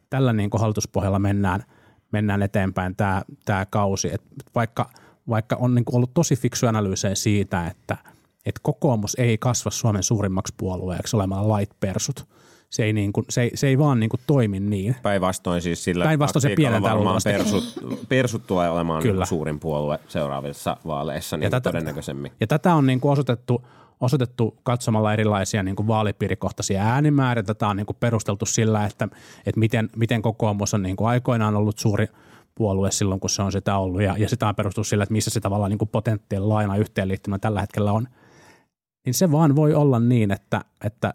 tällä 0.09 0.33
niin 0.33 0.49
kuin 0.49 0.61
hallituspohjalla 0.61 1.19
mennään, 1.19 1.63
mennään 2.11 2.41
eteenpäin 2.41 2.95
tämä, 2.95 3.21
tämä 3.45 3.65
kausi. 3.65 4.13
Et 4.13 4.21
vaikka, 4.55 4.89
vaikka 5.29 5.55
on 5.55 5.75
niin 5.75 5.85
kuin 5.85 5.95
ollut 5.95 6.13
tosi 6.13 6.35
fiksu 6.35 6.67
analyysejä 6.67 7.15
siitä, 7.15 7.67
että, 7.67 7.97
että 8.45 8.59
kokoomus 8.63 9.15
ei 9.15 9.37
kasva 9.37 9.71
Suomen 9.71 10.03
suurimmaksi 10.03 10.53
puolueeksi 10.57 11.15
olemalla 11.15 11.57
light 11.57 11.79
persut– 11.79 12.25
se 12.69 12.83
ei, 12.83 12.93
niin 12.93 13.13
kuin, 13.13 13.25
se 13.29 13.41
ei, 13.41 13.51
se 13.53 13.67
ei 13.67 13.77
vaan 13.77 13.99
niin 13.99 14.09
kuin 14.09 14.19
toimi 14.27 14.59
niin. 14.59 14.95
Päinvastoin 15.03 15.61
siis 15.61 15.83
sillä 15.83 16.03
Päinvastoin 16.03 16.41
se 16.41 16.53
pienentää 16.55 16.95
varmaan 16.95 17.21
persut, 17.23 17.63
persut 18.09 18.47
tulee 18.47 18.69
olemaan 18.69 19.01
Kyllä. 19.01 19.25
suurin 19.25 19.59
puolue 19.59 19.99
seuraavissa 20.07 20.77
vaaleissa 20.87 21.37
niin 21.37 21.43
ja 21.43 21.49
tätä, 21.49 21.69
todennäköisemmin. 21.69 22.31
Ja 22.39 22.47
tätä 22.47 22.75
on 22.75 22.85
niin 22.85 22.99
kuin 22.99 23.11
osoitettu, 23.11 23.67
osoitettu 24.01 24.57
katsomalla 24.63 25.13
erilaisia 25.13 25.63
niin 25.63 25.75
kuin 25.75 25.87
vaalipiirikohtaisia 25.87 26.83
äänimääriä. 26.83 27.43
Tätä 27.43 27.67
on 27.67 27.77
niin 27.77 27.85
kuin 27.85 27.97
perusteltu 27.99 28.45
sillä, 28.45 28.85
että, 28.85 29.07
että 29.45 29.59
miten, 29.59 29.89
miten 29.95 30.21
kokoomus 30.21 30.73
on 30.73 30.83
niin 30.83 30.95
kuin 30.95 31.07
aikoinaan 31.07 31.55
ollut 31.55 31.79
suuri 31.79 32.07
puolue 32.55 32.91
silloin, 32.91 33.19
kun 33.19 33.29
se 33.29 33.41
on 33.41 33.51
sitä 33.51 33.77
ollut. 33.77 34.01
Ja, 34.01 34.15
ja 34.17 34.29
sitä 34.29 34.47
on 34.47 34.55
perusteltu 34.55 34.89
sillä, 34.89 35.03
että 35.03 35.13
missä 35.13 35.31
se 35.31 35.39
tavallaan 35.39 35.71
niin 35.71 35.89
potentiaalinen 35.91 36.49
laina 36.49 36.75
yhteenliittymä 36.75 37.39
tällä 37.39 37.61
hetkellä 37.61 37.91
on– 37.91 38.07
niin 39.07 39.13
se 39.13 39.31
vaan 39.31 39.55
voi 39.55 39.73
olla 39.73 39.99
niin, 39.99 40.31
että, 40.31 40.61
että, 40.83 41.13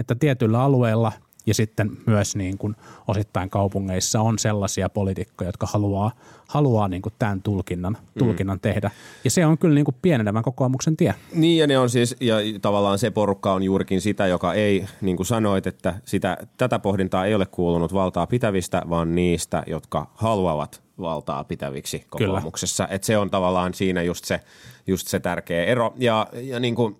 että 0.00 0.14
tietyillä 0.14 0.62
alueilla 0.62 1.12
ja 1.46 1.54
sitten 1.54 1.90
myös 2.06 2.36
niin 2.36 2.58
kuin 2.58 2.76
osittain 3.08 3.50
kaupungeissa 3.50 4.20
on 4.20 4.38
sellaisia 4.38 4.88
poliitikkoja, 4.88 5.48
jotka 5.48 5.66
haluaa, 5.66 6.10
haluaa 6.48 6.88
niin 6.88 7.02
kuin 7.02 7.12
tämän 7.18 7.42
tulkinnan, 7.42 7.92
mm. 7.92 8.18
tulkinnan 8.18 8.56
mm. 8.56 8.60
tehdä. 8.60 8.90
Ja 9.24 9.30
se 9.30 9.46
on 9.46 9.58
kyllä 9.58 9.74
niin 9.74 9.84
kuin 9.84 9.96
pienenevän 10.02 10.42
kokoomuksen 10.42 10.96
tie. 10.96 11.14
Niin 11.34 11.58
ja 11.58 11.66
ne 11.66 11.78
on 11.78 11.90
siis, 11.90 12.16
ja 12.20 12.36
tavallaan 12.62 12.98
se 12.98 13.10
porukka 13.10 13.52
on 13.52 13.62
juurikin 13.62 14.00
sitä, 14.00 14.26
joka 14.26 14.54
ei, 14.54 14.86
niin 15.00 15.16
kuin 15.16 15.26
sanoit, 15.26 15.66
että 15.66 15.94
sitä, 16.04 16.36
tätä 16.56 16.78
pohdintaa 16.78 17.26
ei 17.26 17.34
ole 17.34 17.46
kuulunut 17.46 17.94
valtaa 17.94 18.26
pitävistä, 18.26 18.82
vaan 18.90 19.14
niistä, 19.14 19.62
jotka 19.66 20.10
haluavat 20.14 20.82
valtaa 21.00 21.44
pitäviksi 21.44 22.06
kokoomuksessa. 22.10 22.88
Että 22.88 23.06
se 23.06 23.18
on 23.18 23.30
tavallaan 23.30 23.74
siinä 23.74 24.02
just 24.02 24.24
se, 24.24 24.40
just 24.86 25.08
se 25.08 25.20
tärkeä 25.20 25.64
ero. 25.64 25.94
Ja, 25.96 26.26
ja 26.32 26.60
niin 26.60 26.74
kuin, 26.74 26.96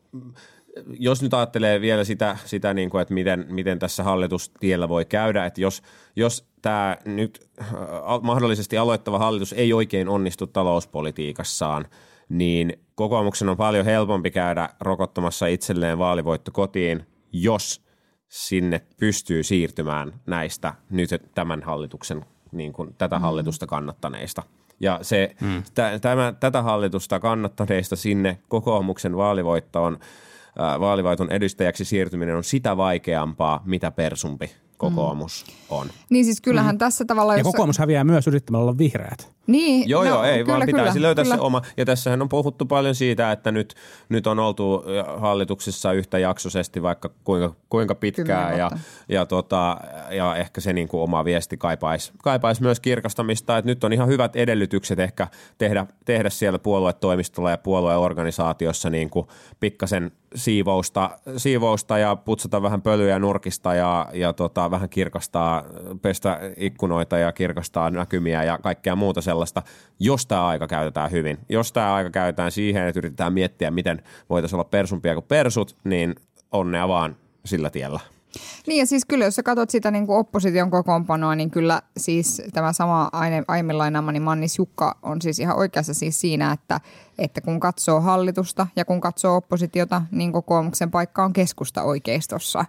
jos 0.98 1.22
nyt 1.22 1.34
ajattelee 1.34 1.80
vielä 1.80 2.04
sitä, 2.04 2.36
sitä 2.44 2.74
niin 2.74 2.90
kuin, 2.90 3.02
että 3.02 3.14
miten, 3.14 3.46
miten 3.48 3.78
tässä 3.78 4.02
hallitustiellä 4.02 4.88
voi 4.88 5.04
käydä, 5.04 5.46
että 5.46 5.60
jos, 5.60 5.82
jos 6.16 6.48
tämä 6.62 6.96
nyt 7.04 7.48
äh, 7.60 7.68
mahdollisesti 8.22 8.78
aloittava 8.78 9.18
hallitus 9.18 9.52
ei 9.52 9.72
oikein 9.72 10.08
onnistu 10.08 10.46
talouspolitiikassaan, 10.46 11.86
niin 12.28 12.72
kokoomuksen 12.94 13.48
on 13.48 13.56
paljon 13.56 13.84
helpompi 13.84 14.30
käydä 14.30 14.68
rokottamassa 14.80 15.46
itselleen 15.46 15.98
vaalivoitto 15.98 16.50
kotiin, 16.50 17.06
jos 17.32 17.84
sinne 18.28 18.80
pystyy 19.00 19.42
siirtymään 19.42 20.20
näistä 20.26 20.74
nyt 20.90 21.10
tämän 21.34 21.62
hallituksen 21.62 22.24
niin 22.52 22.72
kuin 22.72 22.94
tätä 22.98 23.16
mm. 23.16 23.22
hallitusta 23.22 23.66
kannattaneista. 23.66 24.42
Ja 24.80 24.98
se, 25.02 25.36
mm. 25.40 25.62
t- 25.62 26.00
tämä, 26.00 26.34
tätä 26.40 26.62
hallitusta 26.62 27.20
kannattaneista 27.20 27.96
sinne 27.96 28.38
kokoomuksen 28.48 29.16
vaalivoittoon, 29.16 29.98
äh, 30.00 30.08
vaalivoiton 30.56 31.30
edistäjäksi 31.30 31.84
siirtyminen 31.84 32.36
on 32.36 32.44
sitä 32.44 32.76
vaikeampaa, 32.76 33.62
mitä 33.64 33.90
persumpi 33.90 34.50
kokoomus 34.76 35.44
mm. 35.48 35.76
on. 35.76 35.86
Niin 36.10 36.24
siis 36.24 36.40
kyllähän 36.40 36.74
mm. 36.74 36.78
tässä 36.78 37.04
tavalla... 37.04 37.36
Ja 37.36 37.44
kokoomus 37.44 37.78
häviää 37.78 38.04
myös 38.04 38.26
yrittämällä 38.26 38.62
olla 38.62 38.78
vihreät. 38.78 39.32
Niin, 39.46 39.88
joo, 39.88 40.04
no, 40.04 40.08
joo, 40.08 40.24
ei, 40.24 40.38
kyllä, 40.38 40.56
vaan 40.56 40.66
pitäisi 40.66 40.92
kyllä, 40.92 41.06
löytää 41.06 41.24
kyllä. 41.24 41.36
se 41.36 41.42
oma. 41.42 41.62
Ja 41.76 41.84
tässähän 41.84 42.22
on 42.22 42.28
puhuttu 42.28 42.66
paljon 42.66 42.94
siitä, 42.94 43.32
että 43.32 43.52
nyt, 43.52 43.74
nyt 44.08 44.26
on 44.26 44.38
oltu 44.38 44.84
hallituksessa 45.16 45.92
yhtä 45.92 46.18
jaksoisesti 46.18 46.82
vaikka 46.82 47.10
kuinka, 47.24 47.54
kuinka 47.68 47.94
pitkään 47.94 48.58
ja, 48.58 48.70
ja, 49.08 49.26
tota, 49.26 49.76
ja 50.10 50.36
ehkä 50.36 50.60
se 50.60 50.72
niin 50.72 50.88
kuin 50.88 51.02
oma 51.02 51.24
viesti 51.24 51.56
kaipaisi, 51.56 52.12
kaipaisi 52.22 52.62
myös 52.62 52.80
kirkastamista, 52.80 53.58
että 53.58 53.70
nyt 53.70 53.84
on 53.84 53.92
ihan 53.92 54.08
hyvät 54.08 54.36
edellytykset 54.36 54.98
ehkä 54.98 55.28
tehdä, 55.58 55.86
tehdä 56.04 56.30
siellä 56.30 56.58
puoluetoimistolla 56.58 57.50
ja 57.50 57.58
puolueorganisaatiossa 57.58 58.90
niin 58.90 59.10
kuin 59.10 59.26
pikkasen 59.60 60.12
siivousta, 60.34 61.10
siivousta 61.36 61.98
ja 61.98 62.16
putsata 62.16 62.62
vähän 62.62 62.82
pölyjä 62.82 63.18
nurkista 63.18 63.74
ja, 63.74 64.08
ja 64.12 64.32
tota, 64.32 64.70
vähän 64.70 64.88
kirkastaa, 64.88 65.62
pestä 66.02 66.40
ikkunoita 66.56 67.18
ja 67.18 67.32
kirkastaa 67.32 67.90
näkymiä 67.90 68.44
ja 68.44 68.58
kaikkea 68.58 68.96
muuta 68.96 69.20
sellaista, 69.34 69.62
jos 70.00 70.26
tämä 70.26 70.46
aika 70.46 70.66
käytetään 70.66 71.10
hyvin. 71.10 71.38
Jos 71.48 71.72
tämä 71.72 71.94
aika 71.94 72.10
käytetään 72.10 72.52
siihen, 72.52 72.86
että 72.86 73.00
yritetään 73.00 73.32
miettiä, 73.32 73.70
miten 73.70 74.02
voitaisiin 74.30 74.56
olla 74.56 74.68
persumpia 74.70 75.14
kuin 75.14 75.24
persut, 75.28 75.76
niin 75.84 76.14
onnea 76.52 76.88
vaan 76.88 77.16
sillä 77.44 77.70
tiellä. 77.70 78.00
Niin 78.66 78.78
ja 78.78 78.86
siis 78.86 79.04
kyllä, 79.04 79.24
jos 79.24 79.34
sä 79.34 79.42
katsot 79.42 79.70
sitä 79.70 79.90
niin 79.90 80.06
kuin 80.06 80.18
opposition 80.18 80.70
kokoonpanoa, 80.70 81.34
niin 81.34 81.50
kyllä 81.50 81.82
siis 81.96 82.42
tämä 82.52 82.72
sama 82.72 83.10
aiemmin 83.48 83.78
lainaamani 83.78 84.20
Mannis 84.20 84.58
Jukka 84.58 84.98
on 85.02 85.22
siis 85.22 85.38
ihan 85.38 85.56
oikeassa 85.56 85.94
siis 85.94 86.20
siinä, 86.20 86.52
että, 86.52 86.80
että 87.18 87.40
kun 87.40 87.60
katsoo 87.60 88.00
hallitusta 88.00 88.66
ja 88.76 88.84
kun 88.84 89.00
katsoo 89.00 89.36
oppositiota, 89.36 90.02
niin 90.10 90.32
kokoomuksen 90.32 90.90
paikka 90.90 91.24
on 91.24 91.32
keskusta 91.32 91.82
oikeistossa. 91.82 92.64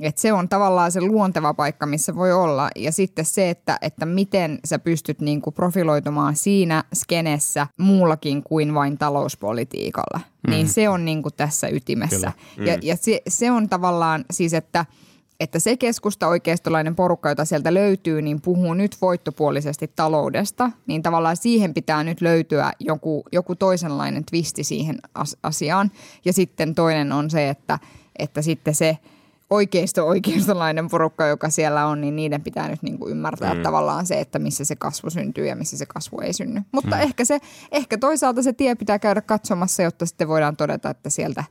Et 0.00 0.18
se 0.18 0.32
on 0.32 0.48
tavallaan 0.48 0.92
se 0.92 1.00
luonteva 1.00 1.54
paikka, 1.54 1.86
missä 1.86 2.14
voi 2.14 2.32
olla. 2.32 2.70
Ja 2.76 2.92
sitten 2.92 3.24
se, 3.24 3.50
että, 3.50 3.78
että 3.82 4.06
miten 4.06 4.58
sä 4.64 4.78
pystyt 4.78 5.20
niinku 5.20 5.52
profiloitumaan 5.52 6.36
siinä 6.36 6.84
skenessä 6.94 7.66
muullakin 7.78 8.42
kuin 8.42 8.74
vain 8.74 8.98
talouspolitiikalla. 8.98 10.20
Mm. 10.46 10.50
Niin 10.50 10.68
se 10.68 10.88
on 10.88 11.04
niinku 11.04 11.30
tässä 11.30 11.68
ytimessä. 11.68 12.32
Mm. 12.56 12.66
Ja, 12.66 12.78
ja 12.82 12.96
se, 12.96 13.22
se 13.28 13.50
on 13.50 13.68
tavallaan 13.68 14.24
siis, 14.30 14.54
että– 14.54 14.84
että 15.40 15.58
se 15.58 15.76
keskusta 15.76 16.28
oikeistolainen 16.28 16.96
porukka, 16.96 17.28
jota 17.28 17.44
sieltä 17.44 17.74
löytyy, 17.74 18.22
niin 18.22 18.40
puhuu 18.40 18.74
nyt 18.74 18.96
voittopuolisesti 19.00 19.90
taloudesta, 19.96 20.70
niin 20.86 21.02
tavallaan 21.02 21.36
siihen 21.36 21.74
pitää 21.74 22.04
nyt 22.04 22.20
löytyä 22.20 22.72
joku, 22.80 23.24
joku 23.32 23.54
toisenlainen 23.54 24.24
twisti 24.24 24.64
siihen 24.64 24.98
asiaan. 25.42 25.90
Ja 26.24 26.32
sitten 26.32 26.74
toinen 26.74 27.12
on 27.12 27.30
se, 27.30 27.48
että, 27.48 27.78
että 28.18 28.42
sitten 28.42 28.74
se– 28.74 28.98
oikeisto 29.50 30.06
oikeistolainen 30.06 30.88
porukka, 30.88 31.26
joka 31.26 31.50
siellä 31.50 31.86
on, 31.86 32.00
niin 32.00 32.16
niiden 32.16 32.42
pitää 32.42 32.68
nyt 32.68 32.82
niin 32.82 32.98
kuin 32.98 33.10
ymmärtää 33.10 33.54
mm. 33.54 33.62
tavallaan 33.62 34.06
se, 34.06 34.20
että 34.20 34.38
missä 34.38 34.64
se 34.64 34.76
kasvu 34.76 35.10
syntyy 35.10 35.46
ja 35.46 35.56
missä 35.56 35.76
se 35.76 35.86
kasvu 35.86 36.20
ei 36.20 36.32
synny. 36.32 36.62
Mutta 36.72 36.96
mm. 36.96 37.02
ehkä, 37.02 37.24
se, 37.24 37.38
ehkä 37.72 37.98
toisaalta 37.98 38.42
se 38.42 38.52
tie 38.52 38.74
pitää 38.74 38.98
käydä 38.98 39.20
katsomassa, 39.20 39.82
jotta 39.82 40.06
sitten 40.06 40.28
voidaan 40.28 40.56
todeta, 40.56 40.90
että 40.90 41.10
sieltä 41.10 41.44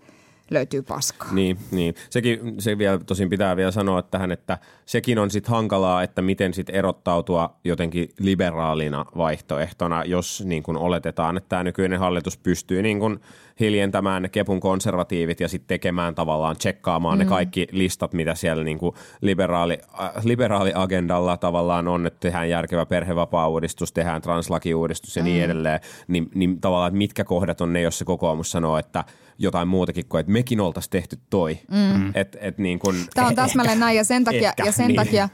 löytyy 0.51 0.81
paskaa. 0.81 1.33
Niin, 1.33 1.57
niin. 1.71 1.95
Sekin 2.09 2.55
se 2.59 2.77
vielä, 2.77 2.99
tosin 3.05 3.29
pitää 3.29 3.55
vielä 3.55 3.71
sanoa 3.71 4.01
tähän, 4.01 4.31
että 4.31 4.57
sekin 4.85 5.19
on 5.19 5.31
sitten 5.31 5.51
hankalaa, 5.51 6.03
että 6.03 6.21
miten 6.21 6.53
sitten 6.53 6.75
erottautua 6.75 7.55
jotenkin 7.63 8.09
liberaalina 8.19 9.05
vaihtoehtona, 9.17 10.03
jos 10.03 10.43
niin 10.45 10.63
kun 10.63 10.77
oletetaan, 10.77 11.37
että 11.37 11.49
tämä 11.49 11.63
nykyinen 11.63 11.99
hallitus 11.99 12.37
pystyy 12.37 12.81
niin 12.81 12.99
kun 12.99 13.19
hiljentämään 13.59 14.21
ne 14.21 14.29
kepun 14.29 14.59
konservatiivit 14.59 15.39
ja 15.39 15.47
sitten 15.47 15.67
tekemään 15.67 16.15
tavallaan, 16.15 16.57
tsekkaamaan 16.57 17.17
mm. 17.17 17.19
ne 17.19 17.25
kaikki 17.25 17.67
listat, 17.71 18.13
mitä 18.13 18.35
siellä 18.35 18.63
niin 18.63 18.77
kuin 18.77 18.95
liberaali, 19.21 19.79
äh, 19.99 20.11
liberaaliagendalla 20.23 21.37
tavallaan 21.37 21.87
on, 21.87 22.07
että 22.07 22.19
tehdään 22.19 22.49
järkevä 22.49 22.85
perhevapaa-uudistus, 22.85 23.91
tehdään 23.91 24.21
translakiuudistus 24.21 25.15
ja 25.15 25.21
mm. 25.21 25.25
niin 25.25 25.43
edelleen, 25.43 25.79
niin, 26.07 26.29
niin 26.35 26.61
tavallaan, 26.61 26.87
että 26.87 26.97
mitkä 26.97 27.23
kohdat 27.23 27.61
on 27.61 27.73
ne, 27.73 27.81
jos 27.81 27.97
se 27.97 28.05
kokoomus 28.05 28.51
sanoo, 28.51 28.77
että 28.77 29.03
jotain 29.37 29.67
muutakin 29.67 30.05
kuin, 30.05 30.19
että 30.19 30.31
mekin 30.31 30.59
oltaisiin 30.59 30.91
tehty 30.91 31.19
toi. 31.29 31.59
Mm. 31.71 32.11
Et, 32.15 32.37
et 32.41 32.57
niin 32.57 32.79
kun, 32.79 32.95
Tämä 33.13 33.27
on 33.27 33.35
täsmälleen 33.45 33.79
näin 33.79 33.97
ja 33.97 34.03
sen 34.03 34.23
takia, 34.23 34.49
ehkä, 34.49 34.63
ja 34.65 34.71
sen 34.71 34.87
niin. 34.87 34.95
takia 34.95 35.29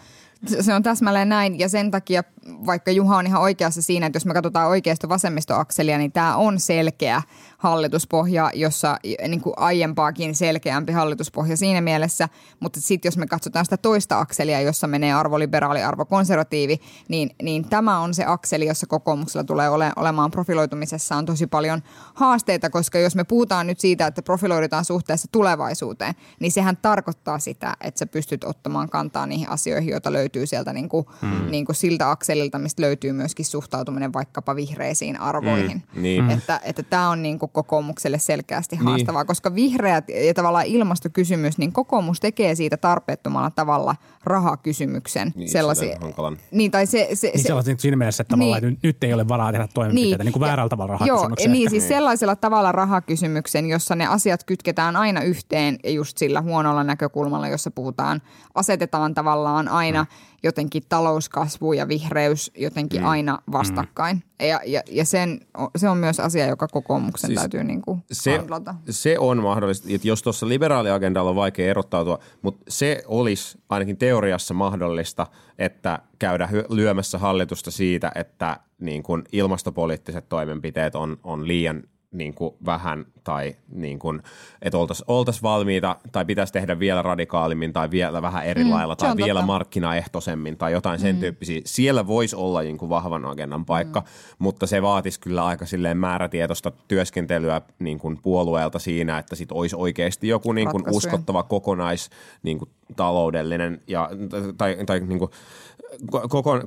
se 0.62 0.74
on 0.74 0.84
täsmälleen 0.84 1.30
näin 1.30 1.60
ja 1.60 1.70
sen 1.70 1.92
takia, 1.92 2.24
vaikka 2.66 2.92
Juha 2.92 3.18
on 3.18 3.28
ihan 3.28 3.42
oikeassa 3.42 3.82
siinä, 3.82 4.06
että 4.06 4.18
jos 4.18 4.26
me 4.26 4.34
katsotaan 4.34 4.68
oikeasta 4.68 5.10
vasemmistoakselia, 5.10 5.98
niin 5.98 6.12
tämä 6.12 6.36
on 6.36 6.60
selkeä 6.60 7.22
hallituspohja, 7.58 8.52
jossa 8.54 8.98
niin 9.28 9.42
kuin 9.42 9.54
aiempaakin 9.58 10.36
selkeämpi 10.36 10.92
hallituspohja 10.92 11.58
siinä 11.58 11.82
mielessä, 11.82 12.30
mutta 12.60 12.82
sitten 12.82 13.10
jos 13.10 13.18
me 13.18 13.28
katsotaan 13.28 13.66
sitä 13.66 13.78
toista 13.78 14.20
akselia, 14.20 14.62
jossa 14.62 14.88
menee 14.88 15.14
arvoliberaali, 15.14 15.84
arvokonservatiivi, 15.84 16.82
niin, 17.08 17.30
niin 17.42 17.70
tämä 17.70 18.00
on 18.00 18.14
se 18.14 18.26
akseli, 18.26 18.66
jossa 18.66 18.88
kokoomuksella 18.88 19.44
tulee 19.44 19.70
ole, 19.70 19.92
olemaan 19.96 20.32
profiloitumisessa 20.32 21.16
on 21.16 21.26
tosi 21.26 21.48
paljon 21.48 21.82
haasteita, 22.14 22.70
koska 22.70 23.00
jos 23.00 23.16
me 23.16 23.24
puhutaan 23.24 23.68
nyt 23.68 23.80
siitä, 23.80 24.08
että 24.08 24.22
profiloidutaan 24.22 24.86
suhteessa 24.86 25.28
tulevaisuuteen, 25.32 26.14
niin 26.40 26.52
sehän 26.52 26.78
tarkoittaa 26.78 27.40
sitä, 27.40 27.78
että 27.82 28.00
sä 28.00 28.06
pystyt 28.06 28.44
ottamaan 28.44 28.90
kantaa 28.90 29.26
niihin 29.26 29.50
asioihin, 29.50 29.92
joita 29.92 30.14
löytyy 30.14 30.48
sieltä 30.48 30.74
niin 30.74 30.90
kuin, 30.90 31.06
hmm. 31.22 31.52
niin 31.52 31.66
kuin 31.66 31.76
siltä 31.76 32.12
akselilta, 32.12 32.31
mistä 32.58 32.82
löytyy 32.82 33.12
myöskin 33.12 33.46
suhtautuminen 33.46 34.14
vaikkapa 34.14 34.56
vihreisiin 34.56 35.20
arvoihin. 35.20 35.84
Mm, 35.96 36.02
niin. 36.02 36.30
Että, 36.30 36.62
että 36.64 36.84
tämä 36.84 37.10
on 37.10 37.24
niin 37.24 37.40
kuin 37.40 37.52
kokoomukselle 37.52 38.20
selkeästi 38.20 38.76
haastavaa, 38.76 39.22
niin. 39.22 39.28
koska 39.28 39.56
vihreät 39.56 40.10
ja 40.28 40.34
tavallaan 40.34 40.66
ilmastokysymys, 40.66 41.58
niin 41.58 41.72
kokoomus 41.72 42.20
tekee 42.20 42.56
siitä 42.56 42.78
tarpeettomalla 42.78 43.52
tavalla 43.52 43.96
rahakysymyksen. 44.24 45.34
Niin, 45.36 45.50
sellaisia, 45.50 45.98
se 46.00 46.36
niin, 46.52 46.72
tai 46.72 46.86
se, 46.86 47.08
se, 47.14 47.28
Niin 47.28 47.40
se, 47.40 47.48
sellaisen 47.48 47.80
siinä 47.80 47.98
mielessä, 47.98 48.22
että, 48.22 48.36
tavallaan, 48.36 48.62
Niin. 48.62 48.74
että 48.74 48.88
nyt 48.88 49.04
ei 49.04 49.14
ole 49.14 49.28
varaa 49.28 49.52
tehdä 49.52 49.68
toimenpiteitä, 49.74 50.18
niin, 50.18 50.26
niin 50.26 50.34
kuin 50.34 50.42
väärällä 50.42 50.70
tavalla 50.70 50.98
Joo, 51.06 51.30
niin 51.48 51.70
siis 51.70 51.88
sellaisella 51.88 52.36
tavalla 52.36 52.72
rahakysymyksen, 52.72 53.66
jossa 53.66 53.96
ne 53.96 54.08
asiat 54.08 54.44
kytketään 54.44 54.96
aina 54.96 55.22
yhteen 55.22 55.80
ja 55.84 55.90
just 55.90 56.18
sillä 56.18 56.42
huonolla 56.42 56.84
näkökulmalla, 56.84 57.48
jossa 57.48 57.72
puhutaan, 57.72 58.22
asetetaan 58.56 59.14
tavallaan 59.14 59.68
aina 59.68 60.06
jotenkin 60.44 60.84
talouskasvu 60.90 61.74
ja 61.74 61.88
vihreys 61.88 62.52
jotenkin 62.58 63.04
aina 63.04 63.40
vastakkain. 63.52 64.24
Ja, 64.40 64.60
ja, 64.66 64.82
ja 64.90 65.06
sen, 65.06 65.40
se 65.76 65.90
on 65.90 65.98
myös 65.98 66.20
asia, 66.20 66.46
joka 66.46 66.68
kokoomuksen 66.68 67.28
Siis 67.28 67.40
täytyy 67.40 67.64
niin 67.64 67.82
kuin 67.82 68.04
se, 68.12 68.38
handlata. 68.38 68.76
se 68.90 69.20
on 69.20 69.44
mahdollista, 69.44 69.88
että 69.92 70.08
jos 70.08 70.24
tuossa 70.24 70.48
liberaaliagendalla 70.48 71.30
on 71.30 71.36
vaikea 71.36 71.70
erottautua, 71.70 72.20
mutta 72.42 72.64
se 72.68 73.04
olisi 73.08 73.58
ainakin 73.70 73.98
teoriassa 73.98 74.54
mahdollista, 74.54 75.28
että 75.58 76.00
käydä 76.20 76.50
lyömässä 76.70 77.18
hallitusta 77.18 77.72
siitä, 77.72 78.12
että 78.16 78.60
niin 78.80 79.04
kun 79.04 79.24
ilmastopoliittiset 79.32 80.30
toimenpiteet 80.30 80.96
on, 80.96 81.18
on 81.24 81.48
liian 81.48 81.84
niin 82.12 82.34
kuin 82.34 82.56
vähän 82.66 83.06
tai 83.24 83.56
niin 83.72 84.00
kuin, 84.00 84.22
että 84.62 84.78
oltaisiin 84.78 85.06
oltais 85.08 85.44
valmiita 85.44 85.96
tai 86.12 86.26
pitäisi 86.26 86.54
tehdä 86.54 86.80
vielä 86.80 87.02
radikaalimmin 87.02 87.74
tai 87.74 87.92
vielä 87.92 88.22
vähän 88.22 88.46
eri 88.46 88.64
Mm, 88.64 88.72
lailla 88.72 88.96
tai 88.96 89.18
vielä 89.18 89.34
totta. 89.40 89.46
markkinaehtoisemmin 89.46 90.58
tai 90.58 90.72
jotain 90.72 91.00
sen 91.00 91.18
tyyppisiä. 91.18 91.62
Siellä 91.66 92.08
voisi 92.08 92.36
olla 92.36 92.62
niin 92.62 92.78
kuin 92.78 92.90
vahvan 92.90 93.26
agendan 93.26 93.66
paikka, 93.66 94.00
Mm. 94.00 94.06
mutta 94.40 94.68
se 94.68 94.82
vaatisi 94.82 95.20
kyllä 95.20 95.46
aika 95.46 95.66
silleen 95.66 95.98
määrätietoista 95.98 96.72
työskentelyä 96.88 97.62
niin 97.80 98.00
kuin 98.00 98.20
puolueelta 98.22 98.80
siinä, 98.80 99.18
että 99.18 99.36
sit 99.36 99.52
olisi 99.52 99.76
oikeasti 99.76 100.28
joku 100.28 100.52
niin 100.54 100.70
kuin 100.72 100.84
uskottava 100.92 101.44
kokonais 101.44 102.10
niin 102.44 102.58
kuin 102.58 102.70
taloudellinen 102.96 103.82
ja, 103.88 104.10
tai, 104.58 104.78
tai 104.86 105.00
niin 105.00 105.20
kuin 105.20 105.32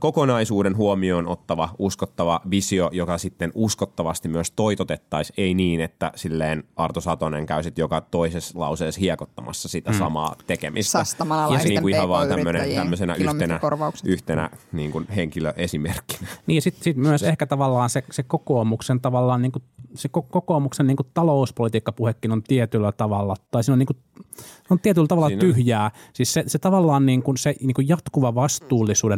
kokonaisuuden 0.00 0.76
huomioon 0.76 1.28
ottava, 1.28 1.68
uskottava 1.78 2.40
visio, 2.50 2.90
joka 2.92 3.18
sitten 3.18 3.52
uskottavasti 3.54 4.28
myös 4.28 4.50
toitotettaisiin, 4.50 5.34
ei 5.38 5.54
niin, 5.54 5.80
että 5.80 6.12
silleen 6.16 6.64
Arto 6.76 7.00
Satonen 7.00 7.46
käy 7.46 7.62
sitten 7.62 7.82
joka 7.82 8.00
toisessa 8.00 8.58
lauseessa 8.60 9.00
hiekottamassa 9.00 9.68
sitä 9.68 9.90
Mm. 9.90 9.98
samaa 9.98 10.34
tekemistä. 10.46 10.90
Sastamalla 11.04 11.58
ja 11.58 11.64
niin 11.64 11.82
kuin 11.82 11.94
ihan 11.94 12.08
vaan 12.08 12.28
tämmönen, 12.28 12.74
tämmöisenä 12.74 13.14
yhtenä, 13.14 13.60
yhtenä 14.04 14.50
niin 14.72 14.92
kuin 14.92 15.06
henkilöesimerkkinä. 15.16 16.28
Niin 16.46 16.54
ja 16.54 16.62
sitten 16.62 16.84
sit 16.84 16.96
myös 16.96 17.22
ehkä 17.22 17.46
tavallaan 17.46 17.90
se, 17.90 18.04
se 18.10 18.22
kokoomuksen 18.22 19.00
tavallaan 19.00 19.42
niin 19.42 19.52
kuin, 19.52 19.62
se 19.94 20.08
ko- 20.18 20.26
kokoomuksen 20.30 20.86
niin 20.86 20.96
kuin 20.96 21.06
talouspolitiikkapuhekin 21.14 22.32
on 22.32 22.42
tietyllä 22.42 22.92
tavalla, 22.92 23.36
tai 23.50 23.64
siinä 23.64 23.72
on, 23.72 23.78
niin 23.78 23.86
kuin, 23.86 23.96
se 24.40 24.68
on 24.70 24.80
tietyllä 24.80 25.06
tavalla 25.06 25.28
siinä. 25.28 25.40
tyhjää. 25.40 25.90
Siis 26.12 26.32
se, 26.32 26.44
se 26.46 26.58
tavallaan 26.58 27.06
niin 27.06 27.22
kuin, 27.22 27.36
se 27.36 27.54
niin 27.60 27.74
kuin 27.74 27.88
jatkuva 27.88 28.34
vastuullisuuden 28.34 29.13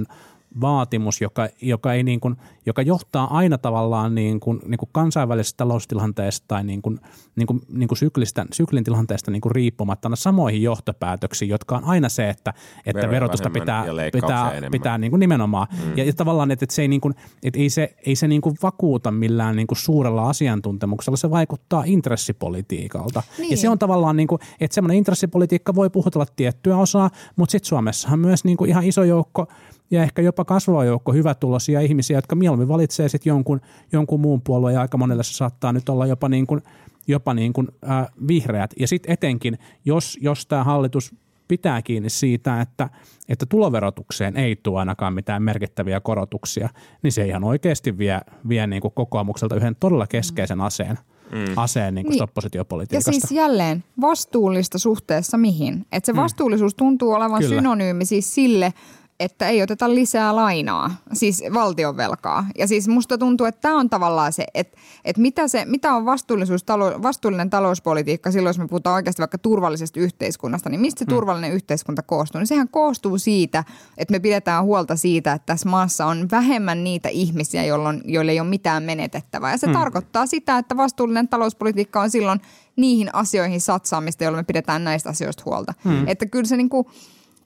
vaatimus, 0.61 1.21
joka, 1.21 1.49
joka, 1.63 1.93
ei 1.93 2.03
niin 2.03 2.21
kuin, 2.21 2.37
joka 2.67 2.83
johtaa 2.83 3.37
aina 3.37 3.59
tavallaan 3.59 4.15
niin 4.15 4.41
kuin, 4.41 4.61
niin 4.67 4.79
kuin 4.79 4.89
kansainvälisestä 4.93 5.57
taloustilanteesta 5.57 6.45
tai 6.49 6.65
niin 6.65 6.83
kuin, 6.83 7.01
niin 7.37 7.47
kuin, 7.47 7.61
niin 7.69 7.89
kuin 7.89 7.99
syklistä, 7.99 8.47
syklin 8.53 8.85
tilanteesta 8.85 9.31
niin 9.31 9.41
kuin 9.41 9.53
riippumatta 9.53 10.09
aina 10.09 10.17
samoihin 10.17 10.63
johtopäätöksiin, 10.63 11.49
jotka 11.49 11.77
on 11.77 11.85
aina 11.85 12.09
se, 12.09 12.29
että, 12.29 12.55
että 12.87 13.11
verotusta 13.11 13.51
pitää, 13.51 13.85
pitää, 14.13 14.51
enemmän. 14.51 14.71
pitää 14.71 14.99
niin 14.99 15.11
kuin 15.11 15.21
nimenomaan. 15.21 15.69
Mm. 15.85 15.97
Ja, 15.97 16.05
ja 16.05 16.13
tavallaan, 16.13 16.51
että, 16.51 16.65
että 16.65 16.75
se 16.75 16.83
ei, 16.83 16.89
niin 16.89 17.01
kuin, 17.01 17.15
että 17.43 17.61
ei 17.61 17.71
se, 17.71 17.95
ei 18.07 18.17
se 18.17 18.29
niin 18.29 18.41
kuin 18.41 18.57
vakuuta 18.63 19.11
millään 19.11 19.57
niin 19.57 19.67
kuin 19.67 19.79
suurella 19.79 20.29
asiantuntemuksella, 20.29 21.17
se 21.17 21.31
vaikuttaa 21.31 21.83
intressipolitiikalta. 21.87 23.23
Niin. 23.39 23.51
Ja 23.51 23.57
se 23.57 23.69
on 23.69 23.79
tavallaan, 23.79 24.17
niin 24.17 24.29
kuin, 24.29 24.41
että 24.61 24.75
semmoinen 24.75 24.97
intressipolitiikka 24.97 25.75
voi 25.75 25.91
puhutella 25.91 26.27
tiettyä 26.37 26.77
osaa, 26.77 27.11
mutta 27.37 27.53
sitten 27.53 27.69
Suomessahan 27.69 28.19
myös 28.19 28.45
niin 28.45 28.57
kuin 28.57 28.71
ihan 28.71 28.85
iso 28.85 29.05
joukko 29.05 29.49
ja 29.91 30.03
ehkä 30.03 30.23
jopa 30.23 30.45
kasvava 30.45 30.85
joukko 30.85 31.13
hyvätuloisia 31.13 31.81
ihmisiä, 31.81 32.19
jotka 32.19 32.37
mieluummin 32.37 32.69
valitsee 32.69 33.09
sitten 33.09 33.31
jonkun, 33.31 33.61
jonkun 33.93 34.21
muun 34.21 34.43
puolueen 34.43 34.75
ja 34.75 34.81
aika 34.81 34.99
monelle 34.99 35.23
se 35.23 35.33
saattaa 35.33 35.73
nyt 35.73 35.89
olla 35.89 36.07
jopa 36.07 36.29
niin 36.29 36.47
kuin, 36.47 36.63
jopa 37.09 37.35
niin 37.35 37.53
kuin, 37.53 37.69
äh, 37.91 38.07
vihreät. 38.29 38.71
Ja 38.81 38.89
sitten 38.89 39.13
etenkin, 39.13 39.59
jos, 39.85 40.19
jos 40.21 40.47
tämä 40.47 40.65
hallitus 40.65 41.15
pitää 41.49 41.83
kiinni 41.83 42.11
siitä, 42.11 42.61
että, 42.61 42.91
että 43.29 43.47
tuloverotukseen 43.47 44.37
ei 44.37 44.57
tule 44.57 44.79
ainakaan 44.79 45.15
mitään 45.15 45.43
merkittäviä 45.43 46.01
korotuksia, 46.01 46.69
niin 47.03 47.13
se 47.13 47.27
ihan 47.27 47.45
oikeasti 47.45 47.99
vie, 47.99 48.21
vie 48.49 48.67
niin 48.67 48.83
kuin 48.83 48.95
kokoomukselta 48.95 49.57
yhden 49.57 49.77
todella 49.81 50.07
keskeisen 50.07 50.61
aseen, 50.61 50.99
mm. 51.33 51.39
aseen 51.57 51.95
niin 51.95 52.05
kuin 52.05 52.11
Niin. 52.11 52.15
niin. 52.15 52.19
Ja 52.19 52.25
oppositiopolitiikasta. 52.25 53.13
siis 53.13 53.33
jälleen 53.33 53.85
vastuullista 54.01 54.79
suhteessa 54.79 55.37
mihin? 55.39 55.87
Että 55.93 56.07
se 56.07 56.17
vastuullisuus 56.17 56.75
tuntuu 56.75 57.13
olevan 57.13 57.43
Kyllä. 57.43 57.57
synonyymi 57.57 58.05
siis 58.05 58.35
sille, 58.35 58.73
että 59.21 59.49
ei 59.49 59.63
oteta 59.63 59.95
lisää 59.95 60.37
lainaa, 60.37 60.91
siis 61.13 61.43
valtionvelkaa. 61.55 62.47
Ja 62.59 62.67
siis 62.67 62.89
musta 62.89 63.19
tuntuu, 63.19 63.47
että 63.47 63.61
tämä 63.61 63.79
on 63.79 63.91
tavallaan 63.91 64.33
se, 64.33 64.47
että, 64.55 64.79
että 65.05 65.23
mitä, 65.23 65.49
se, 65.49 65.65
mitä 65.65 65.95
on 65.95 66.05
vastuullisuus, 66.05 66.65
talo, 66.65 67.03
vastuullinen 67.03 67.51
talouspolitiikka 67.51 68.31
silloin, 68.31 68.51
jos 68.51 68.59
me 68.59 68.69
puhutaan 68.69 68.95
oikeasti 68.95 69.21
vaikka 69.23 69.39
turvallisesta 69.39 70.01
yhteiskunnasta, 70.01 70.71
niin 70.71 70.81
mistä 70.81 70.99
se 70.99 71.05
turvallinen 71.05 71.53
yhteiskunta 71.53 72.03
koostuu? 72.03 72.39
Niin 72.39 72.47
sehän 72.47 72.69
koostuu 72.69 73.19
siitä, 73.19 73.65
että 73.99 74.13
me 74.13 74.21
pidetään 74.21 74.65
huolta 74.65 74.97
siitä, 74.97 75.33
että 75.33 75.47
tässä 75.47 75.69
maassa 75.69 76.07
on 76.07 76.29
vähemmän 76.31 76.85
niitä 76.85 77.09
ihmisiä, 77.09 77.65
jolloin, 77.65 78.03
joille 78.05 78.33
ei 78.33 78.41
ole 78.41 78.49
mitään 78.49 78.83
menetettävää. 78.83 79.51
Ja 79.51 79.59
se 79.59 79.73
tarkoittaa 79.73 80.27
sitä, 80.27 80.59
että 80.59 80.77
vastuullinen 80.77 81.29
talouspolitiikka 81.29 82.01
on 82.01 82.11
silloin 82.11 82.41
niihin 82.77 83.15
asioihin 83.15 83.61
satsaamista, 83.61 84.25
jolloin 84.25 84.39
me 84.39 84.47
pidetään 84.47 84.85
näistä 84.85 85.11
asioista 85.11 85.43
huolta. 85.47 85.75
Että 86.07 86.27
kyllä 86.27 86.45
se 86.45 86.57
niinku, 86.57 86.91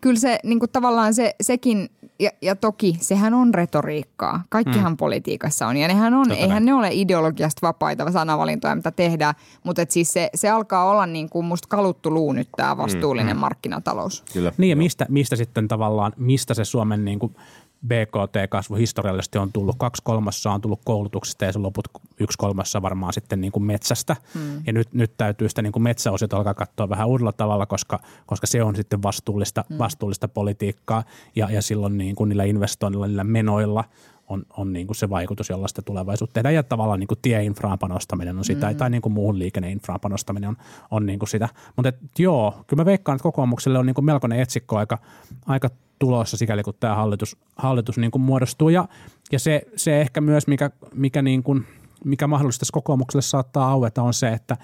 kyllä 0.01 0.21
se 0.21 0.39
niin 0.45 0.59
kuin 0.59 0.71
tavallaan 0.71 1.15
se, 1.15 1.35
sekin, 1.41 1.89
ja, 2.19 2.31
ja 2.43 2.57
toki 2.57 2.97
sehän 3.01 3.35
on 3.35 3.55
retoriikkaa. 3.55 4.45
Kaikkihan 4.49 4.93
mm. 4.93 4.97
politiikassa 4.97 5.67
on. 5.67 5.77
Ja 5.77 5.89
nehän 5.89 6.15
on, 6.15 6.29
Totta 6.29 6.43
eihän 6.43 6.63
kai. 6.63 6.67
ne 6.67 6.75
ole 6.75 6.89
ideologiasta 6.93 7.67
vapaita 7.67 8.13
sanavalintoja, 8.13 8.75
mitä 8.75 8.91
tehdään. 8.91 9.35
Mutta 9.65 9.83
et 9.83 9.91
siis 9.91 10.13
se, 10.13 10.31
se 10.35 10.51
alkaa 10.51 10.91
olla 10.91 11.07
niin 11.07 11.29
kuin 11.31 11.47
musta 11.47 11.69
kaluttu 11.69 12.11
luu 12.11 12.33
nyt 12.33 12.49
tämä 12.57 12.77
vastuullinen 12.77 13.37
mm. 13.37 13.41
markkinatalous. 13.41 14.25
Kyllä. 14.33 14.53
Niin 14.59 14.71
ja 14.71 14.77
mistä, 14.77 15.07
mistä 15.09 15.37
sitten 15.37 15.69
tavallaan, 15.69 16.13
mistä 16.17 16.55
se 16.55 16.65
Suomen 16.65 17.05
niin 17.05 17.19
kuin 17.19 17.37
BKT-kasvu 17.87 18.75
historiallisesti 18.75 19.39
on 19.39 19.53
tullut? 19.53 19.77
Kaksi 19.79 20.03
kolmassa 20.05 20.53
on 20.53 20.61
tullut 20.61 20.81
koulutuksesta 20.85 21.45
ja 21.45 21.53
se 21.53 21.59
loput 21.59 21.89
yksi 22.21 22.39
kolmassa 22.39 22.83
varmaan 22.83 23.13
sitten 23.13 23.41
niin 23.41 23.53
kuin 23.53 23.63
metsästä. 23.63 24.17
Hmm. 24.35 24.63
Ja 24.67 24.73
nyt, 24.73 24.89
nyt 24.93 25.13
täytyy 25.17 25.49
sitä 25.49 25.63
niin 25.63 25.73
kuin 25.73 25.83
metsäosiota 25.83 26.37
alkaa 26.37 26.55
katsoa 26.55 26.89
vähän 26.89 27.09
uudella 27.09 27.33
tavalla, 27.33 27.67
koska, 27.67 28.01
koska 28.27 28.47
se 28.47 28.63
on 28.63 28.77
sitten 28.77 29.03
vastuullista, 29.03 29.65
hmm. 29.69 29.79
vastuullista 29.79 30.29
politiikkaa 30.29 31.05
ja, 31.37 31.51
ja 31.51 31.63
silloin 31.63 31.99
niin 31.99 32.17
kuin 32.17 32.29
niillä 32.29 32.45
investoinnilla, 32.45 33.07
niillä 33.07 33.25
menoilla 33.25 33.85
on, 34.29 34.43
on 34.57 34.73
niin 34.73 34.87
kuin 34.87 34.97
se 34.97 35.11
vaikutus, 35.11 35.49
jolla 35.49 35.69
sitä 35.69 35.83
tulevaisuutta 35.83 36.35
tehdään. 36.35 36.55
Ja 36.55 36.63
tavallaan 36.63 37.01
niin 37.01 37.09
kuin 37.09 37.19
tieinfraan 37.23 37.79
panostaminen 37.79 38.39
on 38.39 38.45
sitä, 38.45 38.71
mm. 38.71 38.77
tai 38.77 38.91
niin 38.91 39.03
kuin 39.03 39.13
muuhun 39.13 39.39
liikenneinfraan 39.39 40.01
panostaminen 40.01 40.49
on, 40.49 40.57
on 40.91 41.07
niin 41.07 41.19
kuin 41.19 41.29
sitä. 41.29 41.49
Mutta 41.77 41.93
joo, 42.19 42.65
kyllä 42.67 42.81
mä 42.81 42.85
veikkaan, 42.85 43.17
että 43.17 43.23
kokoomukselle 43.23 43.79
on 43.79 43.87
niin 43.87 43.95
kuin 43.95 44.05
melkoinen 44.05 44.41
etsikko 44.41 44.77
aika, 44.77 44.99
aika 45.47 45.71
tulossa 46.01 46.37
sikäli, 46.37 46.63
kun 46.63 46.75
tämä 46.81 46.95
hallitus, 46.95 47.37
hallitus 47.57 47.99
niin 47.99 48.11
kuin 48.11 48.23
muodostuu. 48.23 48.69
Ja, 48.69 48.89
ja 49.33 49.39
se, 49.39 49.63
se 49.77 50.01
ehkä 50.01 50.21
myös, 50.21 50.47
mikä, 50.47 50.71
mikä, 50.95 51.23
niin 51.23 51.43
kuin, 51.43 51.67
mikä 52.05 52.27
mahdollisesti 52.27 52.61
tässä 52.61 52.73
kokoomukselle 52.73 53.23
saattaa 53.23 53.71
aueta, 53.71 54.03
on 54.03 54.15
se, 54.15 54.29
että, 54.29 54.57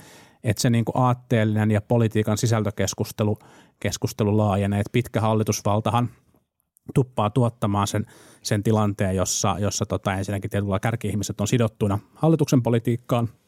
että 0.45 0.62
se 0.62 0.70
niin 0.70 0.84
kuin 0.84 0.97
aatteellinen 0.97 1.70
ja 1.70 1.80
politiikan 1.80 2.39
sisältökeskustelu 2.39 3.39
keskustelu 3.80 4.37
laajenee. 4.37 4.80
Että 4.80 4.93
pitkä 4.93 5.20
hallitusvaltahan 5.20 6.09
tuppaa 6.95 7.30
tuottamaan 7.30 7.87
sen, 7.87 8.07
sen 8.43 8.62
tilanteen, 8.62 9.16
jossa, 9.16 9.57
jossa 9.59 9.87
tota, 9.87 10.14
ensinnäkin 10.14 10.51
tietyllä 10.51 10.80
kärki-ihmiset 10.80 11.41
on 11.41 11.49
sidottuina 11.49 11.99
hallituksen 12.14 12.62
politiikkaan– 12.62 13.28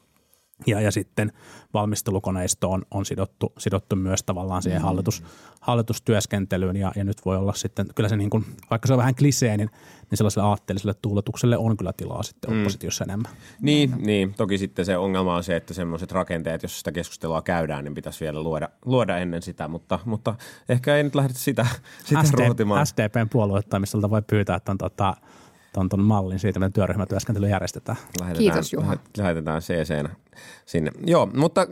ja, 0.66 0.80
ja 0.80 0.90
sitten 0.90 1.32
valmistelukoneisto 1.74 2.70
on, 2.70 2.82
on 2.90 3.06
sidottu, 3.06 3.52
sidottu 3.59 3.96
myös 3.96 4.22
tavallaan 4.22 4.62
siihen 4.62 4.82
hallitus, 4.82 5.22
hallitustyöskentelyyn 5.61 6.76
ja, 6.76 6.92
ja 6.96 7.04
nyt 7.04 7.24
voi 7.24 7.36
olla 7.36 7.54
sitten, 7.54 7.86
kyllä 7.94 8.09
se 8.09 8.16
niin 8.16 8.30
kuin, 8.30 8.44
vaikka 8.70 8.86
se 8.86 8.92
on 8.92 8.98
vähän 8.98 9.14
klisee, 9.14 9.56
niin, 9.56 9.70
niin 10.11 10.18
sellaiselle 10.18 10.48
aatteelliselle 10.48 10.94
tuuletukselle 10.94 11.56
on 11.56 11.76
kyllä 11.76 11.92
tilaa 11.92 12.22
sitten 12.22 12.50
mm. 12.50 12.59
oppositiossa 12.59 13.04
enemmän. 13.04 13.32
Niin, 13.61 13.94
niin, 13.98 14.34
toki 14.34 14.59
sitten 14.59 14.84
se 14.84 14.96
ongelma 14.96 15.36
on 15.36 15.44
se, 15.44 15.56
että 15.56 15.74
semmoiset 15.74 16.12
rakenteet, 16.12 16.62
jos 16.62 16.78
sitä 16.78 16.92
keskustelua 16.92 17.42
käydään, 17.42 17.84
niin 17.84 17.94
pitäisi 17.94 18.24
vielä 18.24 18.42
luoda, 18.42 18.68
luoda 18.84 19.18
ennen 19.18 19.42
sitä, 19.42 19.68
mutta, 19.68 19.98
mutta 20.04 20.34
ehkä 20.68 20.96
ei 20.96 21.02
nyt 21.02 21.14
lähdetä 21.14 21.38
sitä, 21.38 21.66
sitä 22.04 22.22
SD, 22.22 22.38
ruotimaan. 22.38 22.86
SDPn 22.86 23.28
puolueettamiselta 23.30 24.11
voi 24.11 24.22
pyytää, 24.22 24.56
että 24.56 24.72
on 24.72 24.78
tota, 24.78 25.16
ton, 25.78 25.88
ton 25.88 26.02
mallin 26.04 26.38
siitä, 26.38 26.58
miten 26.60 26.72
työryhmätyöskentely 26.72 27.48
järjestetään. 27.48 27.98
Lähetetään, 28.20 28.38
Kiitos, 28.38 28.72
Juha. 28.72 28.86
lähet- 28.92 29.18
Lähetetään 29.18 29.62
cc 29.62 30.08
sinne. 30.66 30.90
Joo, 31.06 31.26
mutta 31.36 31.66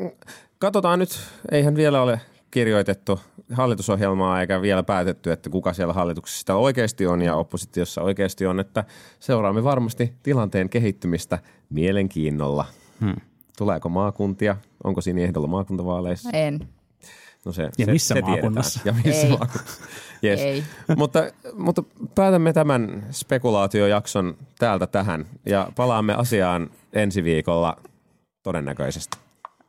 katsotaan 0.59 0.99
nyt, 0.99 1.09
eihän 1.53 1.77
vielä 1.77 2.03
ole 2.03 2.21
kirjoitettu 2.51 3.21
hallitusohjelmaa 3.53 4.41
eikä 4.41 4.63
vielä 4.63 4.83
päätetty, 4.83 5.33
että 5.33 5.51
kuka 5.51 5.73
siellä 5.73 5.93
hallituksessa 5.93 6.39
sitä 6.41 6.57
oikeasti 6.57 7.07
on 7.07 7.23
ja 7.23 7.35
oppositiossa 7.37 8.03
oikeasti 8.03 8.47
on, 8.47 8.61
että 8.61 8.85
seuraamme 9.19 9.65
varmasti 9.65 10.13
tilanteen 10.23 10.69
kehittymistä 10.69 11.39
mielenkiinnolla. 11.71 12.65
Hmm. 13.01 13.17
Tuleeko 13.59 13.89
maakuntia? 13.89 14.57
Onko 14.85 15.01
siinä 15.01 15.21
ehdolla 15.21 15.47
maakuntavaaleissa? 15.47 16.31
En. 16.33 16.69
No 17.47 17.53
se, 17.53 17.63
Ja 17.79 17.87
se, 17.87 17.93
missä 17.93 18.15
se 18.15 18.21
maakunnassa? 18.21 18.81
Tiedetään. 18.83 19.05
Ja 19.05 19.11
missä 19.11 19.27
Ei. 19.27 19.31
maakunnassa? 19.39 19.83
Yes. 20.25 20.41
Ei. 20.41 20.65
mutta, 20.97 21.25
mutta 21.55 21.83
päätämme 22.15 22.53
tämän 22.53 23.07
spekulaatiojakson 23.11 24.37
täältä 24.59 24.87
tähän 24.87 25.27
ja 25.47 25.69
palaamme 25.77 26.15
asiaan 26.15 26.71
ensi 26.93 27.25
viikolla 27.25 27.77
todennäköisesti. 28.43 29.19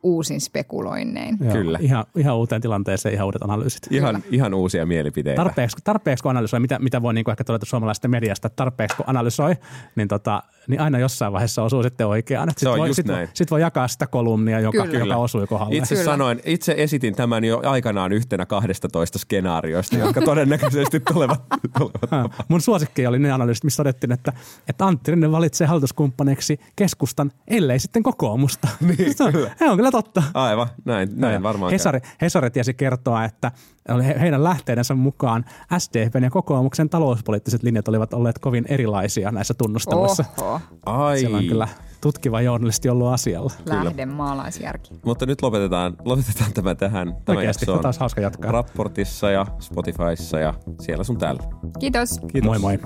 Uusin 0.04 0.42
spekuloinnein. 0.42 1.38
Joo, 1.42 1.54
Kyllä. 1.54 1.80
Ihan, 1.82 2.06
ihan 2.16 2.38
uuteen 2.38 2.62
tilanteeseen, 2.62 3.14
ihan 3.16 3.26
uudet 3.26 3.42
analyysit. 3.42 3.88
Ihan, 3.92 4.24
ihan 4.32 4.54
uusia 4.54 4.86
mielipiteitä. 4.86 5.44
Tarpeeksi, 5.44 5.78
tarpeeksi 5.84 6.24
kun 6.24 6.30
analysoi, 6.30 6.60
mitä, 6.60 6.80
mitä 6.80 7.02
voi 7.02 7.14
niin 7.14 7.24
kuin 7.24 7.34
ehkä 7.34 7.44
todeta 7.44 7.66
suomalaisesta 7.66 8.08
mediasta, 8.08 8.50
tarpeeksi 8.50 8.98
kun 8.98 9.06
analysoi, 9.10 9.56
niin, 9.96 10.08
tota, 10.08 10.44
niin 10.68 10.82
aina 10.82 11.00
jossain 11.00 11.34
vaiheessa 11.34 11.64
osuu 11.64 11.84
sitten 11.84 12.08
oikeaan. 12.08 12.50
On 12.66 12.78
voi, 12.78 12.94
sit, 12.94 13.08
voi, 13.08 13.28
sit 13.34 13.52
voi 13.52 13.62
jakaa 13.62 13.88
sitä 13.88 14.08
kolumnia, 14.08 14.60
joka, 14.60 14.84
Kyllä. 14.84 15.00
joka 15.00 15.16
osui 15.16 15.48
kohdalle. 15.48 15.76
Itse 15.76 15.96
Kyllä. 15.96 16.06
sanoin, 16.12 16.42
itse 16.46 16.76
esitin 16.78 17.16
tämän 17.16 17.44
jo 17.44 17.62
aikanaan 17.66 18.12
yhtenä 18.12 18.46
12 18.46 19.20
skenaarioista, 19.20 19.98
jotka 19.98 20.22
todennäköisesti 20.22 21.00
tulevat. 21.00 21.44
tulevat. 21.78 22.32
Mun 22.48 22.62
suosikki 22.62 23.08
oli 23.08 23.20
ne 23.20 23.32
analyysit, 23.32 23.64
missä 23.64 23.78
todettiin, 23.78 24.12
että, 24.12 24.34
että 24.70 24.86
Antti 24.86 25.12
Rinne 25.12 25.32
valitsee 25.32 25.68
hallituskumppaneiksi 25.68 26.60
keskustan, 26.76 27.32
ellei 27.48 27.80
sitten 27.80 28.04
kokoomusta. 28.04 28.68
Niin, 28.98 29.18
se, 29.18 29.24
on, 29.24 29.34
se 29.60 29.70
on 29.70 29.78
kyllä 29.78 29.92
totta. 29.92 30.24
Aivan, 30.34 30.68
näin, 30.86 31.10
näin 31.16 31.44
varmaan. 31.44 31.70
käy. 31.70 31.76
Hesari, 31.76 32.00
Hesari 32.22 32.50
tiesi 32.52 32.74
kertoa, 32.74 33.26
että 33.26 33.52
oli 33.90 34.06
he- 34.06 34.16
heidän 34.20 34.44
lähteidensä 34.44 34.94
mukaan 34.94 35.46
SDPn 35.78 36.24
ja 36.24 36.30
kokoomuksen 36.30 36.90
talouspoliittiset 36.90 37.64
linjat 37.64 37.88
olivat 37.88 38.14
olleet 38.14 38.40
kovin 38.40 38.66
erilaisia 38.70 39.32
näissä 39.32 39.54
tunnusteluissa. 39.54 40.26
Oho, 40.38 40.57
Ai. 40.86 41.20
Siellä 41.20 41.38
on 41.38 41.46
kyllä 41.46 41.68
tutkiva 42.02 42.42
journalisti 42.42 42.90
ollut 42.90 43.08
asialla. 43.08 43.52
lähde 43.66 44.06
maalaisjärki. 44.06 44.94
Mutta 45.06 45.26
nyt 45.26 45.42
lopetetaan, 45.42 45.96
lopetetaan 46.06 46.54
tämä 46.54 46.76
tähän. 46.76 47.16
Tämä 47.26 47.38
Oikeasti, 47.38 47.72
on 47.72 47.80
taas 47.80 48.00
hauska 48.00 48.22
jatkaa. 48.22 48.52
Raportissa 48.52 49.32
ja 49.32 49.46
Spotifyssa 49.60 50.40
ja 50.40 50.54
siellä 50.82 51.04
sun 51.04 51.18
täällä. 51.18 51.44
Kiitos. 51.80 52.20
Kiitos. 52.32 52.44
Moi 52.44 52.60
moi. 52.60 52.80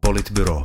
Politbyro. 0.00 0.64